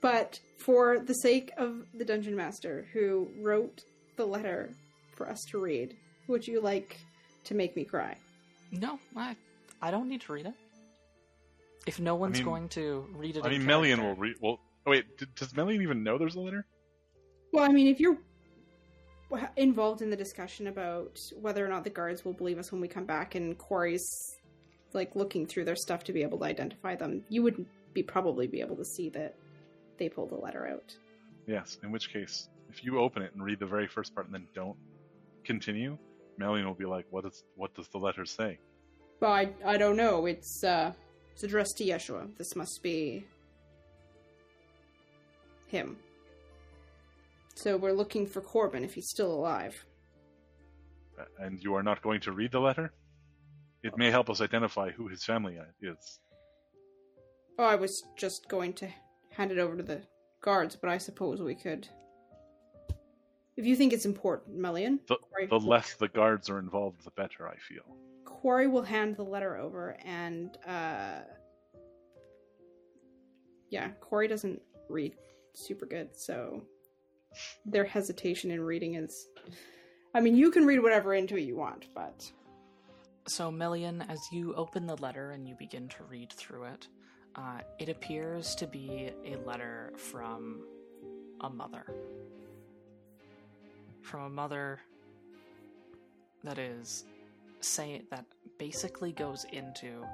[0.00, 3.82] But for the sake of the dungeon master who wrote
[4.16, 4.70] the letter
[5.16, 5.96] for us to read,
[6.28, 7.00] would you like
[7.44, 8.16] to make me cry?
[8.70, 9.34] No, I
[9.80, 10.54] I don't need to read it.
[11.86, 14.36] If no one's mean- going to read it, I mean, Melian will read.
[14.40, 16.66] Well, oh wait, d- does Melian even know there's a letter?
[17.52, 18.28] Well, I mean, if you're w-
[19.56, 22.88] involved in the discussion about whether or not the guards will believe us when we
[22.88, 24.36] come back, and Corey's
[24.92, 28.46] like looking through their stuff to be able to identify them, you would be probably
[28.46, 29.34] be able to see that
[29.98, 30.96] they pulled a letter out.
[31.46, 31.78] Yes.
[31.82, 34.46] In which case, if you open it and read the very first part and then
[34.54, 34.76] don't
[35.44, 35.98] continue,
[36.38, 37.44] Melian will be like, "What is?
[37.56, 38.58] What does the letter say?"
[39.20, 40.26] Well, I, I don't know.
[40.26, 40.92] It's uh,
[41.32, 42.36] it's addressed to Yeshua.
[42.36, 43.24] This must be
[45.68, 45.96] him.
[47.54, 49.84] So we're looking for Corbin if he's still alive.
[51.38, 52.92] And you are not going to read the letter.
[53.82, 56.20] It may help us identify who his family is.
[57.58, 58.88] Oh, I was just going to
[59.30, 60.02] hand it over to the
[60.40, 61.86] guards, but I suppose we could.
[63.56, 67.12] If you think it's important, Melian, The, Corey, the less the guards are involved, the
[67.12, 67.46] better.
[67.46, 67.84] I feel.
[68.24, 71.20] Corey will hand the letter over, and uh,
[73.70, 75.14] yeah, Corey doesn't read
[75.52, 76.64] super good, so
[77.66, 79.28] their hesitation in reading is.
[80.14, 82.30] I mean, you can read whatever into it you want, but
[83.26, 86.88] So, Melian, as you open the letter and you begin to read through it,
[87.36, 90.60] uh, it appears to be a letter from
[91.40, 91.84] a mother.
[94.02, 94.80] From a mother
[96.44, 97.04] that is
[97.60, 98.24] saying that
[98.58, 100.04] basically goes into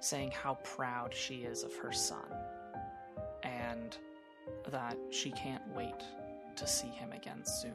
[0.00, 2.26] saying how proud she is of her son
[3.42, 3.96] and
[4.70, 6.02] that she can't wait
[6.56, 7.72] to see him again soon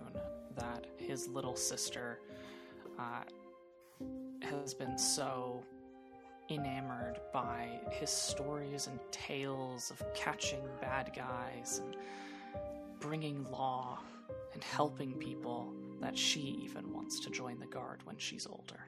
[0.56, 2.19] that his little sister
[2.97, 3.23] uh,
[4.41, 5.64] has been so
[6.49, 11.95] enamored by his stories and tales of catching bad guys and
[12.99, 13.99] bringing law
[14.53, 18.80] and helping people that she even wants to join the guard when she's older.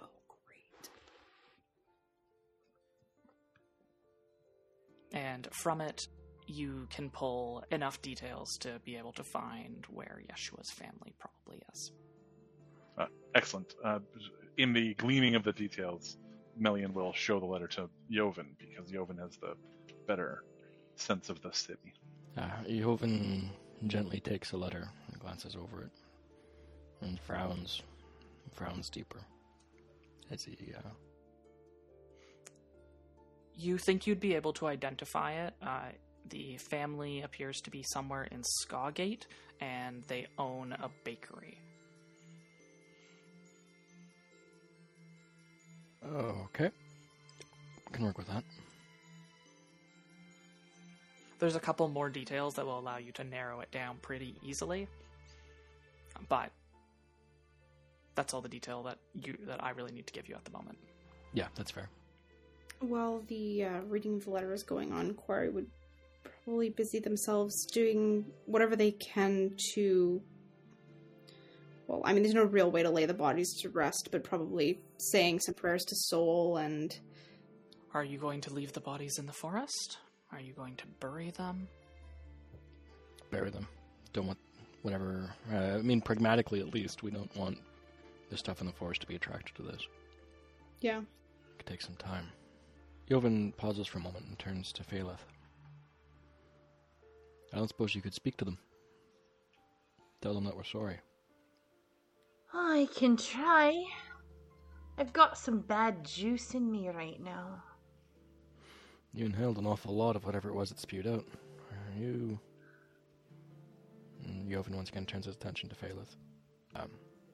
[0.00, 0.90] oh great.
[5.12, 6.08] And from it,
[6.48, 11.92] you can pull enough details to be able to find where Yeshua's family probably is.
[12.96, 13.74] Uh, excellent.
[13.84, 13.98] Uh,
[14.56, 16.16] in the gleaning of the details,
[16.58, 19.54] Melian will show the letter to Joven because Joven has the
[20.06, 20.42] better
[20.96, 21.94] sense of the city.
[22.36, 23.50] Uh, Joven
[23.86, 25.92] gently takes the letter and glances over it
[27.00, 27.82] and frowns,
[28.52, 29.20] frowns deeper
[30.30, 30.88] as he uh,
[33.54, 35.54] You think you'd be able to identify it.
[35.62, 35.90] Uh,
[36.30, 39.26] the family appears to be somewhere in Skagate,
[39.60, 41.58] and they own a bakery.
[46.04, 46.70] Oh, okay.
[47.92, 48.44] Can work with that.
[51.38, 54.88] There's a couple more details that will allow you to narrow it down pretty easily,
[56.28, 56.50] but
[58.14, 60.50] that's all the detail that you that I really need to give you at the
[60.50, 60.78] moment.
[61.32, 61.88] Yeah, that's fair.
[62.80, 65.66] While the uh, reading of the letter is going on, Quarry would
[66.44, 70.22] probably busy themselves doing whatever they can to.
[71.86, 74.80] Well, I mean, there's no real way to lay the bodies to rest, but probably
[74.98, 76.98] saying some prayers to Soul and.
[77.94, 79.96] Are you going to leave the bodies in the forest?
[80.30, 81.66] Are you going to bury them?
[83.30, 83.66] Bury them.
[84.12, 84.38] Don't want
[84.82, 85.34] whatever.
[85.50, 87.58] Uh, I mean, pragmatically at least, we don't want
[88.30, 89.86] the stuff in the forest to be attracted to this.
[90.80, 90.98] Yeah.
[90.98, 92.26] It Could take some time.
[93.08, 95.24] Joven pauses for a moment and turns to Phaleth.
[97.52, 98.58] I don't suppose you could speak to them.
[100.20, 100.98] Tell them that we're sorry.
[102.52, 103.84] I can try.
[104.98, 107.62] I've got some bad juice in me right now.
[109.14, 111.24] You inhaled an awful lot of whatever it was that spewed out.
[111.70, 112.38] Are you.
[114.26, 116.16] And Joven once again turns his attention to Phaleth.
[116.76, 116.90] Um,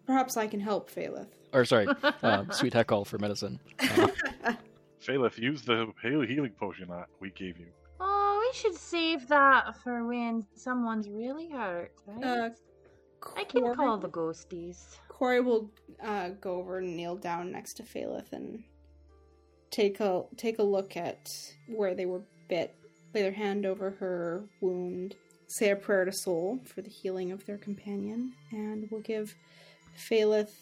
[0.06, 1.28] Perhaps I can help, Phaleth.
[1.52, 1.86] or, sorry,
[2.22, 3.58] uh, sweet heck all for medicine.
[3.80, 4.08] Uh,
[5.04, 7.66] Phaleth, use the healing potion that we gave you.
[8.54, 12.24] We should save that for when someone's really hurt, right?
[12.24, 12.50] Uh,
[13.36, 14.94] I can call the ghosties.
[15.08, 18.62] Corey will uh, go over and kneel down next to Phaleth and
[19.72, 21.28] take a take a look at
[21.66, 22.76] where they were bit.
[23.12, 25.16] Lay their hand over her wound.
[25.48, 29.34] say a prayer to Soul for the healing of their companion, and we'll give
[30.08, 30.52] Phaleth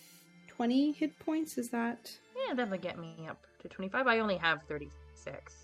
[0.48, 1.59] 20 hit points.
[1.59, 2.10] Is that
[2.48, 4.06] Yeah, that'll get me up to 25.
[4.06, 5.61] I only have 36.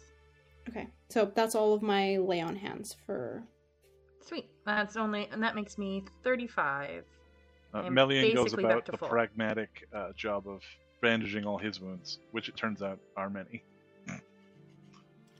[0.68, 0.88] Okay?
[1.08, 3.42] So that's all of my lay on hands for.
[4.20, 4.50] Sweet.
[4.66, 7.04] That's only, and that makes me 35.
[7.72, 9.08] Uh, Melian goes basically about the full.
[9.08, 10.62] pragmatic uh, job of
[11.00, 13.62] bandaging all his wounds, which it turns out are many.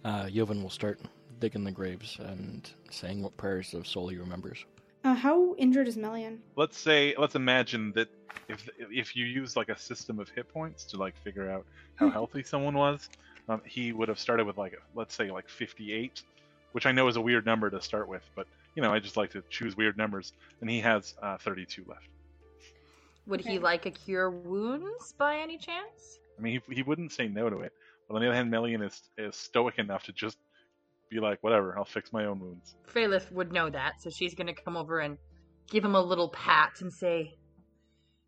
[0.05, 1.01] Uh, Joven will start
[1.41, 4.65] digging the graves and saying what prayers of soul he remembers.
[5.05, 6.41] Uh, how injured is Melian?
[6.57, 8.09] Let's say, let's imagine that
[8.49, 12.11] if if you use like a system of hit points to like figure out how
[12.11, 13.09] healthy someone was,
[13.49, 16.23] um, he would have started with like let's say like 58,
[16.73, 19.17] which I know is a weird number to start with, but you know I just
[19.17, 22.09] like to choose weird numbers, and he has uh, 32 left.
[23.27, 23.51] Would Okay.
[23.53, 26.19] he like a cure wounds by any chance?
[26.39, 27.73] I mean, he, he wouldn't say no to it.
[28.09, 30.39] But on the other hand, Melian is, is stoic enough to just
[31.11, 32.77] be like, whatever, I'll fix my own wounds.
[32.89, 35.19] Phaleth would know that, so she's gonna come over and
[35.71, 37.37] give him a little pat and say,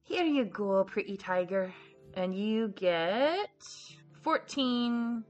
[0.02, 1.74] Here you go, pretty tiger.
[2.14, 3.48] And you get
[4.22, 5.24] 14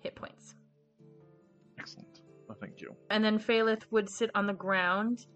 [0.00, 0.54] hit points.
[1.78, 2.20] Excellent.
[2.50, 2.94] Oh, thank you.
[3.10, 5.26] And then Phaleth would sit on the ground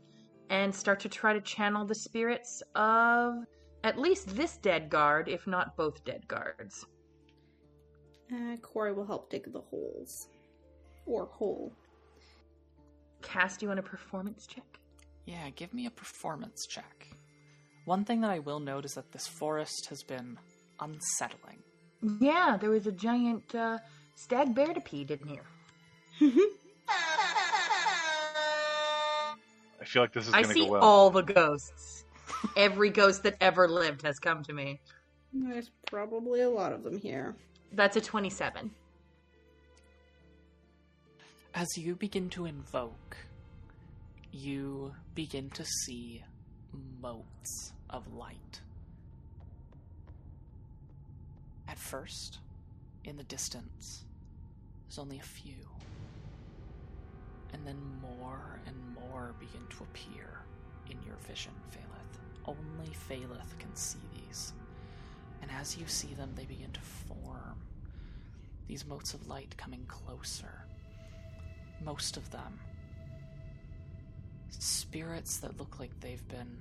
[0.50, 3.34] and start to try to channel the spirits of
[3.84, 6.86] at least this dead guard, if not both dead guards.
[8.32, 10.28] Uh, Corey will help dig the holes.
[11.06, 11.72] Or hole.
[13.22, 14.78] Cast you on a performance check.
[15.26, 17.08] Yeah, give me a performance check.
[17.84, 20.38] One thing that I will note is that this forest has been
[20.80, 21.58] unsettling.
[22.20, 23.78] Yeah, there was a giant uh,
[24.16, 25.44] stag bear to pee, didn't here.
[29.80, 30.82] I feel like this is I going to see go well.
[30.82, 32.04] all the ghosts.
[32.56, 34.80] Every ghost that ever lived has come to me.
[35.32, 37.34] There's probably a lot of them here.
[37.72, 38.70] That's a 27.
[41.54, 43.16] As you begin to invoke,
[44.32, 46.24] you begin to see
[47.00, 48.61] motes of light.
[51.68, 52.38] At first,
[53.04, 54.04] in the distance,
[54.86, 55.68] there's only a few.
[57.52, 60.40] And then more and more begin to appear
[60.90, 62.18] in your vision, Phaleth.
[62.46, 64.52] Only Phaleth can see these.
[65.42, 67.60] And as you see them, they begin to form.
[68.68, 70.64] These motes of light coming closer.
[71.84, 72.58] Most of them.
[74.48, 76.56] Spirits that look like they've been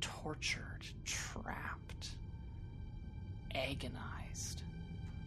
[0.00, 2.10] tortured, trapped,
[3.58, 4.62] agonized.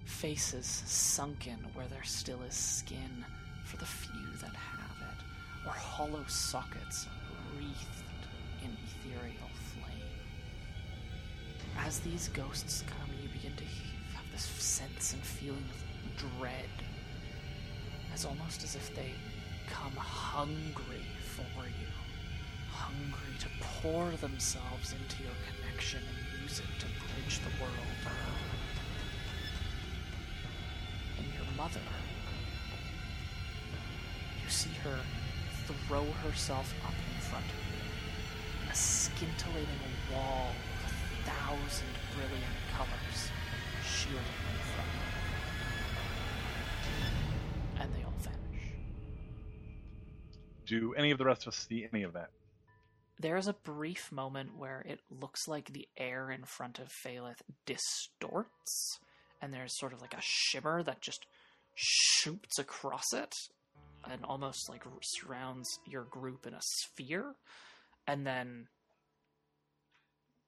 [0.05, 3.25] Faces sunken where there still is skin
[3.63, 7.07] for the few that have it, or hollow sockets
[7.55, 8.25] wreathed
[8.63, 10.03] in ethereal flame.
[11.79, 13.63] As these ghosts come, you begin to
[14.15, 16.69] have this sense and feeling of dread,
[18.13, 19.11] as almost as if they
[19.69, 21.05] come hungry
[21.35, 21.87] for you,
[22.71, 27.73] hungry to pour themselves into your connection and it to bridge the world.
[31.17, 31.81] And your mother,
[34.43, 34.99] you see her
[35.87, 39.67] throw herself up in front of you, a scintillating
[40.13, 40.47] wall
[40.85, 40.93] of a
[41.29, 43.29] thousand brilliant colors
[43.85, 45.01] shielding you from you.
[47.81, 48.67] And they all vanish.
[50.65, 52.29] Do any of the rest of us see any of that?
[53.21, 57.43] There is a brief moment where it looks like the air in front of Phaleth
[57.67, 58.99] distorts,
[59.39, 61.27] and there's sort of like a shimmer that just
[61.75, 63.35] shoots across it
[64.09, 67.35] and almost like surrounds your group in a sphere,
[68.07, 68.67] and then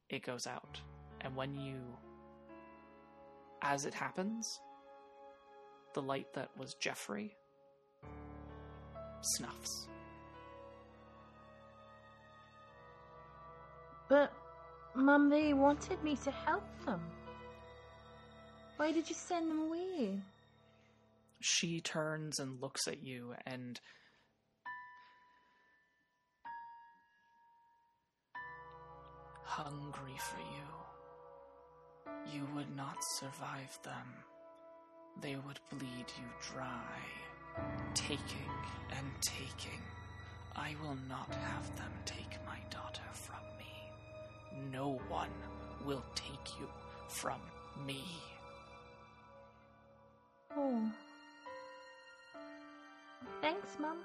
[0.09, 0.81] it goes out.
[1.21, 1.77] And when you.
[3.61, 4.59] As it happens,
[5.93, 7.35] the light that was Jeffrey
[9.21, 9.87] snuffs.
[14.13, 14.31] But,
[14.93, 17.01] Mum, they wanted me to help them.
[18.77, 20.21] Why did you send them away?
[21.45, 23.81] she turns and looks at you and
[29.43, 30.69] hungry for you
[32.33, 34.07] you would not survive them
[35.21, 36.23] they would bleed you
[36.53, 36.97] dry
[37.93, 38.53] taking
[38.91, 39.81] and taking
[40.55, 41.91] i will not have them
[44.71, 45.29] no one
[45.85, 46.67] will take you
[47.07, 47.39] from
[47.85, 48.03] me
[50.55, 50.91] Oh.
[53.41, 53.97] Thanks, Mum.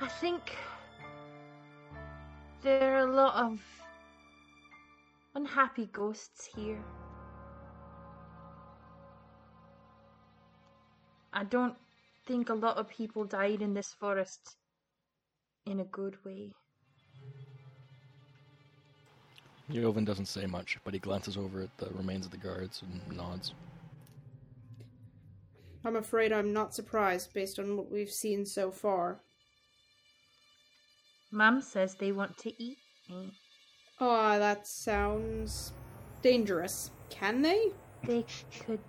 [0.00, 0.54] I think
[2.62, 3.60] there are a lot of
[5.34, 6.82] unhappy ghosts here.
[11.32, 11.76] I don't
[12.26, 14.56] think a lot of people died in this forest
[15.66, 16.52] in a good way.
[19.70, 23.16] Joven doesn't say much, but he glances over at the remains of the guards and
[23.16, 23.52] nods.
[25.84, 29.20] I'm afraid I'm not surprised based on what we've seen so far.
[31.30, 32.78] Mum says they want to eat
[33.08, 33.32] me.
[34.00, 35.72] Oh, that sounds
[36.22, 36.90] dangerous.
[37.08, 37.72] Can they?
[38.04, 38.24] They
[38.64, 38.80] could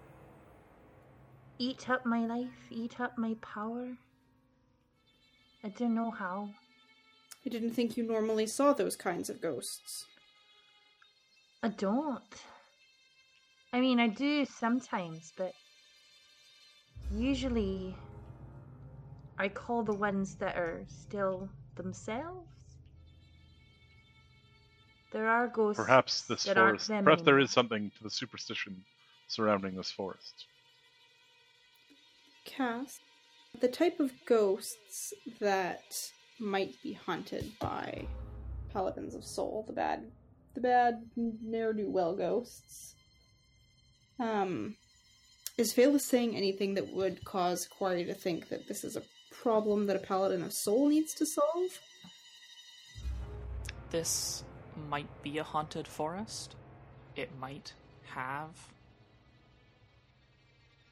[1.57, 3.93] eat up my life, eat up my power.
[5.63, 6.49] I don't know how.
[7.45, 10.05] I didn't think you normally saw those kinds of ghosts.
[11.63, 12.21] I don't.
[13.73, 15.53] I mean, I do sometimes, but
[17.11, 17.95] usually
[19.37, 22.47] I call the ones that are still themselves.
[25.11, 25.81] There are ghosts.
[25.81, 26.87] Perhaps this that aren't forest.
[26.89, 27.45] them Perhaps there anymore.
[27.45, 28.83] is something to the superstition
[29.27, 30.45] surrounding this forest.
[32.45, 32.99] Cass,
[33.59, 38.07] the type of ghosts that might be haunted by
[38.71, 40.11] paladins of soul, the bad,
[40.57, 42.95] the bad ne'er do well ghosts.
[44.19, 44.75] Um,
[45.55, 49.85] is Phaleth saying anything that would cause Quarry to think that this is a problem
[49.85, 51.79] that a paladin of soul needs to solve?
[53.91, 54.43] This
[54.89, 56.55] might be a haunted forest.
[57.15, 57.73] It might
[58.15, 58.49] have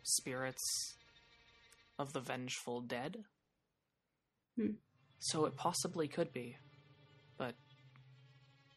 [0.04, 0.96] spirits
[1.98, 3.24] of the vengeful dead.
[4.56, 4.76] Hmm.
[5.18, 6.58] So it possibly could be.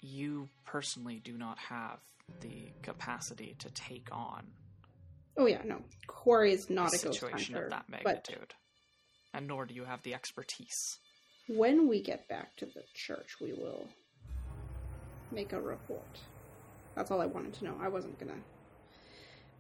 [0.00, 1.98] You personally do not have
[2.40, 4.46] the capacity to take on
[5.40, 5.80] Oh yeah, no.
[6.08, 7.66] Quarry is not a a ghost situation hunter.
[7.66, 8.54] of that magnitude.
[9.32, 10.98] And nor do you have the expertise.
[11.46, 13.88] when we get back to the church, we will
[15.30, 16.18] make a report.
[16.96, 17.76] That's all I wanted to know.
[17.80, 18.40] I wasn't gonna.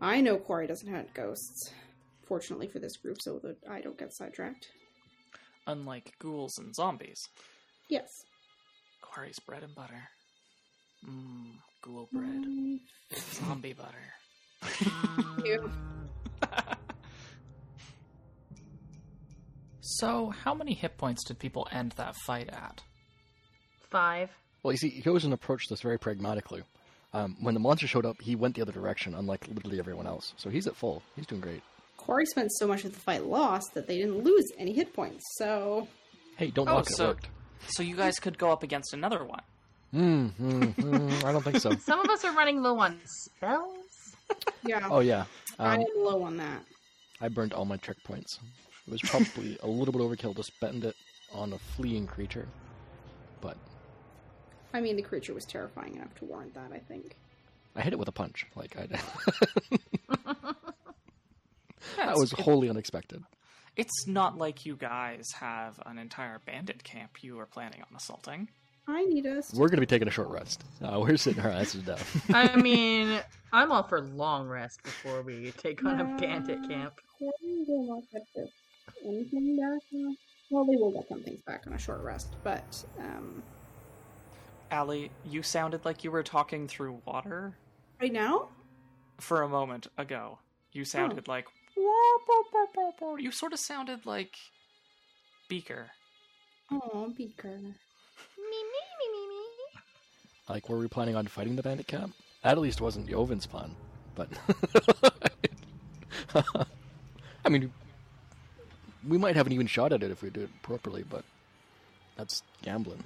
[0.00, 1.72] I know Quarry doesn't hunt ghosts.
[2.26, 4.68] Fortunately for this group, so that I don't get sidetracked.
[5.66, 7.28] Unlike ghouls and zombies,
[7.88, 8.24] Yes.
[9.00, 10.08] Quarry's bread and butter.
[11.06, 11.52] Mmm,
[11.82, 12.26] ghoul bread.
[12.44, 12.80] Mm,
[13.34, 14.92] Zombie butter.
[15.44, 15.70] Ew.
[19.80, 22.82] So, how many hit points did people end that fight at?
[23.90, 24.30] Five.
[24.62, 26.62] Well, you see, Joven approached this very pragmatically.
[27.14, 30.34] Um, when the monster showed up, he went the other direction, unlike literally everyone else.
[30.36, 31.02] So he's at full.
[31.16, 31.62] He's doing great.
[31.96, 35.24] Corey spent so much of the fight lost that they didn't lose any hit points.
[35.36, 35.88] So
[36.36, 37.28] Hey, don't Oh, knock so- It worked.
[37.68, 39.42] So you guys could go up against another one.
[39.94, 41.70] Mm, mm, mm, I don't think so.
[41.76, 44.16] Some of us are running low on spells.
[44.62, 45.24] yeah, Oh yeah,
[45.58, 46.62] I um, am low on that.
[47.20, 48.38] I burned all my trick points.
[48.86, 50.94] It was probably a little bit overkill to spend it
[51.32, 52.46] on a fleeing creature,
[53.40, 53.56] but
[54.74, 56.70] I mean, the creature was terrifying enough to warrant that.
[56.72, 57.16] I think.
[57.74, 58.44] I hit it with a punch.
[58.56, 60.46] Like I, Yeah,
[61.96, 63.22] that was it- wholly unexpected.
[63.76, 68.48] It's not like you guys have an entire bandit camp you are planning on assaulting.
[68.88, 69.52] I need us.
[69.52, 70.64] We're gonna be taking a short rest.
[70.82, 71.98] Uh, we're sitting our asses down.
[72.30, 73.20] I mean,
[73.52, 76.94] I'm all for long rest before we take on a bandit camp.
[77.18, 78.50] Quarry will not get this
[79.04, 79.82] anything back.
[79.94, 80.12] uh,
[80.50, 83.42] Well, they will get some things back on a short rest, but um,
[84.70, 87.54] Allie, you sounded like you were talking through water
[88.00, 88.48] right now,
[89.20, 90.38] for a moment ago.
[90.72, 91.46] You sounded like
[93.18, 94.36] you sort of sounded like
[95.48, 95.90] Beaker.
[96.70, 97.58] oh, Beaker.
[100.48, 102.14] Like, were we planning on fighting the bandit camp?
[102.42, 103.74] That at least wasn't Joven's plan.
[104.14, 104.28] But
[107.44, 107.72] I mean,
[109.06, 111.04] we might have an even shot at it if we do it properly.
[111.08, 111.24] But
[112.16, 113.04] that's gambling.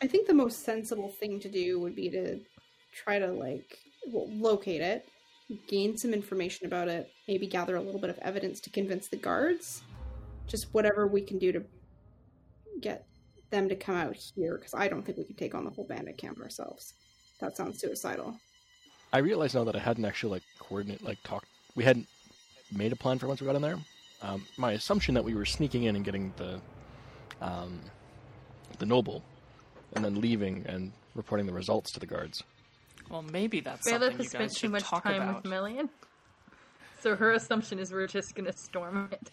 [0.00, 2.40] I think the most sensible thing to do would be to
[2.92, 3.78] try to like
[4.12, 5.08] well, locate it,
[5.66, 9.16] gain some information about it, maybe gather a little bit of evidence to convince the
[9.16, 9.82] guards.
[10.46, 11.62] Just whatever we can do to
[12.80, 13.07] get
[13.50, 15.86] them to come out here, because I don't think we can take on the whole
[15.86, 16.94] bandit camp ourselves.
[17.40, 18.36] That sounds suicidal.
[19.12, 21.46] I realize now that I hadn't actually like coordinate, like talked.
[21.74, 22.06] We hadn't
[22.72, 23.78] made a plan for once we got in there.
[24.20, 26.60] Um, my assumption that we were sneaking in and getting the
[27.40, 27.80] um,
[28.78, 29.22] the noble,
[29.94, 32.42] and then leaving and reporting the results to the guards.
[33.08, 35.42] Well, maybe that's Bailiff something you has spent guys too should much talk time about.
[35.42, 35.88] with Million.
[37.00, 39.30] So her assumption is we're just gonna storm it.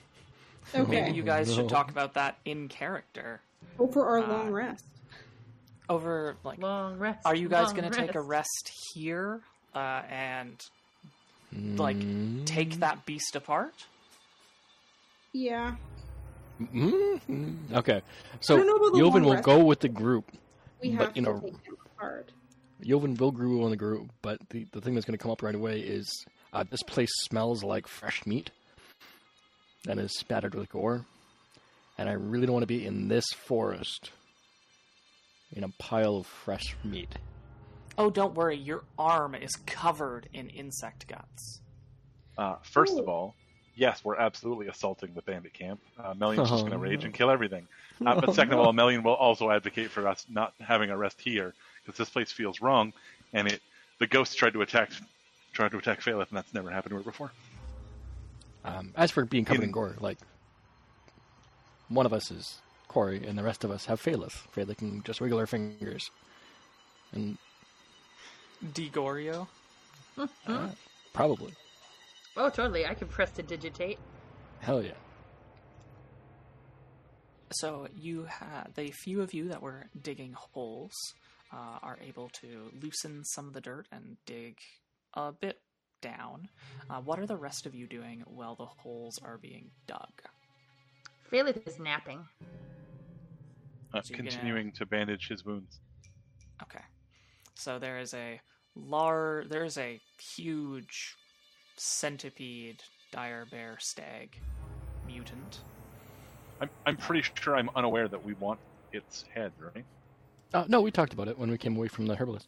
[0.74, 1.02] Okay.
[1.02, 1.56] Maybe you guys No.
[1.56, 3.42] should talk about that in character.
[3.78, 4.84] Over our Uh, long rest.
[5.88, 7.20] Over like, Long rest.
[7.26, 9.42] are you guys going to take a rest here
[9.76, 10.60] uh, and
[11.54, 12.46] like Mm.
[12.46, 13.86] take that beast apart?
[15.34, 15.76] Yeah.
[16.62, 18.02] Mm, Okay,
[18.40, 19.44] so don't know about the Joven long will rest.
[19.46, 20.32] go with the group.
[20.82, 22.32] We But, have you to know- take them apart.
[22.82, 25.42] Joven will grow on the group, but the, the thing that's going to come up
[25.44, 26.08] right away is
[26.54, 28.52] uh, this place smells like fresh meat.
[29.88, 31.06] And is spattered with gore.
[31.98, 34.12] And I really don't want to be in this forest
[35.54, 37.16] in a pile of fresh meat.
[37.98, 41.62] Oh, don't worry, your arm is covered in insect guts.
[42.38, 43.34] Uh, first of all,
[43.76, 45.80] yes, we're absolutely assaulting the bandit camp.
[45.98, 47.06] Uh, Melian's just Oh, going to rage no.
[47.06, 47.66] and kill everything.
[48.06, 50.98] Uh, but Oh, second of all, Melian will also advocate for us not having a
[50.98, 51.54] rest here
[51.86, 52.92] because this place feels wrong,
[53.32, 53.62] and it
[54.00, 54.90] the ghost tried to attack
[55.54, 57.32] tried to attack Phaleth, and that's never happened to her before.
[58.66, 60.18] Um, as for being covered in, In- gore, like
[61.90, 64.48] one of us is Corey, and the rest of us have Phaleth.
[64.56, 66.10] Phaleth can just wiggle her fingers,
[67.14, 67.38] and
[68.74, 69.48] Degorio?
[70.48, 70.70] uh,
[71.14, 71.54] probably,
[72.38, 72.86] Oh, totally.
[72.86, 74.00] I can prestidigitate.
[74.60, 74.92] hell yeah.
[77.52, 80.94] So you ha the few of you that were digging holes
[81.54, 84.58] uh, are able to loosen some of the dirt and dig
[85.14, 85.60] a bit
[86.02, 86.50] down.
[86.90, 90.10] Uh, what are the rest of you doing while the holes are being dug?
[91.32, 92.26] Phaleth is napping.
[93.94, 95.80] Uh, So you're gonna- continuing to bandage his wounds.
[96.64, 96.84] Okay.
[97.56, 98.40] So there is a
[98.76, 101.16] lar there is a huge
[101.78, 104.38] centipede dire bear stag
[105.08, 105.62] mutant.
[106.62, 108.60] I'm, I'm pretty sure I'm unaware that we want
[108.92, 109.86] its head, right?
[110.54, 112.48] Uh, no, we talked about it when we came away from the herbalist.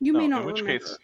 [0.00, 0.78] You may Oh, not in which remember.
[0.84, 0.98] case,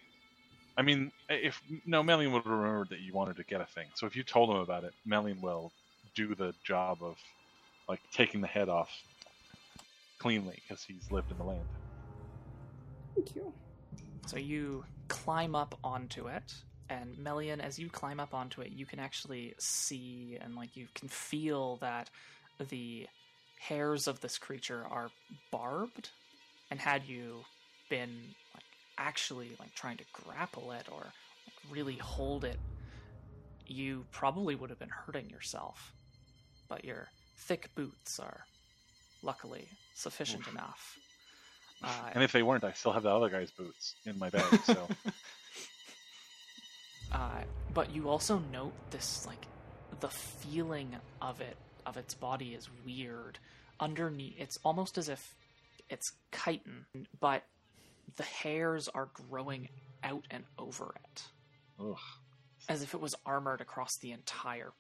[0.76, 3.86] I mean, if no, Melian would remember that you wanted to get a thing.
[3.94, 5.72] So if you told him about it, Melian will
[6.14, 7.16] do the job of
[7.88, 8.90] like taking the head off
[10.18, 11.64] cleanly because he's lived in the land.
[13.14, 13.52] Thank you.
[14.26, 16.54] So you climb up onto it,
[16.88, 20.86] and Melian, as you climb up onto it, you can actually see and like you
[20.94, 22.10] can feel that
[22.70, 23.06] the
[23.60, 25.10] hairs of this creature are
[25.50, 26.10] barbed.
[26.70, 27.44] And had you
[27.88, 28.43] been like
[28.98, 32.58] actually like trying to grapple it or like, really hold it,
[33.66, 35.92] you probably would have been hurting yourself.
[36.68, 38.44] But your thick boots are
[39.22, 40.96] luckily sufficient enough.
[41.82, 44.60] Uh, And if they weren't, I still have the other guy's boots in my bag.
[44.64, 44.88] So
[47.12, 47.42] Uh,
[47.72, 49.46] but you also note this like
[50.00, 51.56] the feeling of it
[51.86, 53.38] of its body is weird.
[53.78, 55.34] Underneath, it's almost as if
[55.88, 56.86] it's chitin,
[57.20, 57.44] but
[58.16, 59.68] the hairs are growing
[60.02, 61.22] out and over it,
[61.80, 61.96] ugh,
[62.68, 64.72] as if it was armored across the entire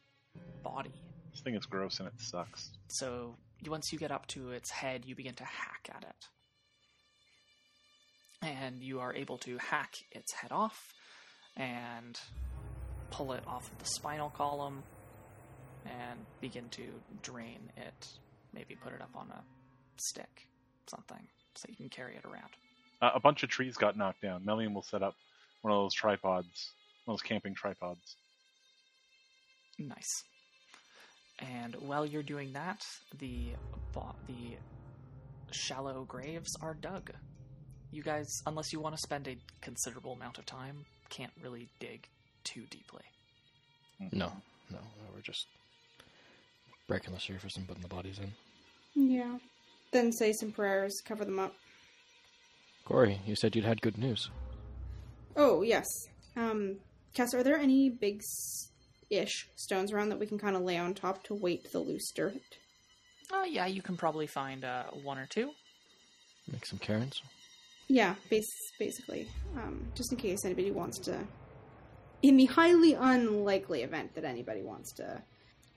[0.62, 0.92] body.
[1.32, 2.70] this thing is gross and it sucks.
[2.88, 3.36] So
[3.66, 6.28] once you get up to its head, you begin to hack at it.
[8.46, 10.92] And you are able to hack its head off
[11.56, 12.18] and
[13.10, 14.82] pull it off of the spinal column
[15.86, 16.82] and begin to
[17.22, 18.08] drain it.
[18.52, 19.42] Maybe put it up on a
[19.96, 20.48] stick,
[20.88, 21.26] something,
[21.56, 22.50] so you can carry it around.
[23.04, 24.42] Uh, a bunch of trees got knocked down.
[24.46, 25.14] Melian will set up
[25.60, 26.72] one of those tripods,
[27.04, 28.16] one of those camping tripods.
[29.78, 30.24] Nice.
[31.38, 32.86] And while you're doing that,
[33.18, 33.48] the
[34.26, 34.56] the
[35.50, 37.10] shallow graves are dug.
[37.92, 42.08] You guys, unless you want to spend a considerable amount of time, can't really dig
[42.42, 43.02] too deeply.
[44.00, 44.32] No,
[44.70, 45.46] no, no, we're just
[46.88, 48.32] breaking the surface and putting the bodies in.
[48.94, 49.36] Yeah.
[49.92, 51.54] Then say some prayers, cover them up.
[52.84, 54.30] Corey, you said you'd had good news.
[55.36, 55.86] Oh, yes.
[56.36, 56.76] Um,
[57.14, 58.22] Cass, are there any big
[59.10, 62.10] ish stones around that we can kind of lay on top to weight the loose
[62.12, 62.40] dirt?
[63.32, 65.50] Uh, yeah, you can probably find uh, one or two.
[66.50, 67.22] Make some cairns.
[67.88, 69.28] Yeah, bas- basically.
[69.56, 71.18] Um, just in case anybody wants to.
[72.22, 75.22] In the highly unlikely event that anybody wants to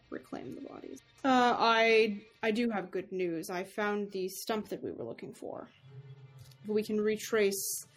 [0.10, 1.02] reclaim the bodies.
[1.24, 3.50] Uh, I I do have good news.
[3.50, 5.68] I found the stump that we were looking for.
[6.68, 7.88] We can retrace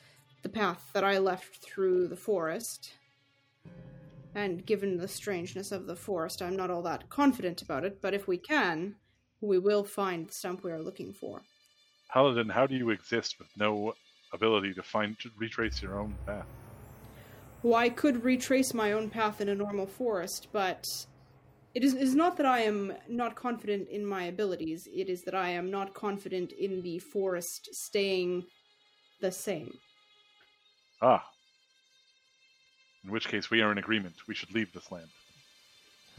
[0.42, 2.92] the path that I left through the forest.
[4.34, 8.14] And given the strangeness of the forest, I'm not all that confident about it, but
[8.14, 8.94] if we can,
[9.40, 11.42] we will find the stump we are looking for.
[12.12, 13.94] Paladin, how do you exist with no
[14.32, 16.46] ability to find to retrace your own path?
[17.62, 20.84] Well, I could retrace my own path in a normal forest, but
[21.74, 25.22] it is, it is not that I am not confident in my abilities, it is
[25.22, 28.44] that I am not confident in the forest staying
[29.20, 29.78] the same.
[31.02, 31.24] Ah.
[33.04, 34.14] In which case, we are in agreement.
[34.26, 35.08] We should leave this land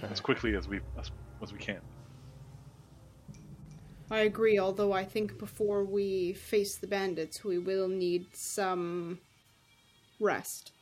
[0.09, 1.11] as quickly as we as,
[1.41, 1.81] as we can.
[4.09, 9.19] I agree, although I think before we face the bandits, we will need some
[10.19, 10.73] rest.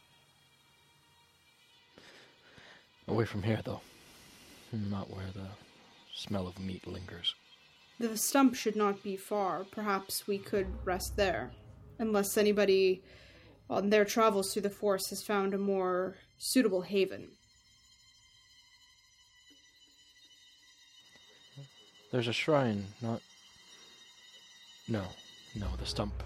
[3.08, 3.82] Away from here, though.
[4.72, 5.48] Not where the
[6.14, 7.36] smell of meat lingers.
[8.00, 9.64] The stump should not be far.
[9.64, 11.52] Perhaps we could rest there.
[12.00, 13.04] Unless anybody
[13.70, 17.30] on their travels through the forest has found a more suitable haven.
[22.12, 23.22] There's a shrine, not.
[24.88, 25.04] No,
[25.56, 26.24] no, the stump.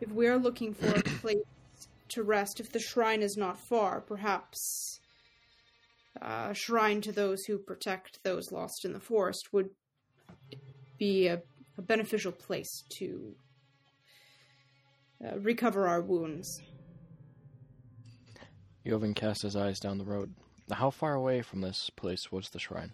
[0.00, 1.38] If we are looking for a place
[2.10, 5.00] to rest, if the shrine is not far, perhaps
[6.20, 9.70] uh, a shrine to those who protect those lost in the forest would
[10.98, 11.42] be a,
[11.76, 13.34] a beneficial place to
[15.24, 16.60] uh, recover our wounds.
[18.86, 20.34] Joven cast his eyes down the road.
[20.70, 22.92] How far away from this place was the shrine?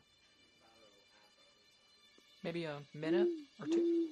[2.43, 3.29] Maybe a minute
[3.61, 4.09] or two.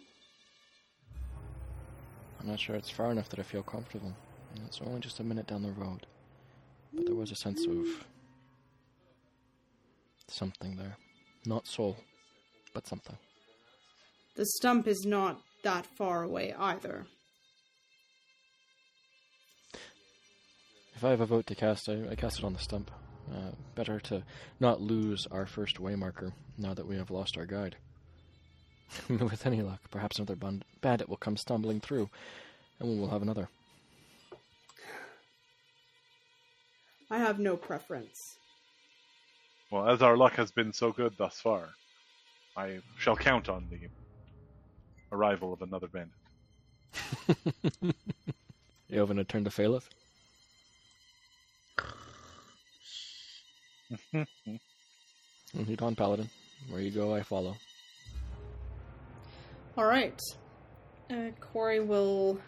[2.40, 4.12] I'm not sure it's far enough that I feel comfortable.
[4.66, 6.07] It's only just a minute down the road.
[6.93, 7.86] But there was a sense of
[10.28, 10.97] something there.
[11.47, 11.97] Not soul,
[12.74, 13.16] but something.
[14.39, 17.06] The stump is not that far away either.
[20.94, 22.93] If I have a vote to cast, I, I cast it on the stump.
[23.28, 24.23] Uh, better to
[24.60, 27.74] not lose our first waymarker now that we have lost our guide.
[29.09, 32.09] With any luck, perhaps another band- bandit will come stumbling through,
[32.78, 33.48] and we will have another.
[37.10, 38.36] I have no preference.
[39.73, 41.70] Well, as our luck has been so good thus far,
[42.56, 43.89] I shall count on the
[45.12, 46.14] arrival of another bandit.
[48.90, 49.89] Joven had turned to Phaleth.
[55.55, 56.28] Lead on, Paladin.
[56.68, 57.56] Where you go, I follow.
[59.76, 60.20] All right.
[61.10, 62.40] Uh, Corey will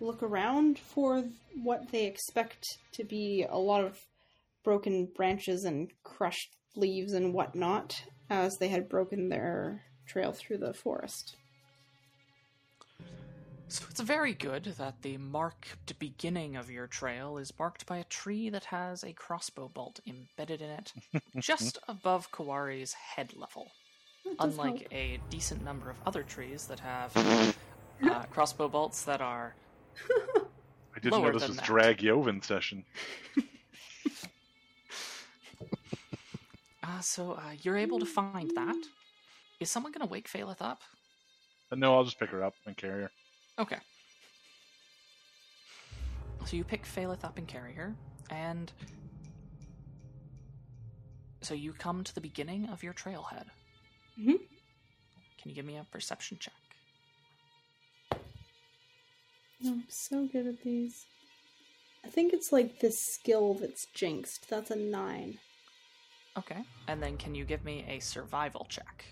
[0.00, 1.24] look around for
[1.62, 3.98] what they expect to be a lot of
[4.64, 10.72] broken branches and crushed leaves and whatnot, as they had broken their trail through the
[10.72, 11.36] forest.
[13.72, 18.04] So it's very good that the marked beginning of your trail is marked by a
[18.04, 20.92] tree that has a crossbow bolt embedded in it,
[21.38, 23.72] just above Kawari's head level.
[24.40, 24.92] Unlike help.
[24.92, 29.54] a decent number of other trees that have uh, crossbow bolts that are
[30.94, 31.64] I didn't Lower know this was that.
[31.64, 32.84] drag Joven session.
[36.84, 38.74] Uh, so uh, you're able to find that.
[39.60, 40.80] Is someone going to wake Phaleth up?
[41.70, 43.10] But no, I'll just pick her up and carry her.
[43.58, 43.78] Okay.
[46.44, 47.94] So you pick Phaleth up and carry her,
[48.30, 48.72] and
[51.40, 53.46] so you come to the beginning of your trailhead.
[54.18, 54.38] Mhm.
[55.38, 56.54] Can you give me a perception check?
[59.64, 61.06] I'm so good at these.
[62.04, 64.48] I think it's like this skill that's jinxed.
[64.48, 65.38] That's a nine.
[66.36, 66.64] Okay.
[66.88, 69.04] And then can you give me a survival check?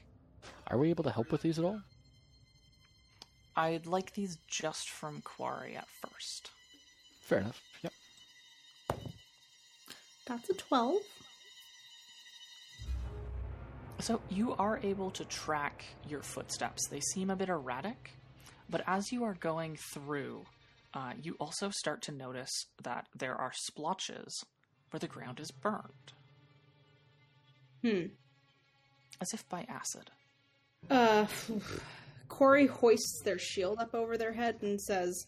[0.66, 1.80] Are we able to help with these at all?
[3.60, 6.50] I'd like these just from Quarry at first.
[7.20, 7.60] Fair enough.
[7.82, 7.92] Yep.
[10.26, 10.96] That's a 12.
[13.98, 16.88] So you are able to track your footsteps.
[16.88, 18.12] They seem a bit erratic,
[18.70, 20.46] but as you are going through,
[20.94, 24.42] uh, you also start to notice that there are splotches
[24.90, 26.12] where the ground is burned,
[27.82, 28.06] Hmm.
[29.20, 30.10] as if by acid.
[30.88, 31.26] Uh,
[32.30, 35.26] Corey hoists their shield up over their head and says,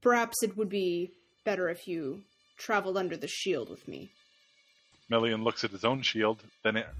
[0.00, 1.10] Perhaps it would be
[1.44, 2.22] better if you
[2.56, 4.10] traveled under the shield with me.
[5.10, 6.94] Melian looks at his own shield, then at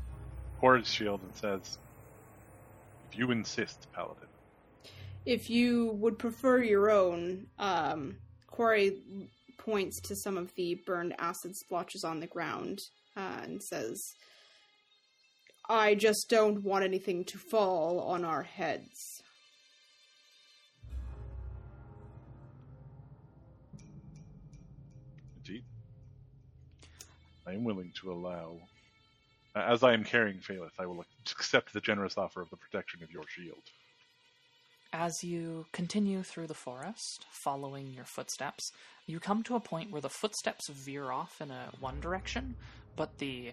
[0.59, 1.79] Hord's shield, and says,
[3.11, 4.29] If you insist, Paladin.
[5.25, 8.17] If you would prefer your own, um,
[8.49, 9.01] Corey
[9.57, 12.81] points to some of the burned acid splotches on the ground
[13.17, 14.03] uh, and says,
[15.69, 19.23] I just don't want anything to fall on our heads.
[27.49, 28.59] I am willing to allow.
[29.55, 33.11] As I am carrying Phaleth, I will accept the generous offer of the protection of
[33.11, 33.63] your shield.
[34.93, 38.71] As you continue through the forest, following your footsteps,
[39.07, 42.55] you come to a point where the footsteps veer off in a one direction,
[42.97, 43.53] but the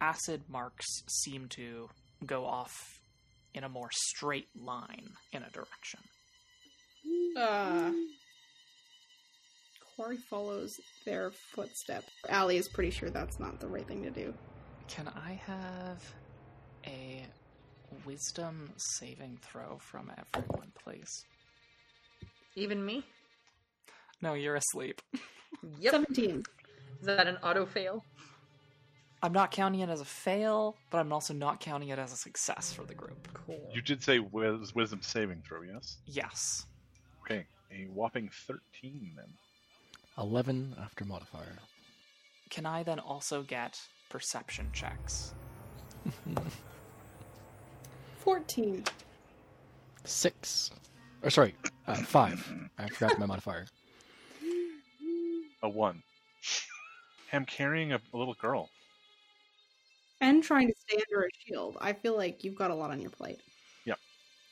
[0.00, 1.88] acid marks seem to
[2.24, 2.72] go off
[3.54, 6.00] in a more straight line in a direction.
[7.36, 7.92] Uh,
[9.96, 12.12] Corey follows their footsteps.
[12.28, 14.34] Allie is pretty sure that's not the right thing to do.
[14.88, 16.02] Can I have
[16.86, 17.24] a
[18.04, 21.24] wisdom saving throw from everyone, please?
[22.54, 23.04] Even me?
[24.20, 25.00] No, you're asleep.
[25.80, 25.92] Yep.
[25.92, 26.42] 17.
[27.00, 28.04] Is that an auto fail?
[29.22, 32.16] I'm not counting it as a fail, but I'm also not counting it as a
[32.16, 33.28] success for the group.
[33.32, 33.70] Cool.
[33.74, 35.96] You did say wis- wisdom saving throw, yes?
[36.06, 36.66] Yes.
[37.22, 39.26] Okay, a whopping 13 then.
[40.18, 41.58] 11 after modifier.
[42.50, 45.34] Can I then also get perception checks?
[48.18, 48.84] 14.
[50.04, 50.70] Six.
[51.22, 51.54] Or sorry,
[51.86, 52.52] uh, five.
[52.78, 53.66] I forgot my modifier.
[55.62, 56.02] A one.
[57.32, 58.68] I'm carrying a, a little girl.
[60.20, 61.76] And trying to stay under a shield.
[61.80, 63.40] I feel like you've got a lot on your plate.
[63.84, 63.98] Yep.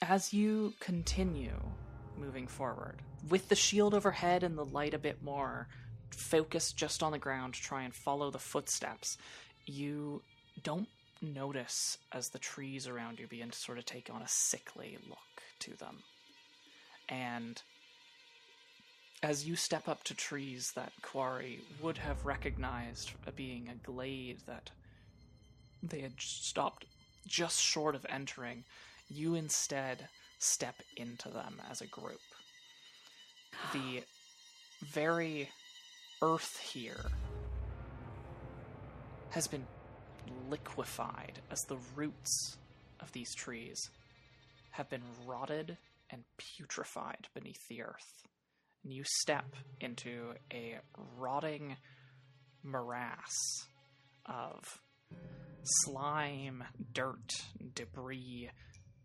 [0.02, 1.56] As you continue
[2.18, 2.96] moving forward,
[3.28, 5.68] with the shield overhead and the light a bit more
[6.10, 9.18] focused just on the ground try and follow the footsteps,
[9.66, 10.22] you
[10.62, 10.88] don't
[11.20, 15.18] notice as the trees around you begin to sort of take on a sickly look
[15.58, 16.02] to them.
[17.08, 17.60] And
[19.22, 24.70] as you step up to trees that Quarry would have recognized being a glade that
[25.82, 26.84] they had stopped
[27.26, 28.64] just short of entering,
[29.08, 30.08] you instead
[30.44, 32.20] step into them as a group.
[33.72, 34.02] The
[34.92, 35.48] very
[36.22, 37.04] earth here
[39.30, 39.66] has been
[40.48, 42.56] liquefied as the roots
[43.00, 43.78] of these trees
[44.70, 45.76] have been rotted
[46.10, 48.26] and putrefied beneath the earth.
[48.82, 50.78] And you step into a
[51.16, 51.76] rotting
[52.62, 53.32] morass
[54.26, 54.80] of
[55.62, 57.32] slime, dirt,
[57.74, 58.50] debris,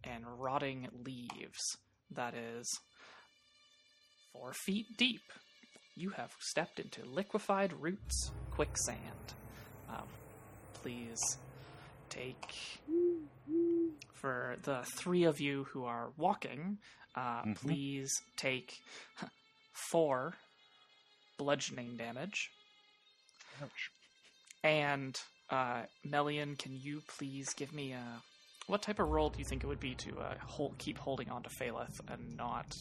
[0.04, 1.78] and rotting leaves
[2.12, 2.68] that is
[4.34, 5.22] four feet deep.
[5.96, 9.34] You have stepped into liquefied roots quicksand.
[9.90, 10.08] Um,
[10.74, 11.20] please
[12.10, 12.56] take
[14.14, 16.78] for the three of you who are walking.
[17.16, 17.56] Uh, Mhm.
[17.58, 18.80] Please take
[19.92, 20.36] four
[21.38, 22.50] bludgeoning damage.
[23.62, 23.92] Ouch.
[24.64, 25.20] And
[25.50, 28.22] uh, Melian, can you please give me a
[28.70, 31.30] what type of role do you think it would be to uh, hold, keep holding
[31.30, 32.78] on to Phaleth and not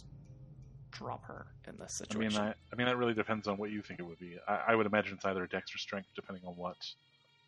[0.91, 2.49] drop her in this I mean, situation?
[2.49, 4.37] I, I mean, that really depends on what you think it would be.
[4.47, 6.77] I, I would imagine it's either dex or strength, depending on what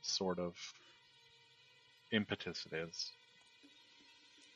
[0.00, 0.54] sort of
[2.12, 3.12] impetus it is.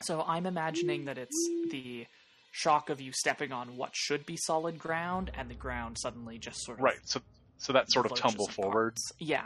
[0.02, 2.06] So I'm imagining that it's the
[2.52, 6.62] shock of you stepping on what should be solid ground, and the ground suddenly just
[6.62, 6.98] sort of Right.
[7.04, 7.20] So,
[7.58, 8.96] so that sort of tumble forward.
[9.18, 9.44] Yeah,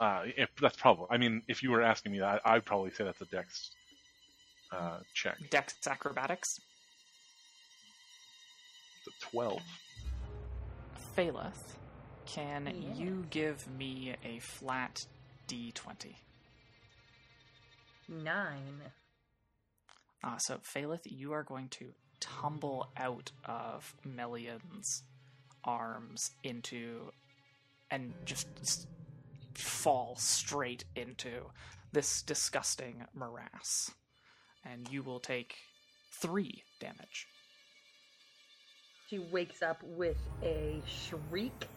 [0.00, 1.06] Uh, if that's probably.
[1.10, 3.70] I mean, if you were asking me that, I'd probably say that's a dex
[4.70, 5.36] uh, check.
[5.50, 6.60] Dex acrobatics.
[9.04, 9.62] The twelve.
[11.16, 11.74] Phaleth,
[12.26, 12.96] can Yes.
[12.98, 15.04] you give me a flat
[15.48, 16.14] D20?
[18.08, 18.82] Nine.
[20.22, 21.86] Uh, so, Phaleth, you are going to
[22.20, 25.02] tumble out of Melian's
[25.64, 27.10] arms into
[27.90, 28.86] and just s-
[29.58, 31.50] fall straight into
[31.92, 33.90] this disgusting morass.
[34.64, 35.56] And you will take
[36.12, 37.26] three damage.
[39.08, 41.68] She wakes up with a shriek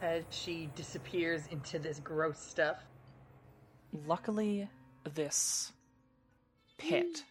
[0.00, 2.78] as she disappears into this gross stuff.
[4.06, 4.68] Luckily,
[5.14, 5.72] this
[6.78, 7.22] pit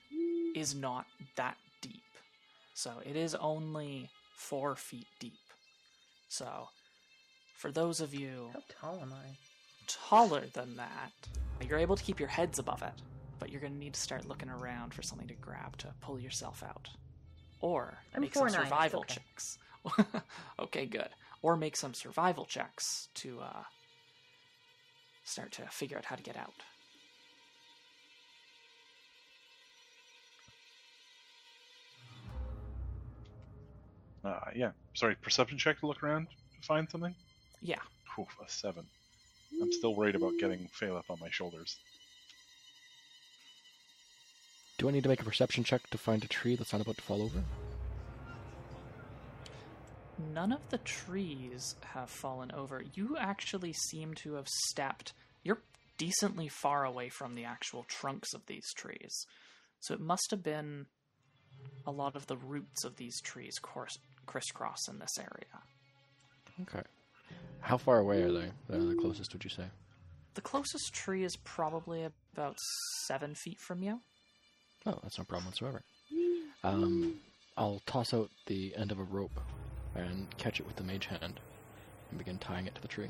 [0.55, 1.05] is not
[1.35, 2.03] that deep.
[2.73, 5.33] So it is only four feet deep.
[6.27, 6.69] So,
[7.57, 9.37] for those of you How tall am I?
[9.87, 11.11] Taller than that,
[11.67, 12.93] you're able to keep your heads above it,
[13.39, 16.19] but you're going to need to start looking around for something to grab to pull
[16.19, 16.89] yourself out.
[17.61, 19.15] Or I'm make some 4'9", it's survival okay.
[19.15, 19.57] checks.
[20.59, 21.09] okay, good.
[21.41, 23.63] Or make some survival checks to uh,
[25.23, 26.53] start to figure out how to get out.
[34.23, 34.71] Uh, yeah.
[34.93, 37.13] Sorry, perception check to look around to find something.
[37.61, 37.79] Yeah.
[38.17, 38.85] Oof, a seven.
[39.63, 41.77] I'm still worried about getting Phaleth on my shoulders.
[44.77, 46.97] Do I need to make a perception check to find a tree that's not about
[46.97, 47.41] to fall over?
[50.33, 52.83] None of the trees have fallen over.
[52.93, 55.13] You actually seem to have stepped.
[55.43, 55.61] You're
[55.97, 59.25] decently far away from the actual trunks of these trees.
[59.79, 60.87] So it must have been
[61.87, 65.61] a lot of the roots of these trees course, crisscross in this area.
[66.63, 66.85] Okay.
[67.63, 68.51] How far away are they?
[68.67, 69.63] They're the closest, would you say?
[70.33, 72.59] The closest tree is probably about
[73.07, 74.01] seven feet from you.
[74.85, 75.81] Oh, that's no problem whatsoever.
[76.65, 77.15] Um,
[77.55, 79.39] I'll toss out the end of a rope
[79.95, 81.39] and catch it with the mage hand
[82.09, 83.09] and begin tying it to the tree.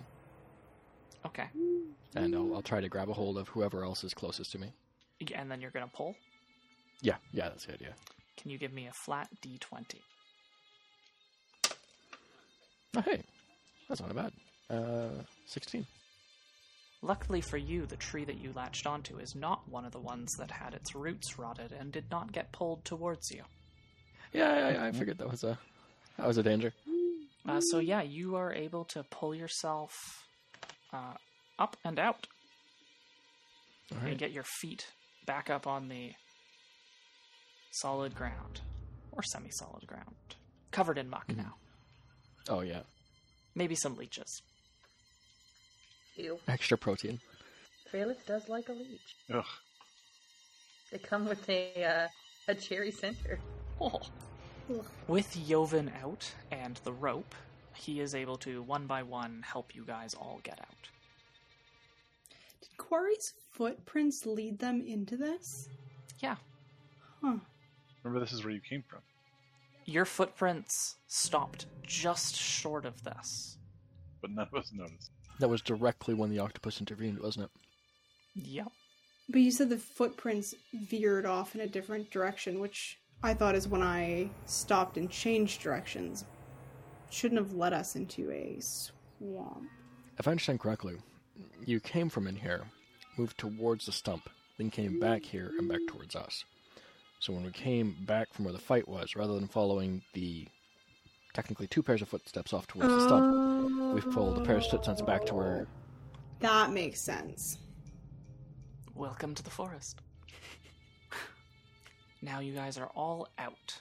[1.26, 1.48] Okay.
[2.16, 4.72] And I'll, I'll try to grab a hold of whoever else is closest to me.
[5.20, 6.16] Yeah, And then you're going to pull.
[7.02, 7.96] Yeah, yeah, that's the idea.
[8.38, 9.96] Can you give me a flat d20?
[12.96, 13.24] Oh, hey,
[14.00, 14.34] that's not bad.
[14.76, 15.86] Uh, 16.
[17.02, 20.34] Luckily for you, the tree that you latched onto is not one of the ones
[20.40, 23.44] that had its roots rotted and did not get pulled towards you.
[24.32, 25.60] Yeah, I, I figured that was a
[26.18, 26.74] that was a danger.
[27.48, 29.94] Uh, so yeah, you are able to pull yourself
[30.94, 31.14] uh,
[31.60, 32.26] up and out.
[33.92, 34.88] All and get your feet
[35.28, 36.14] back up on the
[37.72, 38.62] solid ground
[39.12, 40.16] or semi-solid ground,
[40.72, 41.38] covered in muck Mhm.
[41.38, 41.56] now.
[42.50, 42.82] Oh yeah,
[43.56, 44.42] Maybe some leeches.
[46.16, 46.40] Ew.
[46.48, 47.20] extra protein.
[47.92, 49.16] Phaleth does like a leech.
[49.34, 49.46] Ugh.
[50.92, 52.08] They come with a uh,
[52.48, 53.40] a cherry center.
[53.82, 54.02] Oh.
[55.08, 57.36] With Joven out and the rope,
[57.76, 60.90] he is able to one by one help you guys all get out.
[62.62, 65.68] Did Quarry's footprints lead them into this?
[66.20, 66.36] Yeah,
[67.24, 67.38] Huh.
[68.04, 69.00] Remember, this is where you came from.
[69.86, 73.58] Your footprints stopped just short of this.
[74.22, 75.12] But none of us noticed.
[75.40, 77.52] That was directly when the octopus intervened, wasn't it?
[78.36, 78.72] Yep.
[79.30, 83.68] But you said the footprints veered off in a different direction, which I thought is
[83.68, 86.26] when I stopped and changed directions.
[87.10, 89.70] Shouldn't have led us into a swamp.
[90.20, 90.96] If I understand correctly,
[91.66, 92.64] you came from in here,
[93.18, 96.44] moved towards the stump, then came back here and back towards us.
[97.24, 100.46] So when we came back from where the fight was, rather than following the
[101.34, 105.02] technically two pairs of footsteps off towards the stump, we've pulled a pair of footsteps
[105.04, 105.66] back to where
[106.42, 107.60] That makes sense.
[108.94, 110.02] Welcome to the forest.
[112.22, 113.80] now you guys are all out.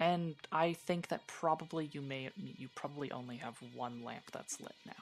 [0.00, 4.72] And I think that probably you may you probably only have one lamp that's lit
[4.86, 4.92] now.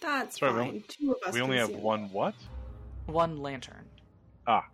[0.00, 0.68] That's Sorry, we fine.
[0.70, 1.34] only- Two of us.
[1.34, 2.34] we only have one what?
[3.06, 3.88] One lantern.
[4.46, 4.66] Ah,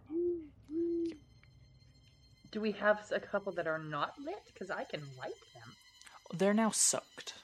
[2.50, 4.42] Do we have a couple that are not lit?
[4.52, 5.74] Because I can light them.
[6.38, 7.34] They're now soaked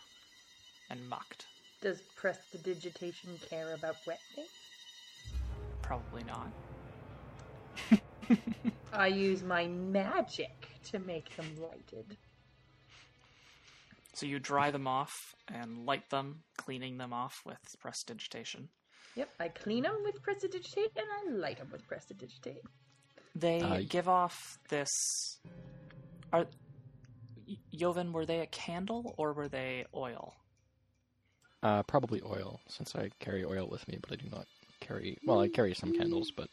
[0.88, 1.46] and mucked.
[1.80, 4.48] Does prestidigitation care about wet things?
[5.82, 6.52] Probably not.
[8.92, 12.16] I use my magic to make them lighted.
[14.14, 18.68] So you dry them off and light them, cleaning them off with prestidigitation.
[19.16, 22.62] Yep, I clean them with prestidigitate and I light them with prestidigitate.
[23.34, 24.90] They Uh, give off this.
[26.32, 26.46] Are
[27.48, 28.12] Y- Joven?
[28.12, 30.34] Were they a candle or were they oil?
[31.64, 34.46] uh, probably oil, since I carry oil with me, but I do not
[34.80, 35.16] carry.
[35.24, 36.48] Well, I carry some candles, but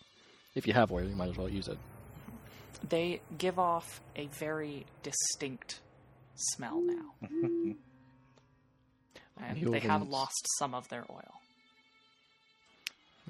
[0.53, 1.79] if you have oil, you might as well use it.
[2.87, 5.81] They give off a very distinct
[6.35, 7.15] smell now,
[9.37, 11.38] and they have lost some of their oil.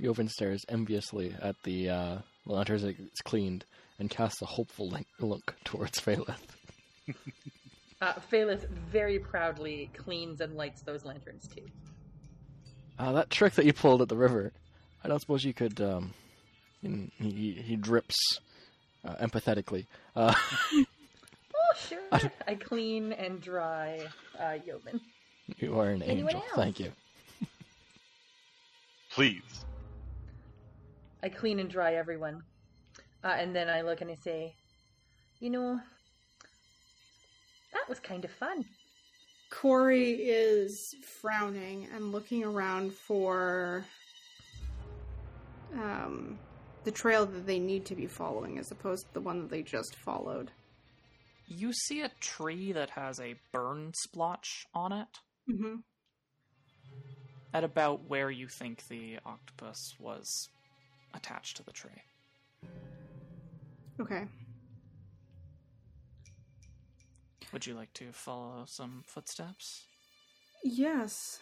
[0.01, 3.65] Joven stares enviously at the uh, lantern as it's cleaned
[3.99, 6.37] and casts a hopeful link- look towards Phaleth.
[8.01, 11.63] Uh, Phaleth very proudly cleans and lights those lanterns too.
[12.97, 14.53] Uh, that trick that you pulled at the river,
[15.03, 15.81] I don't suppose you could.
[15.81, 16.13] Um,
[16.81, 18.15] and he, he drips
[19.03, 19.85] uh, empathetically.
[20.15, 20.33] Uh,
[20.73, 22.31] Oh, sure.
[22.47, 24.07] I clean and dry
[24.39, 25.01] uh, Joven.
[25.57, 26.41] you are an Anyone angel.
[26.41, 26.55] else?
[26.55, 26.93] Thank you.
[29.11, 29.65] please.
[31.21, 32.41] I clean and dry everyone.
[33.23, 34.53] Uh, and then I look and I say,
[35.39, 35.79] you know,
[37.73, 38.65] that was kind of fun.
[39.51, 43.83] Corey is frowning and looking around for
[45.73, 46.37] um,
[46.83, 49.61] the trail that they need to be following as opposed to the one that they
[49.63, 50.51] just followed.
[51.47, 55.07] You see a tree that has a burn splotch on it
[55.49, 55.77] Mm-hmm.
[57.55, 60.47] at about where you think the octopus was
[61.13, 62.03] attached to the tree.
[63.99, 64.25] Okay.
[67.51, 69.85] Would you like to follow some footsteps?
[70.63, 71.39] Yes.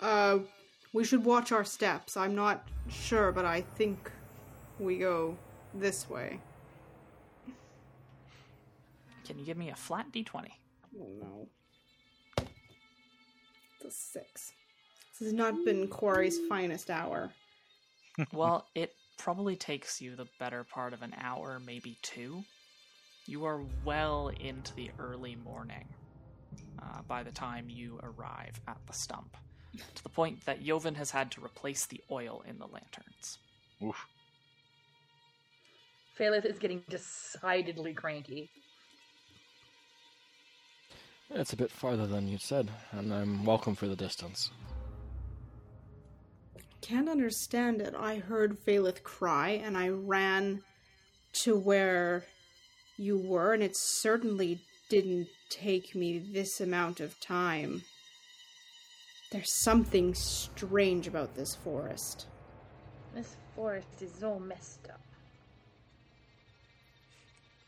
[0.00, 0.40] Uh,
[0.92, 2.16] we should watch our steps.
[2.16, 4.10] I'm not sure, but I think
[4.78, 5.36] we go
[5.74, 6.40] this way.
[9.26, 10.46] Can you give me a flat d20?
[11.00, 11.48] Oh no.
[12.38, 14.52] It's a six.
[15.18, 17.32] This has not been Corey's finest hour.
[18.32, 22.44] well, it probably takes you the better part of an hour, maybe two.
[23.26, 25.86] You are well into the early morning
[26.80, 29.36] uh, by the time you arrive at the stump,
[29.94, 33.38] to the point that Joven has had to replace the oil in the lanterns.
[33.82, 34.06] Oof.
[36.18, 38.48] Phaleth is getting decidedly cranky.
[41.30, 44.50] It's a bit farther than you said, and I'm welcome for the distance.
[46.86, 47.94] Can't understand it.
[47.98, 50.62] I heard Phaleth cry and I ran
[51.42, 52.24] to where
[52.96, 57.82] you were, and it certainly didn't take me this amount of time.
[59.32, 62.28] There's something strange about this forest.
[63.16, 65.00] This forest is all messed up.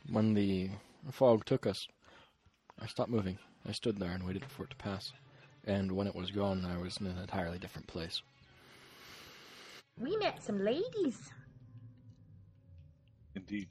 [0.09, 0.71] When the
[1.11, 1.89] fog took us,
[2.79, 3.39] I stopped moving.
[3.67, 5.13] I stood there and waited for it to pass.
[5.67, 8.23] And when it was gone, I was in an entirely different place.
[10.01, 11.31] We met some ladies.
[13.35, 13.69] Indeed.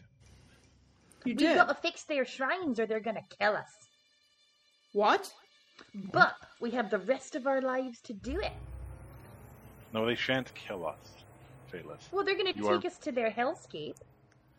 [1.25, 1.55] You We did.
[1.55, 3.71] gotta fix their shrines or they're gonna kill us.
[4.93, 5.31] What?
[6.11, 8.51] But we have the rest of our lives to do it.
[9.93, 10.97] No, they shan't kill us,
[11.71, 12.11] Phaleth.
[12.11, 13.97] Well, they're gonna You take are- us to their hellscape.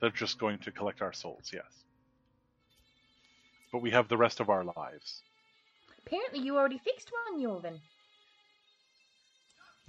[0.00, 1.84] They're just going to collect our souls, yes.
[3.72, 5.22] But we have the rest of our lives.
[6.06, 7.80] Apparently, you already fixed one, Joven.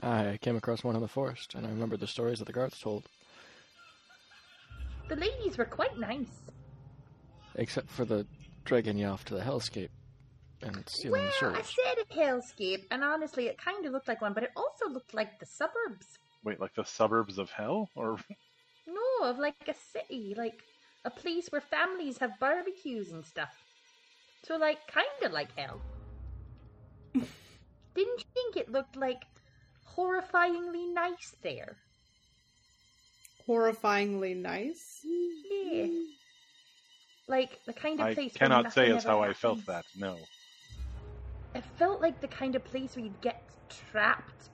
[0.02, 2.80] I came across one in the forest, and I remember the stories that the guards
[2.80, 3.04] told,
[5.10, 6.44] The ladies were quite nice.
[7.56, 8.28] except for the
[8.66, 9.90] dragging you off to the hellscape
[10.62, 11.76] and stealing well, the I souls.
[11.76, 15.14] said a hellscape, and honestly, it kind of looked like one, but it also looked
[15.14, 16.18] like the suburbs.
[16.44, 17.90] Wait, like the suburbs of hell?
[17.96, 18.18] Or
[18.88, 20.64] No, of like a city, like
[21.06, 23.50] a place where families have barbecues and stuff.
[24.44, 25.82] So, like, kind of like hell.
[27.14, 29.22] Didn't you think it looked like
[30.00, 31.78] horrifyingly nice there?
[33.48, 35.06] Horrifyingly nice.
[35.50, 35.88] Yeah.
[37.28, 38.34] Like the kind of I place.
[38.34, 40.18] where cannot say nothing as ever how I felt that, no.
[41.54, 44.50] It felt like the kind of place where you'd get trapped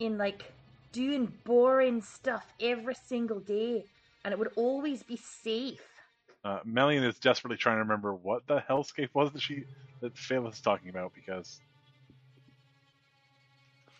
[0.00, 0.52] in like
[0.92, 3.84] doing boring stuff every single day,
[4.24, 5.82] and it would always be safe.
[6.44, 9.64] Uh, Melian is desperately trying to remember what the hellscape was that she
[10.02, 11.60] that Phaleth was talking about because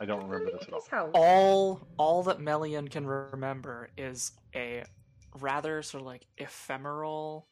[0.00, 0.80] I don't remember this at all.
[0.80, 1.10] His house.
[1.14, 4.84] all all that Melian can remember is a
[5.40, 7.46] rather sort of like ephemeral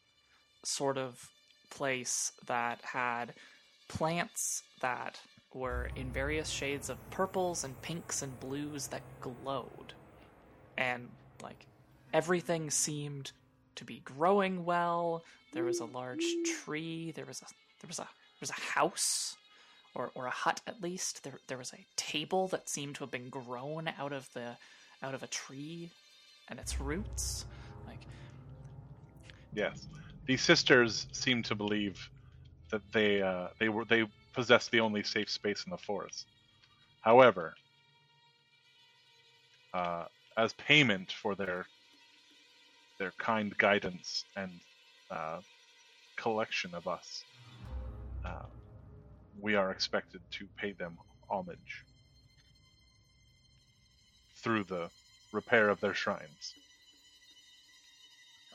[0.65, 1.29] sort of
[1.71, 3.35] place that had
[3.89, 5.21] plants that
[5.55, 9.95] were in various shades of purples and pinks and blues that glowed.
[10.79, 11.09] And
[11.43, 11.67] like
[12.13, 13.33] everything seemed
[13.77, 15.25] to be growing well.
[15.53, 16.25] There was a large
[16.65, 17.13] tree.
[17.13, 17.47] There was a
[17.81, 19.37] there was a there was a house
[19.95, 21.25] or, or a hut at least.
[21.25, 24.59] There there was a table that seemed to have been grown out of the
[25.03, 25.91] out of a tree
[26.49, 27.45] and its roots.
[27.87, 28.07] Like
[29.53, 29.89] Yes,
[30.27, 32.01] these sisters seem to believe
[32.71, 36.27] that they uh, they were they possess the only safe space in the forest.
[37.01, 37.55] However,
[39.75, 40.05] uh,
[40.37, 41.67] as payment for their
[42.99, 44.61] their kind guidance and
[45.11, 45.41] uh,
[46.17, 47.25] collection of us,
[48.25, 48.47] uh,
[49.43, 50.97] we are expected to pay them
[51.29, 51.85] homage
[54.37, 54.89] through the
[55.33, 56.55] repair of their shrines.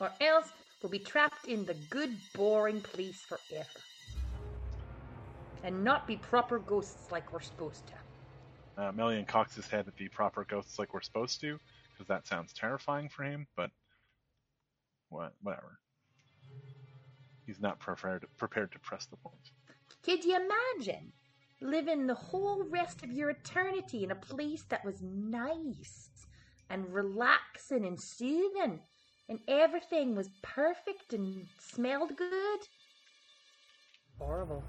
[0.00, 0.48] Or else
[0.82, 3.68] we'll be trapped in the good, boring place forever.
[5.62, 8.82] And not be proper ghosts like we're supposed to.
[8.82, 11.58] Uh, Melian cocks his head at the proper ghosts like we're supposed to,
[11.92, 13.70] because that sounds terrifying for him, but
[15.10, 15.78] what, whatever.
[17.44, 19.50] He's not prepared, prepared to press the point.
[20.02, 21.12] Could you imagine
[21.60, 26.08] living the whole rest of your eternity in a place that was nice
[26.70, 28.80] and relaxing and soothing
[29.28, 32.60] and everything was perfect and smelled good?
[34.18, 34.62] Horrible.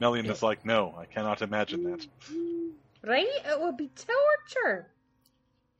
[0.00, 2.00] Melian is like, no, I cannot imagine that.
[2.00, 3.08] Mm-hmm.
[3.08, 3.28] Right?
[3.46, 4.90] It would be torture.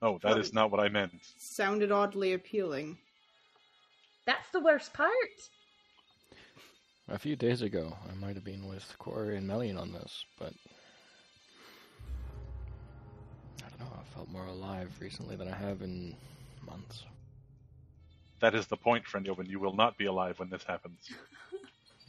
[0.01, 1.15] Oh, that is not what I meant.
[1.39, 2.99] Sounded oddly appealing.
[4.27, 5.11] That's the worst part.
[7.09, 10.53] A few days ago, I might have been with Corey and Melian on this, but
[13.63, 13.93] I don't know.
[14.01, 16.17] I felt more alive recently than I have in
[16.67, 17.05] months.
[18.41, 19.47] That is the point, friend Joven.
[19.47, 20.99] You will not be alive when this happens.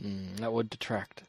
[0.03, 1.23] Mm, that would detract.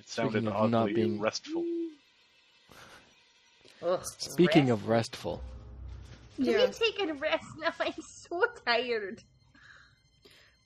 [0.00, 1.64] It sounded Speaking of oddly not being- restful.
[3.80, 4.72] Ugh, Speaking rest.
[4.82, 5.40] of restful,
[6.36, 6.80] Can Yes.
[6.80, 7.72] we take a rest now?
[7.80, 9.22] I'm so tired.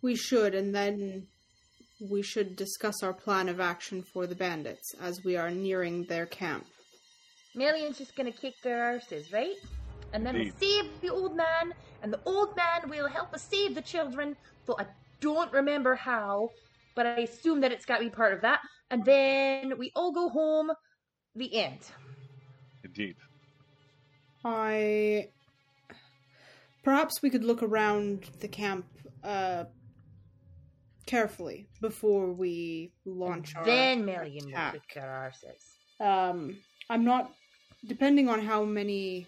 [0.02, 1.26] We should, and then
[2.00, 6.26] we should discuss our plan of action for the bandits as we are nearing their
[6.26, 6.66] camp.
[7.54, 9.56] Melian's just gonna kick their arses, right?
[10.12, 10.52] And then Indeed.
[10.60, 14.36] we'll save the old man, and the old man will help us save the children.
[14.66, 14.86] Though I
[15.20, 16.50] don't remember how,
[16.94, 18.60] but I assume that it's got to be part of that.
[18.90, 20.70] And then we all go home.
[21.34, 21.80] The end.
[22.84, 23.16] Indeed.
[24.44, 25.28] I.
[26.88, 28.86] Perhaps we could look around the camp
[29.22, 29.64] uh,
[31.04, 33.66] carefully before we launch our.
[33.66, 34.72] then Melian will attack.
[34.72, 35.62] kick their arses.
[36.02, 36.56] Um,
[36.88, 37.30] I'm not.
[37.86, 39.26] Depending on how many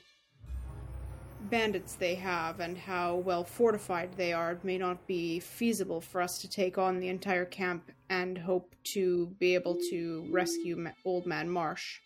[1.50, 6.22] bandits they have and how well fortified they are, it may not be feasible for
[6.22, 10.92] us to take on the entire camp and hope to be able to rescue Ma-
[11.04, 11.98] Old Man Marsh.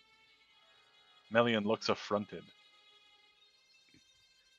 [1.30, 2.42] Melian looks affronted.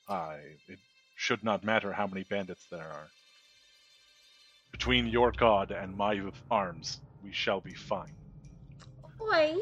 [0.07, 0.35] I.
[0.67, 0.79] It
[1.15, 3.09] should not matter how many bandits there are.
[4.71, 6.21] Between your god and my
[6.51, 8.11] arms, we shall be fine.
[9.17, 9.57] Why?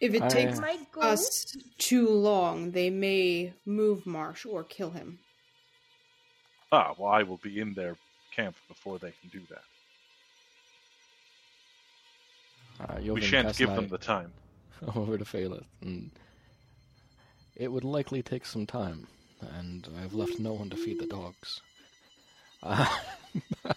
[0.00, 1.00] If it I- takes Might go.
[1.00, 5.18] us too long, they may move Marsh or kill him.
[6.72, 7.96] Ah, well, I will be in their
[8.34, 9.62] camp before they can do that.
[12.78, 14.32] Uh, we shan't give an them the time.
[14.94, 16.10] over to Phaleth, and
[17.56, 19.06] it would likely take some time,
[19.40, 21.60] and I've left no one to feed the dogs.
[22.62, 22.86] Uh,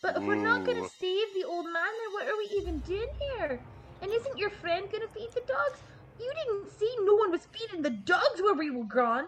[0.00, 3.08] But if we're not gonna save the old man, then what are we even doing
[3.18, 3.60] here?
[4.00, 5.80] And isn't your friend gonna feed the dogs?
[6.20, 9.26] You didn't see no one was feeding the dogs where we were gone.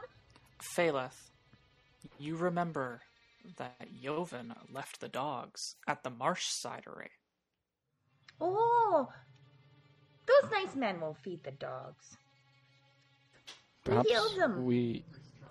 [0.62, 1.30] Phaleth,
[2.18, 3.02] you remember
[3.56, 7.08] that Joven left the dogs at the marsh cidery.
[8.40, 9.12] Oh,
[10.26, 12.16] those nice men will feed the dogs.
[13.84, 14.64] Perhaps healed them.
[14.64, 15.04] we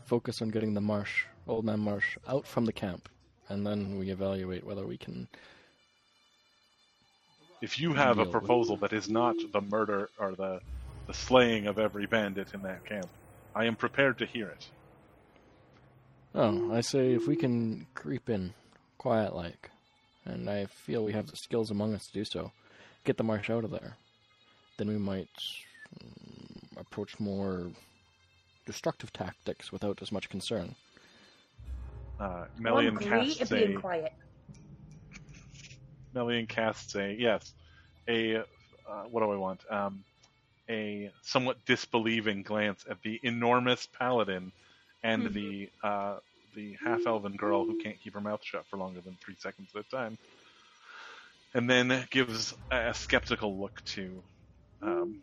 [0.06, 3.10] focus on getting the marsh, old man marsh, out from the camp,
[3.47, 5.27] and then we evaluate whether we can.
[7.61, 10.61] If you have a proposal that is not the murder or the
[11.07, 13.07] the slaying of every bandit in that camp,
[13.56, 14.68] I am prepared to hear it.
[16.35, 18.53] Oh, I say if we can creep in,
[18.99, 19.72] quiet like,
[20.23, 22.51] and I feel we have the skills among us to do so,
[23.06, 23.97] get the marsh out of there,
[24.77, 25.30] then we might
[25.99, 27.72] mm, approach more
[28.70, 30.76] destructive tactics without as much concern.
[32.20, 34.14] Uh, Melian great casts at a quiet.
[36.14, 37.52] Melian casts a yes,
[38.08, 39.62] a uh, what do I want?
[39.72, 40.04] Um,
[40.70, 44.52] a somewhat disbelieving glance at the enormous paladin
[45.02, 46.18] and the uh,
[46.56, 49.72] the half elven girl who can't keep her mouth shut for longer than three seconds
[49.76, 50.16] at a time,
[51.56, 54.22] and then gives a, a skeptical look to
[54.84, 55.22] um,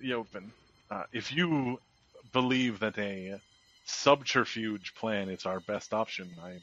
[0.00, 0.50] Joven.
[0.94, 1.80] Uh, if you
[2.32, 3.40] believe that a
[3.84, 6.58] subterfuge plan is our best option, I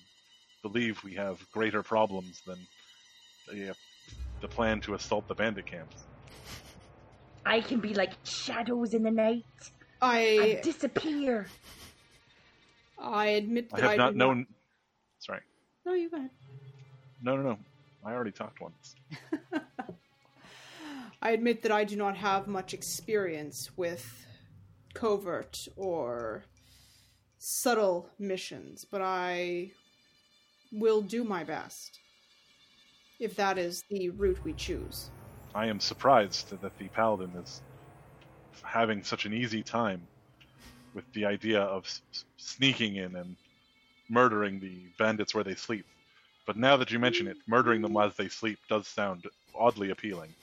[0.61, 2.65] believe we have greater problems than
[3.49, 3.75] the,
[4.41, 5.95] the plan to assault the bandit camps.
[7.45, 9.43] I can be like shadows in the night.
[10.01, 11.47] I I disappear.
[13.01, 14.47] I admit I that have not do known.
[15.19, 15.41] Sorry.
[15.85, 16.29] No, you go ahead.
[17.21, 17.57] No, no, no.
[18.05, 18.95] I already talked once.
[21.21, 24.25] I admit that I do not have much experience with
[24.93, 26.43] covert or
[27.37, 29.71] subtle missions, but I
[30.71, 31.99] will do my best
[33.19, 35.11] if that is the route we choose.
[35.53, 37.61] I am surprised that the paladin is
[38.63, 40.07] having such an easy time
[40.95, 42.01] with the idea of s-
[42.37, 43.35] sneaking in and
[44.09, 45.85] murdering the bandits where they sleep.
[46.47, 49.25] But now that you mention it, murdering them as they sleep does sound
[49.55, 50.33] oddly appealing.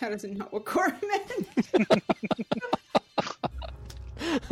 [0.00, 2.02] That is not what Corey meant.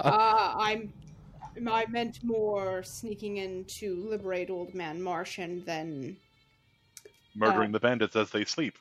[0.00, 0.92] uh, I'm.
[1.70, 6.16] I meant more sneaking in to liberate Old Man Marsh than.
[7.34, 7.72] Murdering Uh.
[7.72, 8.76] the bandits as they sleep.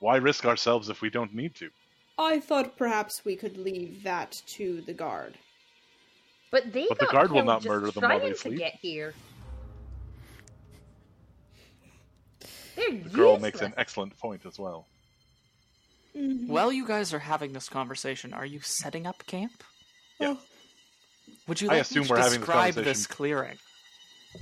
[0.00, 1.70] Why risk ourselves if we don't need to?
[2.18, 5.34] I thought perhaps we could leave that to the guard.
[6.50, 8.58] But they But the guard will not murder them while they trying to sleep.
[8.58, 9.14] get here.
[12.78, 13.42] They're The girl useless.
[13.42, 14.86] makes an excellent point as well.
[16.14, 19.62] While you guys are having this conversation, are you setting up camp?
[20.18, 20.34] Yeah.
[21.46, 23.58] Would you I like assume to we're having this describe this clearing?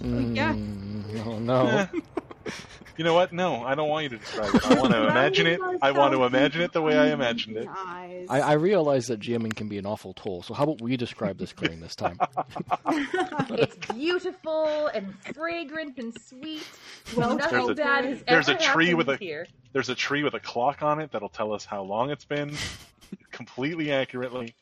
[0.01, 0.55] yeah.
[0.55, 1.89] Mm, oh no.
[2.97, 3.33] You know what?
[3.33, 4.67] No, I don't want you to describe it.
[4.67, 5.61] I want to imagine it.
[5.83, 7.69] I want to imagine it the way I imagined it.
[7.69, 11.39] I, I realize that GMing can be an awful toll, so how about we describe
[11.39, 12.19] this clearing this time?
[13.51, 16.67] It's beautiful and fragrant and sweet.
[17.17, 19.47] Well, nothing There's a- bad has there's a tree with a- here.
[19.73, 22.55] There's a tree with a clock on it that'll tell us how long it's been,
[23.31, 24.55] completely accurately.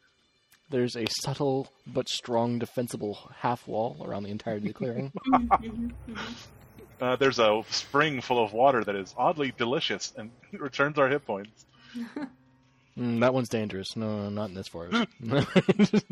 [0.71, 5.13] There's a subtle but strong defensible half wall around the entirety of the clearing.
[5.29, 6.15] Mm-hmm.
[7.01, 11.25] Uh, there's a spring full of water that is oddly delicious and returns our hit
[11.27, 11.67] points.
[12.97, 13.97] Mm, that one's dangerous.
[13.97, 15.09] No, no, not in this forest.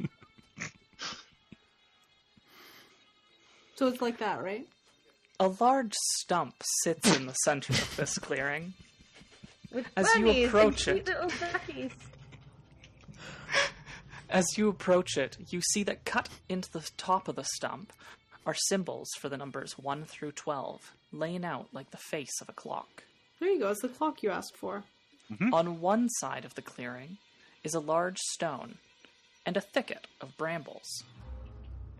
[3.77, 4.67] So it's like that, right?
[5.41, 8.75] A large stump sits in the center of this clearing.
[9.73, 11.93] With As you approach it- cute little duckies.
[14.29, 17.93] As you approach it, you see that cut into the top of the stump
[18.47, 22.52] are symbols for the numbers 1 through 12, laying out like the face of a
[22.52, 23.05] clock.
[23.40, 23.70] There you go.
[23.70, 24.85] It's the clock you asked for.
[25.52, 27.16] On one side of the clearing
[27.64, 28.77] is a large stone
[29.47, 31.05] and a thicket of brambles.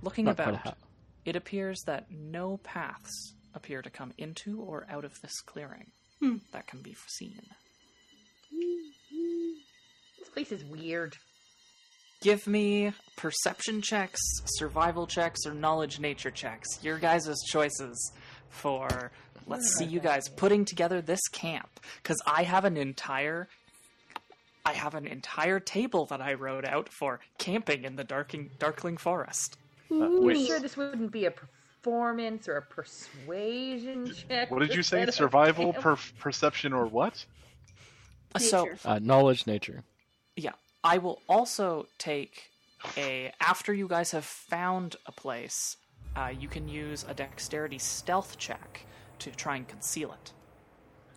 [0.03, 0.77] Looking Not about,
[1.25, 5.87] it appears that no paths appear to come into or out of this clearing
[6.21, 6.37] hmm.
[6.53, 7.43] that can be seen.
[10.19, 11.17] This place is weird.
[12.23, 16.69] Give me perception checks, survival checks, or knowledge nature checks.
[16.83, 18.13] Your guys' choices
[18.49, 19.11] for
[19.47, 23.49] let's see you guys putting together this camp because I have an entire
[24.65, 28.97] I have an entire table that I wrote out for camping in the darking darkling
[28.99, 29.57] forest.
[29.91, 34.51] Uh, You wait, sure this wouldn't be a performance or a persuasion check?
[34.53, 35.05] what did you say?
[35.11, 37.25] Survival, per- perception, or what?
[38.39, 39.83] So Uh, knowledge, nature.
[40.37, 40.53] Yeah.
[40.85, 42.51] I will also take
[42.97, 43.33] a.
[43.41, 45.77] After you guys have found a place,
[46.17, 48.85] uh, you can use a dexterity stealth check
[49.21, 50.33] to try and conceal it.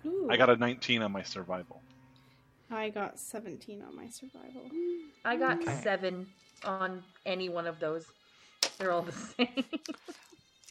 [0.08, 0.28] Ooh.
[0.30, 1.82] I got a 19 on my survival.
[2.70, 4.70] I got 17 on my survival.
[5.24, 5.82] I got Okay.
[5.82, 6.28] seven
[6.64, 8.06] on any one of those.
[8.78, 9.64] They're all the same.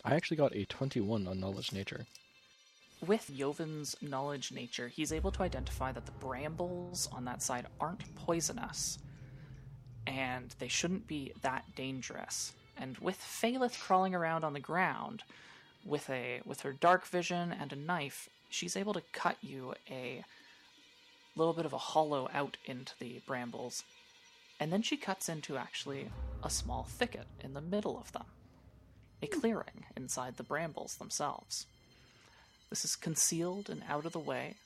[0.05, 2.07] I actually got a 21 on knowledge, nature.
[3.01, 8.15] With Joven's knowledge nature, he's able to identify that the brambles on that side aren't
[8.15, 8.99] poisonous,
[10.07, 12.55] and they shouldn't be that dangerous.
[12.77, 15.23] And with Phaleth crawling around on the ground,
[15.85, 20.25] with a with her dark vision and a knife, she's able to cut you a
[21.37, 23.85] little bit of a hollow out into the brambles,
[24.59, 26.09] and then she cuts into actually
[26.43, 28.25] a small thicket in the middle of them,
[29.21, 31.66] a clearing inside the brambles themselves.
[32.70, 34.57] This is concealed and out of the way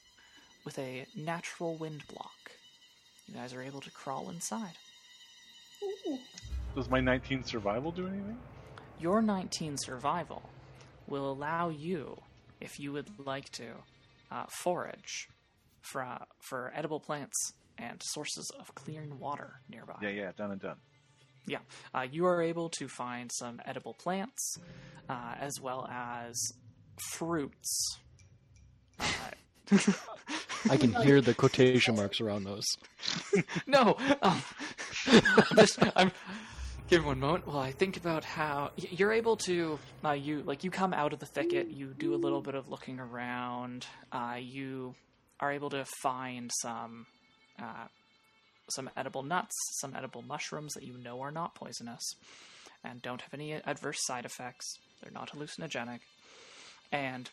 [0.64, 2.52] with a natural wind block.
[3.26, 4.74] You guys are able to crawl inside.
[6.74, 8.38] Does my 19 survival do anything?
[8.98, 10.42] Your 19 survival
[11.06, 12.18] will allow you,
[12.60, 13.66] if you would like to,
[14.30, 15.28] uh, forage
[15.82, 19.96] for, uh, for edible plants and sources of clean water nearby.
[20.02, 20.76] Yeah, yeah, done and done.
[21.46, 21.58] Yeah,
[21.94, 24.58] uh, you are able to find some edible plants
[25.08, 26.52] uh, as well as
[27.12, 27.98] fruits.
[30.70, 32.64] I can hear the quotation marks around those.
[33.66, 34.42] no, um,
[35.06, 36.12] I'm just, I'm.
[36.88, 39.78] Give me one moment while I think about how you're able to.
[40.02, 41.68] Uh, you like you come out of the thicket.
[41.68, 43.86] You do a little bit of looking around.
[44.10, 44.94] Uh, you
[45.38, 47.06] are able to find some
[47.60, 47.88] uh,
[48.70, 52.02] some edible nuts, some edible mushrooms that you know are not poisonous
[52.84, 54.66] and don't have any adverse side effects.
[55.02, 56.00] They're not hallucinogenic,
[56.92, 57.30] and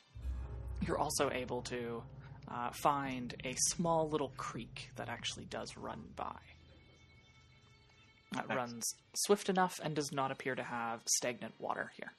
[0.85, 2.03] you're also able to
[2.51, 6.35] uh, find a small little creek that actually does run by.
[8.33, 8.57] That Nice.
[8.57, 8.83] runs
[9.15, 12.11] swift enough and does not appear to have stagnant water here.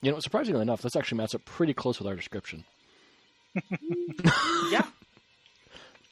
[0.00, 2.64] You know, surprisingly enough, this actually matches up pretty close with our description.
[4.70, 4.86] Yeah,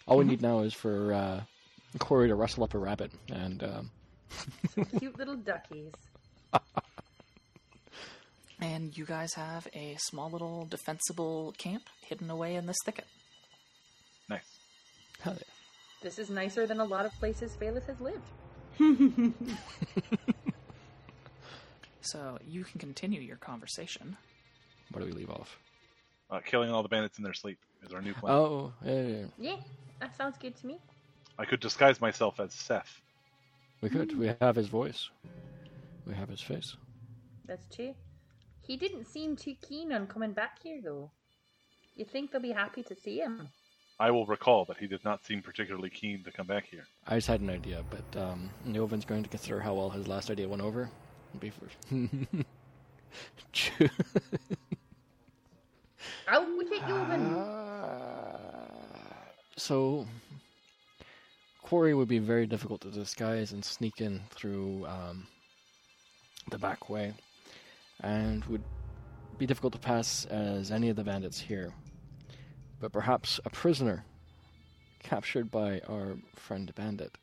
[0.06, 1.40] All we need now is for uh,
[1.98, 3.90] Corey to rustle up a rabbit, and um,
[4.98, 5.92] Cute little duckies.
[8.62, 13.06] And you guys have a small little defensible camp hidden away in this thicket.
[14.28, 14.46] Nice.
[15.20, 15.42] hell yeah.
[16.00, 18.22] This is nicer than a lot of places Phaleth has lived.
[22.02, 24.16] So you can continue your conversation.
[24.90, 25.56] where do we leave off?
[26.30, 28.34] Uh, killing all the bandits in their sleep is our new plan.
[28.34, 29.24] Oh, yeah, yeah, yeah.
[29.38, 29.56] Yeah,
[30.00, 30.78] that sounds good to me.
[31.38, 33.00] I could disguise myself as Seth.
[33.80, 34.18] we could.
[34.18, 35.10] We have his voice.
[36.06, 36.76] We have his face.
[37.46, 37.94] That's true.
[38.66, 41.10] He didn't seem too keen on coming back here, though.
[41.96, 43.48] You think they'll be happy to see him?
[44.00, 46.86] I will recall that he did not seem particularly keen to come back here.
[47.06, 50.30] I just had an idea, but um, Joven's going to consider how well his last
[50.30, 50.90] idea went over.
[51.38, 51.68] Before.
[56.28, 57.34] Out with it, Joven!
[57.34, 58.68] Uh,
[59.56, 60.06] so,
[61.62, 65.26] Quarry would be very difficult to disguise and sneak in through um,
[66.50, 67.14] the back way,
[68.02, 68.62] and would
[69.38, 71.72] be difficult to pass as any of the bandits here.
[72.80, 74.04] But perhaps a prisoner
[75.02, 77.16] captured by our friend Bandit.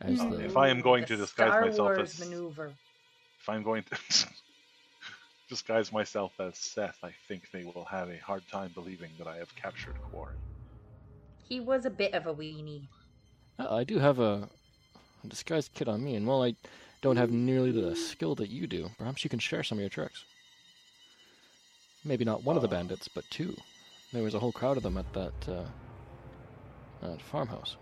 [0.00, 2.72] As Uh, the, if I am going to disguise Star myself Wars as maneuver.
[3.40, 4.26] if I'm going to
[5.48, 9.36] disguise myself as Seth, I think they will have a hard time believing that I
[9.36, 10.34] have captured Quarry.
[11.48, 12.88] He was a bit of a weenie.
[13.58, 14.48] Uh, I do have a,
[15.24, 16.54] a disguised kit on me, and while I
[17.06, 19.88] don't have nearly the skill that you do, perhaps you can share some of your
[19.88, 20.24] tricks.
[22.04, 23.56] Maybe not one of the bandits, but two.
[24.12, 25.66] There was a whole crowd of them at that uh,
[27.02, 27.76] that farmhouse.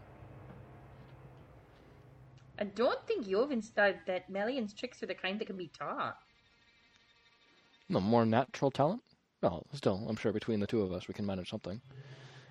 [2.59, 6.19] I don't think Joven thought that Melian's tricks are the kind that can be taught.
[7.89, 9.01] No more natural talent.
[9.41, 11.81] Well, still, I'm sure between the two of us we can manage something.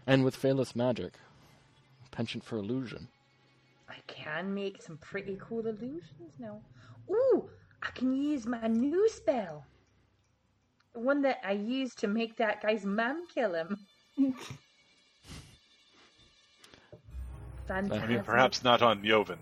[0.07, 1.13] And with Phaleth's magic,
[2.09, 3.09] penchant for illusion.
[3.93, 6.61] I can make some pretty cool illusions now.
[7.09, 7.49] Ooh,
[7.81, 9.65] I can use my new spell.
[10.93, 13.77] The one that I used to make that guy's mum kill him.
[17.67, 18.03] Fantastic.
[18.03, 19.37] I mean, perhaps not on Joven.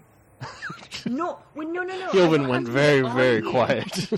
[1.05, 2.09] No, well, no, no, no.
[2.13, 3.49] I went have to be very, very you.
[3.49, 4.09] quiet.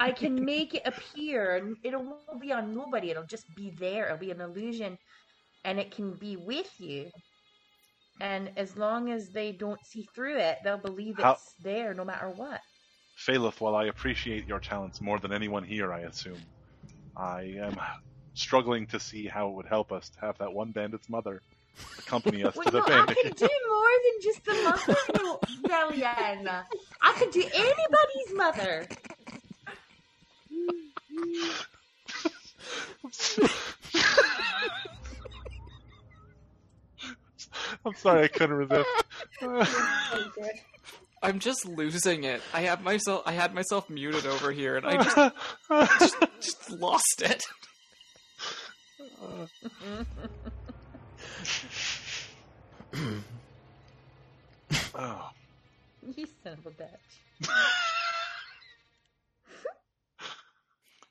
[0.00, 1.74] I can make it appear.
[1.82, 3.10] It won't be on nobody.
[3.10, 4.06] It'll just be there.
[4.06, 4.98] It'll be an illusion,
[5.64, 7.10] and it can be with you.
[8.20, 12.04] And as long as they don't see through it, they'll believe it's How- there no
[12.04, 12.60] matter what.
[13.16, 16.40] Phaleth, while I appreciate your talents more than anyone here, I assume,
[17.16, 17.78] I am
[18.34, 21.42] struggling to see how it would help us to have that one bandit's mother
[21.98, 23.16] accompany us Well, to the no, I bandit.
[23.22, 24.96] could do more than just the mother,
[26.42, 26.62] no,
[27.02, 28.88] I could do anybody's mother.
[37.84, 38.88] I'm sorry, I couldn't resist.
[41.22, 42.42] I'm just losing it.
[42.52, 45.02] I had myself I had myself muted over here and I
[45.98, 47.44] just just lost it.
[54.94, 55.30] oh,
[56.16, 57.48] You son of a bitch.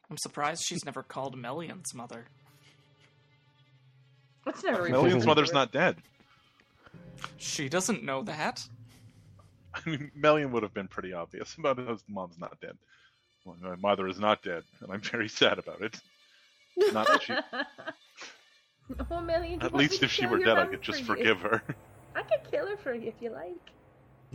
[0.10, 2.26] I'm surprised she's never called Melian's mother.
[4.46, 5.98] Let's never Melian's mother's not dead.
[7.38, 8.68] She doesn't know that.
[9.74, 12.78] I mean, Melian would have been pretty obvious about his mom's not dead.
[13.46, 16.00] Well, my mother is not dead, and I'm very sad about it.
[16.94, 17.34] Not that she.
[17.34, 19.06] it.
[19.10, 21.24] oh, Melian, do you At least if she were dead, I could just for you?
[21.24, 21.64] forgive her.
[22.16, 23.72] I could kill her for you if you like.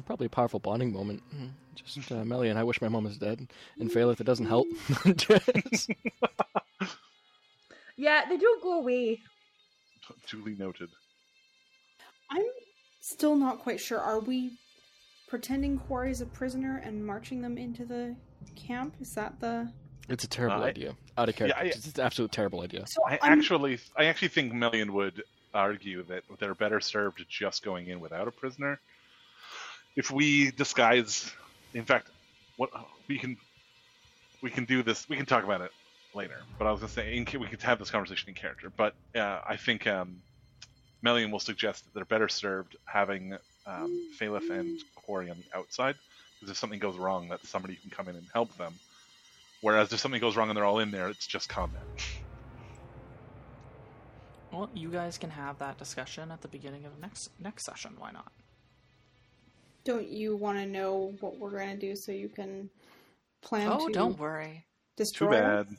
[0.05, 1.23] Probably a powerful bonding moment.
[1.35, 3.49] Mm, Just uh, Melian, I wish my mom was dead.
[3.79, 4.67] And Phaleth, it doesn't help.
[7.97, 9.21] Yeah, they don't go away.
[10.29, 10.91] Duly noted.
[12.31, 12.45] I'm
[13.07, 14.01] still not quite sure.
[14.01, 14.59] Are we
[15.29, 18.17] pretending Quarry is a prisoner and marching them into the
[18.55, 18.95] camp?
[19.01, 19.71] Is that the?
[20.09, 20.95] it's a terrible Uh, idea.
[21.19, 21.59] Out of character.
[21.61, 22.87] I- it's an absolute terrible idea.
[22.87, 27.65] So I I'm- actually, I actually think Melian would argue that they're better served just
[27.65, 28.79] going in without a prisoner.
[29.97, 31.33] If we disguise,
[31.75, 32.11] in fact,
[32.57, 32.71] what
[33.09, 33.37] we can,
[34.43, 35.09] we can do this.
[35.09, 35.73] We can talk about it
[36.15, 36.41] later.
[36.59, 38.71] But I was gonna say, in, we could have this conversation in character.
[38.71, 40.23] But uh, I think um,
[41.07, 43.33] Melian will suggest that they're better served having
[43.65, 45.95] um, Phaleth and Quarry on the outside,
[46.35, 48.75] because if something goes wrong, that somebody can come in and help them.
[49.61, 51.85] Whereas if something goes wrong and they're all in there, it's just combat.
[54.53, 57.93] Well, you guys can have that discussion at the beginning of next next session.
[57.99, 58.33] Why not?
[59.85, 62.69] Don't you want to know what we're going to do so you can
[63.43, 64.65] plan Oh, to don't worry.
[64.97, 65.67] destroy Too bad.
[65.69, 65.75] us?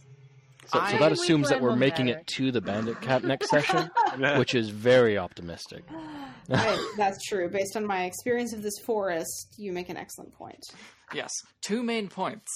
[0.67, 3.89] So, so that assumes that we're making it to the bandit camp next session,
[4.37, 5.83] which is very optimistic.
[6.51, 7.49] I- that's true.
[7.49, 10.59] Based on my experience of this forest, you make an excellent point.
[11.13, 11.31] Yes.
[11.61, 12.51] Two main points.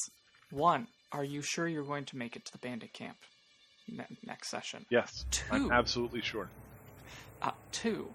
[0.51, 3.17] One, are you sure you're going to make it to the bandit camp
[3.87, 4.85] ne- next session?
[4.89, 5.09] Yes,
[5.49, 5.71] I'm Two.
[5.71, 6.49] absolutely sure.
[7.41, 8.07] Uh, two,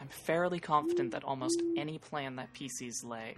[0.00, 3.36] I'm fairly confident that almost any plan that PCs lay,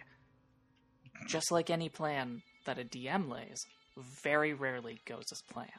[1.29, 3.65] just like any plan that a DM lays,
[3.97, 5.71] very rarely goes as planned.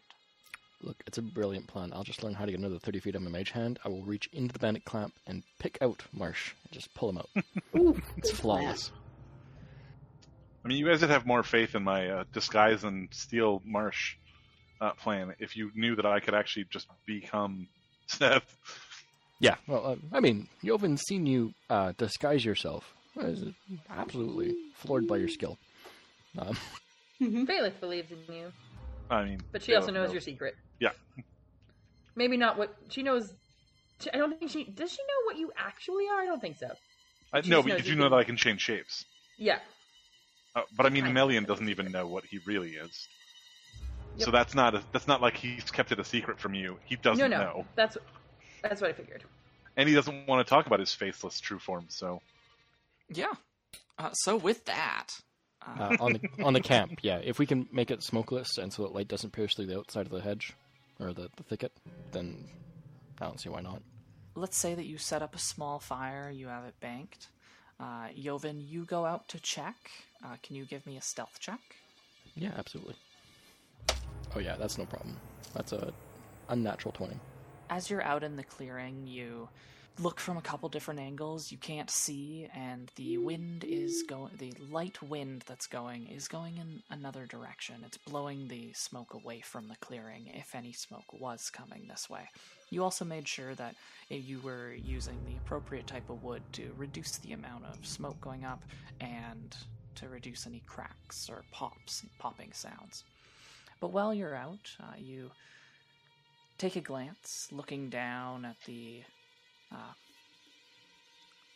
[0.82, 1.92] Look, it's a brilliant plan.
[1.94, 3.80] I'll just learn how to get another 30 feet on my mage hand.
[3.86, 7.18] I will reach into the bandit clamp and pick out Marsh and just pull him
[7.20, 7.30] out.
[7.78, 8.92] Ooh, It's good flawless.
[10.64, 14.16] I mean, you guys would have more faith in my uh, disguise and steal marsh
[14.82, 17.68] uh, plan if you knew that I could actually just become
[18.08, 18.58] Seth.
[19.40, 22.94] Yeah, well, uh, I mean, Joven's seen you uh, disguise yourself.
[23.90, 25.58] Absolutely floored by your skill.
[26.38, 26.58] Um,
[27.32, 27.48] plan.
[27.48, 28.52] Phaleth believes in you,
[29.10, 30.56] I mean, but she they also don't knows your secret.
[30.80, 30.90] Yeah.
[32.16, 33.34] Maybe not what she knows.
[34.00, 34.92] She, I don't think she does.
[34.92, 36.22] She know what you actually are.
[36.22, 36.70] I don't think so.
[37.32, 39.06] I, she no, but you you know that I can change shapes?
[39.38, 39.60] Yeah.
[40.56, 43.08] Uh, but I mean, Melian doesn't even know what he really is.
[44.18, 44.26] Yep.
[44.26, 46.78] So that's not a, that's not like he's kept it a secret from you.
[46.86, 47.44] He doesn't no, no.
[47.44, 47.98] know, That's
[48.62, 49.24] that's what I figured.
[49.76, 51.86] and he doesn't want to talk about his faceless true form.
[51.90, 52.22] So
[53.10, 53.34] Yeah.
[53.98, 55.08] Uh, so with that,
[55.80, 57.18] uh, on the on the camp, yeah.
[57.24, 60.06] If we can make it smokeless and so that light doesn't pierce through the outside
[60.06, 60.54] of the hedge
[61.00, 61.72] or the, the thicket,
[62.12, 62.46] then
[63.22, 63.82] I don't see why not.
[64.36, 67.28] let's say that you set up a small fire, you have it banked.
[67.80, 69.76] Uh, Joven, you go out to check.
[70.24, 71.60] Uh, can you give me a stealth check?
[72.36, 72.96] Yeah, absolutely.
[74.36, 75.18] Oh yeah, that's no problem.
[75.54, 75.94] That's a
[76.50, 77.18] unnatural twenty.
[77.70, 79.50] as you're out in the clearing, you
[80.00, 81.52] look from a couple different angles.
[81.52, 84.32] You can't see, and the wind is going.
[84.38, 87.76] The light wind that's going is going in another direction.
[87.86, 92.30] It's blowing the smoke away from the clearing, if any smoke was coming this way.
[92.70, 93.76] You also made sure that
[94.12, 98.20] uh, you were using the appropriate type of wood to reduce the amount of smoke
[98.20, 98.64] going up
[99.00, 99.56] and
[99.96, 103.04] to reduce any cracks or pops, popping sounds.
[103.80, 105.30] But while you're out, uh, you
[106.58, 109.04] take a glance, looking down at the
[109.74, 109.94] uh,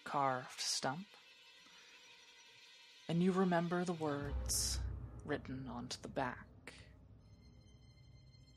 [0.03, 1.07] carved stump,
[3.07, 4.79] and you remember the words
[5.25, 6.73] written onto the back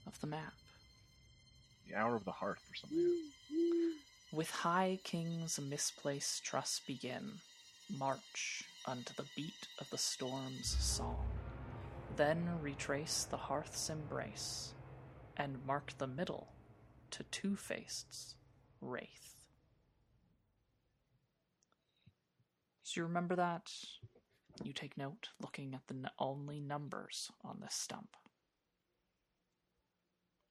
[0.07, 0.53] of the map.
[1.89, 3.23] The hour of the hearth or something.
[4.33, 7.33] With high kings misplaced trust begin,
[7.99, 11.27] march unto the beat of the storm's song.
[12.17, 14.75] Then retrace the hearth's embrace,
[15.37, 16.49] and mark the middle
[17.11, 18.37] to two faced's
[18.81, 19.40] wraith.
[22.91, 23.71] So you remember that?
[24.65, 28.17] You take note, looking at the n- only numbers on this stump.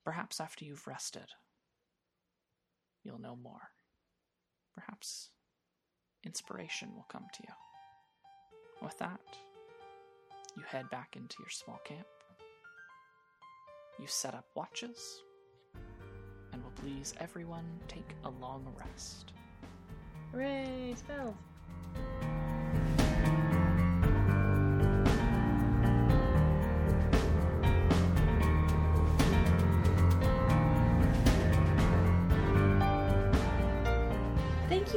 [0.05, 1.33] Perhaps after you've rested,
[3.03, 3.71] you'll know more.
[4.73, 5.31] Perhaps
[6.25, 7.53] inspiration will come to you.
[8.81, 9.19] With that,
[10.55, 12.07] you head back into your small camp.
[13.99, 15.23] You set up watches,
[16.53, 19.33] and will please everyone take a long rest.
[20.31, 21.35] Hooray, spells.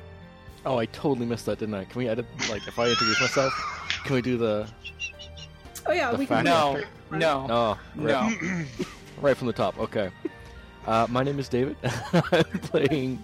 [0.72, 1.84] Oh, I totally missed that, didn't I?
[1.86, 3.54] Can we edit like if I introduce myself?
[4.06, 4.68] Can we do the
[5.86, 6.84] Oh yeah, The we fact- can.
[7.12, 8.66] No, no, oh right, no.
[9.22, 9.78] right from the top?
[9.80, 10.10] Okay.
[10.86, 11.78] Uh, my name is David.
[11.84, 13.24] I'm playing.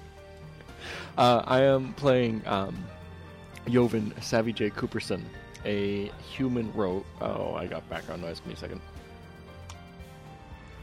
[1.17, 2.75] Uh, I am playing um,
[3.69, 4.69] Joven Savvy J.
[4.69, 5.21] Cooperson,
[5.65, 7.05] a human rogue.
[7.21, 8.39] Oh, I got background noise.
[8.39, 8.81] Give me a second.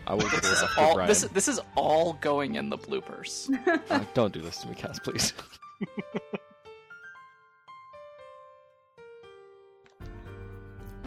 [0.07, 0.95] I will This is all.
[0.95, 1.09] Brian.
[1.09, 3.49] This this is all going in the bloopers.
[3.91, 5.33] Uh, don't do this to me, Cass, please.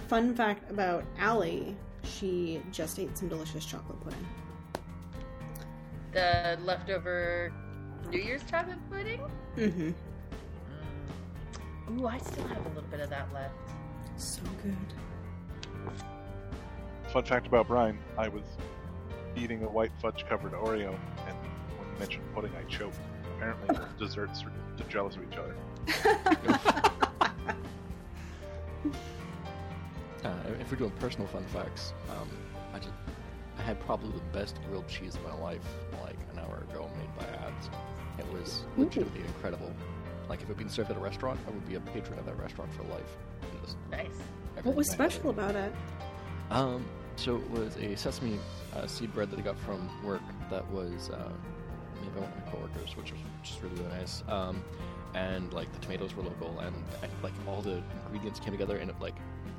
[0.08, 4.28] Fun fact about Allie: she just ate some delicious chocolate pudding.
[6.12, 7.52] The leftover
[8.12, 9.22] New Year's chocolate pudding?
[9.58, 9.92] Mm-hmm.
[11.92, 13.54] Ooh, I still have a little bit of that left.
[14.18, 14.76] So good.
[17.12, 18.44] Fun fact about Brian: I was
[19.36, 20.98] eating a white fudge covered Oreo,
[21.28, 21.38] and
[21.78, 22.98] when you mentioned pudding, I choked.
[23.36, 25.56] Apparently, desserts are jealous of each other.
[30.24, 30.30] Uh,
[30.62, 32.30] if we're doing personal fun facts, um,
[32.74, 32.94] I just
[33.58, 35.62] I had probably the best grilled cheese of my life
[36.02, 37.70] like an hour ago, made by ads.
[38.18, 39.74] It was legitimately incredible.
[40.30, 42.26] Like if it had been served at a restaurant, I would be a patron of
[42.26, 43.18] that restaurant for life.
[43.62, 44.08] Just Nice.
[44.64, 45.74] What was everything I special about it?
[46.52, 46.86] Um,
[47.16, 48.40] so it was a sesame
[48.76, 51.32] uh, seed bread that I got from work that was uh,
[52.02, 54.24] made by one of my coworkers, which was just really, really nice.
[54.28, 54.64] Um,
[55.14, 58.90] and like the tomatoes were local, and I, like all the ingredients came together, and
[58.90, 59.16] it like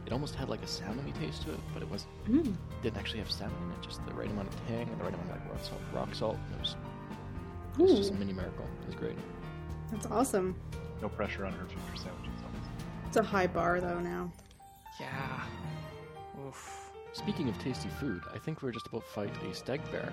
[0.06, 2.56] it almost had like a salmony taste to it, but it was Mm.
[2.82, 5.14] didn't actually have salmon in it, just the right amount of tang and the right
[5.14, 5.80] amount of like rock salt.
[5.94, 6.38] Rock salt.
[6.54, 6.76] It was,
[7.78, 8.66] it was just a mini miracle.
[8.82, 9.16] It was great.
[9.90, 10.56] That's awesome.
[11.02, 12.30] No pressure on her future sandwiches.
[13.06, 14.32] It's a high bar though now.
[14.98, 15.40] Yeah.
[16.46, 16.90] Oof.
[17.12, 20.12] Speaking of tasty food, I think we're just about to fight a stag bear.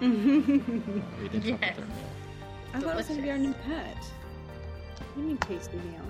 [0.00, 0.04] I
[1.20, 1.76] They didn't Yes.
[1.76, 2.80] their meal.
[2.80, 3.96] thought it was gonna be our new pet.
[3.96, 6.00] What do you mean tasty meal?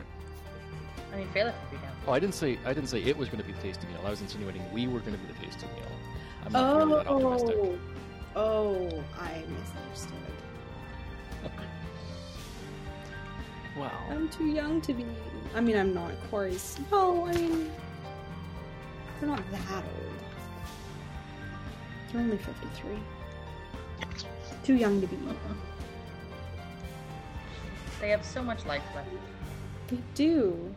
[1.12, 1.92] I mean, Phaleth would be down.
[2.06, 4.00] Oh, I didn't say I didn't say it was going to be the tasty meal.
[4.06, 5.84] I was insinuating we were going to be the tasty meal.
[6.46, 7.56] I'm not really that optimistic.
[7.58, 7.78] Oh,
[8.36, 10.31] oh, I misunderstood.
[13.76, 15.06] Well, I'm too young to be.
[15.54, 16.78] I mean, I'm not Corey's.
[16.90, 17.70] No, I mean,
[19.18, 20.12] they're not that old.
[22.12, 22.98] They're only 53.
[24.64, 25.18] Too young to be.
[28.00, 29.08] They have so much life left.
[29.88, 30.74] They do.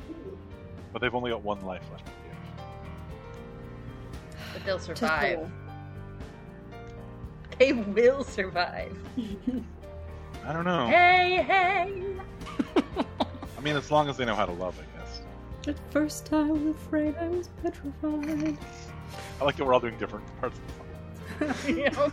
[0.94, 2.08] But they've only got one life left
[4.54, 5.52] But They'll survive.
[7.60, 8.98] They will survive.
[10.46, 10.88] I don't know.
[10.88, 12.15] Hey, hey.
[13.58, 15.22] I mean, as long as they know how to love, I guess.
[15.68, 18.58] At first I was afraid I was petrified.
[19.40, 20.60] I like that we're all doing different parts
[21.40, 21.78] of the song.
[21.78, 22.12] You know?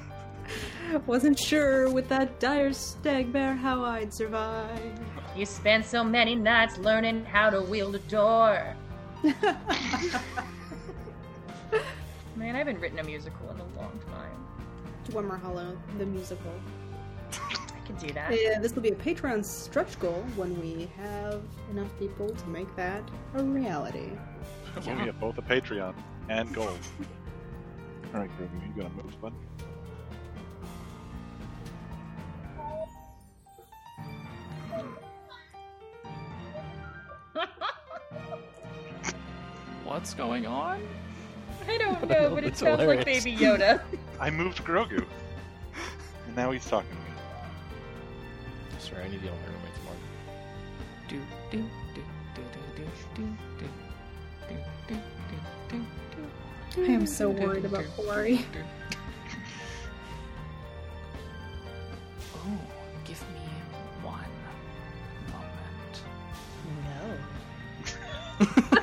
[1.06, 4.98] Wasn't sure with that dire stag bear how I'd survive.
[5.36, 8.76] You spent so many nights learning how to wield a door.
[9.22, 9.36] Man,
[12.54, 14.46] I haven't written a musical in a long time.
[15.08, 16.52] Dwemer Hollow, the musical.
[17.92, 18.32] I can do that.
[18.32, 22.74] Yeah, this will be a Patreon stretch goal when we have enough people to make
[22.76, 23.02] that
[23.34, 24.10] a reality.
[24.84, 25.94] When we have both a Patreon
[26.30, 26.78] and gold.
[28.14, 29.34] Alright, Grogu, you gonna move, bud?
[39.84, 40.80] What's going on?
[41.68, 43.04] I don't know, know, but it it's sounds like.
[43.04, 43.82] Baby Yoda.
[44.18, 45.04] I moved Grogu.
[46.26, 47.01] and now he's talking to me.
[48.82, 49.94] Sorry, I need to yell at my roommates more.
[51.08, 51.20] Do,
[51.50, 51.58] do,
[51.94, 52.02] do,
[52.34, 53.26] do, do, do, do,
[53.58, 53.66] do,
[54.48, 54.56] do,
[54.88, 54.96] do,
[55.68, 55.76] do,
[56.76, 58.44] do, I am so worried about Corey.
[62.34, 62.60] Oh,
[63.04, 63.46] give me
[64.02, 64.34] one
[65.30, 65.94] moment.
[68.72, 68.78] No.